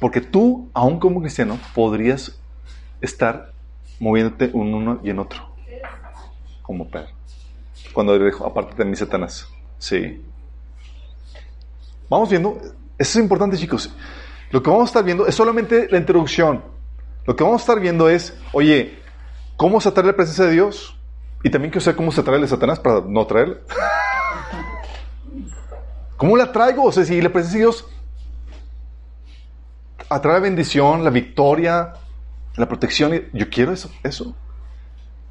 [0.00, 2.40] Porque tú, aún como cristiano, podrías
[3.02, 3.52] estar
[4.00, 5.54] moviéndote en uno y en otro.
[6.62, 7.08] Como Pedro.
[7.92, 9.46] Cuando le dijo, aparte de mí, Satanás.
[9.76, 10.24] Sí.
[12.08, 12.58] Vamos viendo.
[12.96, 13.94] Eso es importante, chicos.
[14.50, 16.64] Lo que vamos a estar viendo es solamente la introducción.
[17.26, 18.98] Lo que vamos a estar viendo es, oye,
[19.56, 20.97] ¿cómo se atrae la presencia de Dios?
[21.42, 23.58] Y también quiero saber cómo se atrae a Satanás para no atraerle.
[26.16, 26.84] ¿Cómo la traigo?
[26.84, 27.86] O sea, si la presencia de Dios
[30.08, 31.94] atrae la bendición, la victoria,
[32.56, 34.34] la protección, yo quiero eso, eso.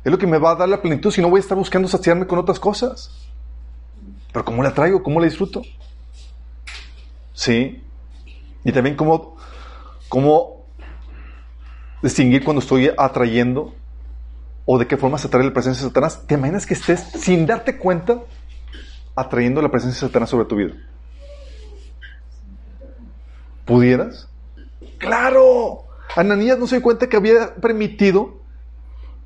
[0.05, 1.89] Es lo que me va a dar la plenitud, si no voy a estar buscando
[1.89, 3.11] saciarme con otras cosas.
[4.31, 5.03] Pero ¿cómo la traigo?
[5.03, 5.61] ¿Cómo la disfruto?
[7.33, 7.83] Sí.
[8.63, 9.35] Y también cómo,
[10.07, 10.65] cómo
[12.01, 13.73] distinguir cuando estoy atrayendo
[14.69, 16.27] o de qué forma se atrae la presencia de Satanás.
[16.27, 18.21] ¿Te imaginas que estés, sin darte cuenta,
[19.15, 20.73] atrayendo la presencia de Satanás sobre tu vida?
[23.65, 24.27] ¿Pudieras?
[24.97, 25.85] ¡Claro!
[26.17, 28.41] Ananías no se dio cuenta que había permitido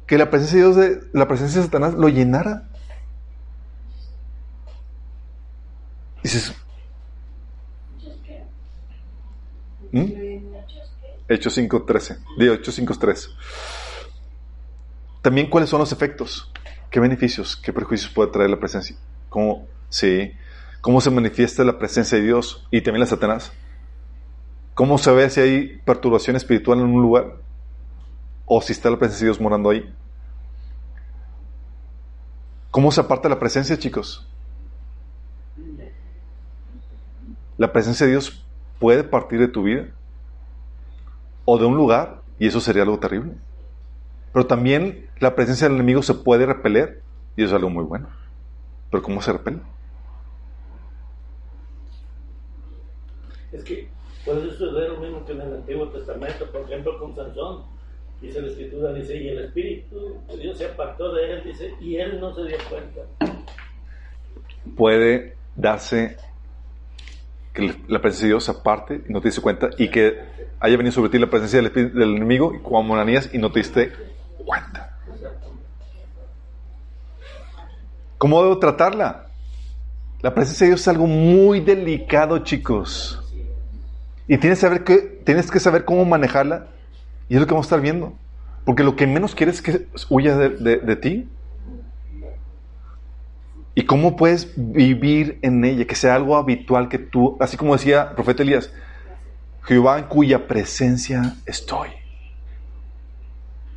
[0.06, 2.70] que la presencia de Dios, de, la presencia de Satanás lo llenara.
[6.22, 6.54] Dices,
[9.92, 10.06] ¿Mm?
[11.28, 12.20] Hechos 5.13.
[12.38, 13.30] Digo, Hechos 5.3.
[15.22, 16.52] También, ¿cuáles son los efectos?
[16.90, 18.96] ¿Qué beneficios, qué perjuicios puede traer la presencia?
[19.30, 20.34] ¿Cómo, sí,
[20.82, 23.52] ¿Cómo se manifiesta la presencia de Dios y también la Satanás?
[24.74, 27.36] ¿Cómo se ve si hay perturbación espiritual en un lugar?
[28.46, 29.94] ¿O si está la presencia de Dios morando ahí?
[32.72, 34.28] ¿Cómo se aparta la presencia, chicos?
[37.60, 38.44] La presencia de Dios
[38.80, 39.86] puede partir de tu vida
[41.46, 43.34] o de un lugar y eso sería algo terrible.
[44.34, 47.02] Pero también la presencia del enemigo se puede repeler
[47.36, 48.10] y eso es algo muy bueno.
[48.90, 49.60] Pero ¿cómo se repele?
[53.52, 53.90] Es que
[54.26, 57.64] puede suceder lo mismo que en el Antiguo Testamento, por ejemplo, con Sansón.
[58.22, 61.96] Dice la Escritura, dice, y el Espíritu de Dios se apartó de él, dice, y
[61.98, 63.02] él no se dio cuenta.
[64.78, 66.18] Puede darse
[67.52, 70.20] que la presencia de Dios se aparte y no te diste cuenta y que
[70.60, 73.52] haya venido sobre ti la presencia del, espíritu- del enemigo y como Ananías y no
[73.52, 73.92] te diste
[74.46, 74.98] cuenta.
[78.18, 79.28] ¿Cómo debo tratarla?
[80.22, 83.18] La presencia de Dios es algo muy delicado, chicos.
[84.28, 86.68] Y tienes que saber, que, tienes que saber cómo manejarla.
[87.28, 88.14] Y es lo que vamos a estar viendo.
[88.66, 91.30] Porque lo que menos quieres es que huya de, de- de ti.
[93.74, 98.08] Y cómo puedes vivir en ella, que sea algo habitual que tú, así como decía
[98.10, 98.72] el profeta Elías,
[99.64, 101.90] Jehová en cuya presencia estoy.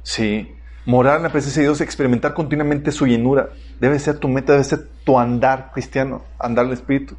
[0.02, 0.53] Sí,
[0.86, 3.48] morar en la presencia de Dios, experimentar continuamente su llenura,
[3.80, 7.16] debe ser tu meta, debe ser tu andar cristiano, andar en el Espíritu.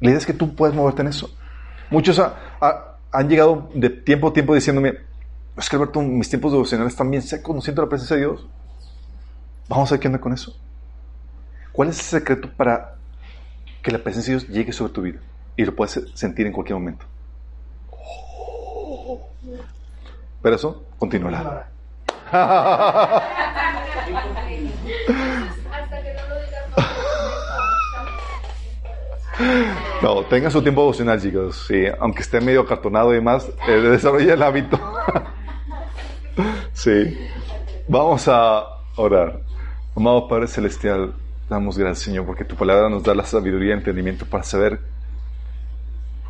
[0.00, 1.30] La idea es que tú puedes moverte en eso.
[1.90, 4.94] Muchos ha- ha- han llegado de tiempo a tiempo diciéndome,
[5.56, 8.46] es que Alberto, mis tiempos devocionales están bien secos, no siento la presencia de Dios.
[9.68, 10.54] Vamos a ver qué onda con eso.
[11.72, 12.94] ¿Cuál es el secreto para
[13.82, 15.18] que la presencia de Dios llegue sobre tu vida
[15.56, 17.06] y lo puedes sentir en cualquier momento?
[20.42, 21.70] Pero eso continuará.
[30.02, 31.66] No tenga su tiempo devocional, chicos.
[31.66, 34.78] Sí, aunque esté medio acartonado y demás, eh, desarrolla el hábito.
[36.72, 37.18] sí.
[37.88, 38.64] Vamos a
[38.96, 39.40] orar.
[39.94, 41.14] Amado Padre Celestial,
[41.48, 44.80] damos gracias, Señor, porque tu palabra nos da la sabiduría y entendimiento para saber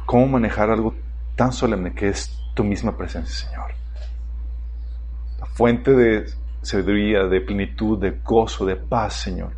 [0.04, 0.94] cómo manejar algo
[1.34, 3.85] tan solemne que es tu misma presencia, Señor.
[5.56, 6.26] Fuente de
[6.60, 9.54] sabiduría, de plenitud, de gozo, de paz, Señor.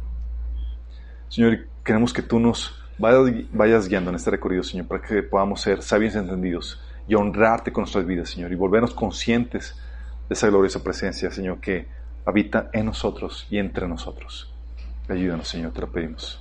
[1.29, 5.83] Señor, queremos que tú nos vayas guiando en este recorrido, Señor, para que podamos ser
[5.83, 9.75] sabios y entendidos y honrarte con nuestras vidas, Señor, y volvernos conscientes
[10.29, 11.89] de esa gloriosa presencia, Señor, que
[12.25, 14.55] habita en nosotros y entre nosotros.
[15.09, 16.41] Ayúdanos, Señor, te lo pedimos.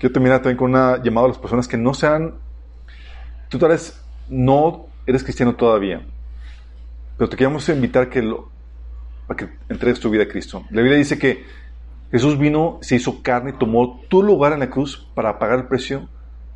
[0.00, 2.34] Quiero terminar también con una llamada a las personas que no sean,
[3.48, 6.04] tú tal vez no eres cristiano todavía,
[7.18, 8.48] pero te queremos invitar que lo,
[9.28, 10.64] a que entregues tu vida a Cristo.
[10.70, 11.44] La Biblia dice que
[12.12, 15.66] Jesús vino, se hizo carne y tomó tu lugar en la cruz para pagar el
[15.66, 16.08] precio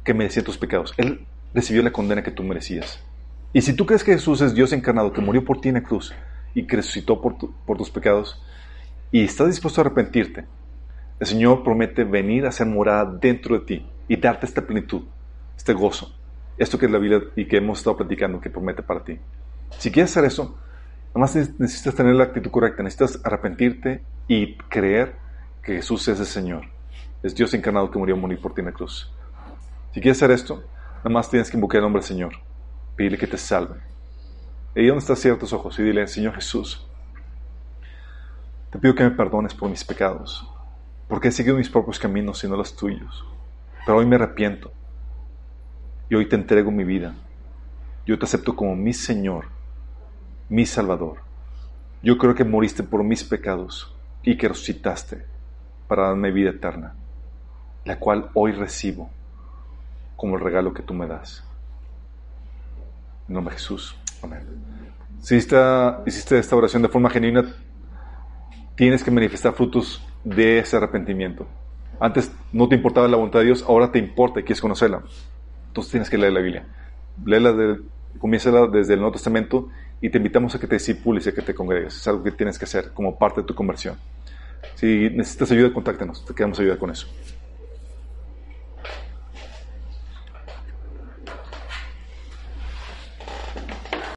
[0.05, 0.95] que merecía tus pecados.
[0.97, 3.05] Él recibió la condena que tú merecías.
[3.53, 5.83] Y si tú crees que Jesús es Dios encarnado, que murió por ti en la
[5.83, 6.15] cruz
[6.55, 7.37] y que resucitó por,
[7.67, 8.41] por tus pecados,
[9.11, 10.47] y estás dispuesto a arrepentirte,
[11.21, 15.03] el Señor promete venir a ser morada dentro de ti y darte esta plenitud,
[15.57, 16.15] este gozo,
[16.57, 19.19] esto que es la Biblia y que hemos estado platicando, que promete para ti.
[19.78, 20.59] Si quieres hacer eso,
[21.09, 25.16] nada más necesitas tener la actitud correcta, necesitas arrepentirte y creer
[25.62, 26.65] que Jesús es el Señor,
[27.23, 29.12] es Dios encarnado que murió a morir por ti en la cruz.
[29.93, 30.65] Si quieres hacer esto,
[30.99, 32.35] nada más tienes que invocar el nombre del Señor,
[32.97, 33.81] pedirle que te salve.
[34.74, 36.86] Ahí donde estás, cierra tus ojos y dile, Señor Jesús,
[38.70, 40.49] te pido que me perdones por mis pecados,
[41.09, 43.27] porque he seguido mis propios caminos y no los tuyos.
[43.85, 44.73] Pero hoy me arrepiento
[46.09, 47.15] y hoy te entrego mi vida.
[48.07, 49.47] Yo te acepto como mi Señor,
[50.53, 51.16] mi Salvador.
[52.03, 55.24] Yo creo que moriste por mis pecados y que resucitaste
[55.89, 56.95] para darme vida eterna,
[57.87, 59.09] la cual hoy recibo
[60.15, 61.43] como el regalo que tú me das.
[63.29, 63.97] En nombre de Jesús.
[64.23, 64.43] Amén.
[65.20, 67.51] Si hiciste esta oración de forma genuina,
[68.74, 71.47] tienes que manifestar frutos de ese arrepentimiento.
[71.99, 75.03] Antes no te importaba la voluntad de Dios, ahora te importa y quieres conocerla.
[75.69, 76.66] Entonces tienes que leer la Biblia.
[77.24, 77.81] Léela de,
[78.19, 79.70] comiénzala desde el Nuevo Testamento
[80.03, 81.97] y te invitamos a que te discipules y a que te congregues.
[81.97, 83.97] Es algo que tienes que hacer como parte de tu conversión.
[84.74, 86.24] Si necesitas ayuda, contáctanos.
[86.24, 87.07] Te queremos ayudar con eso.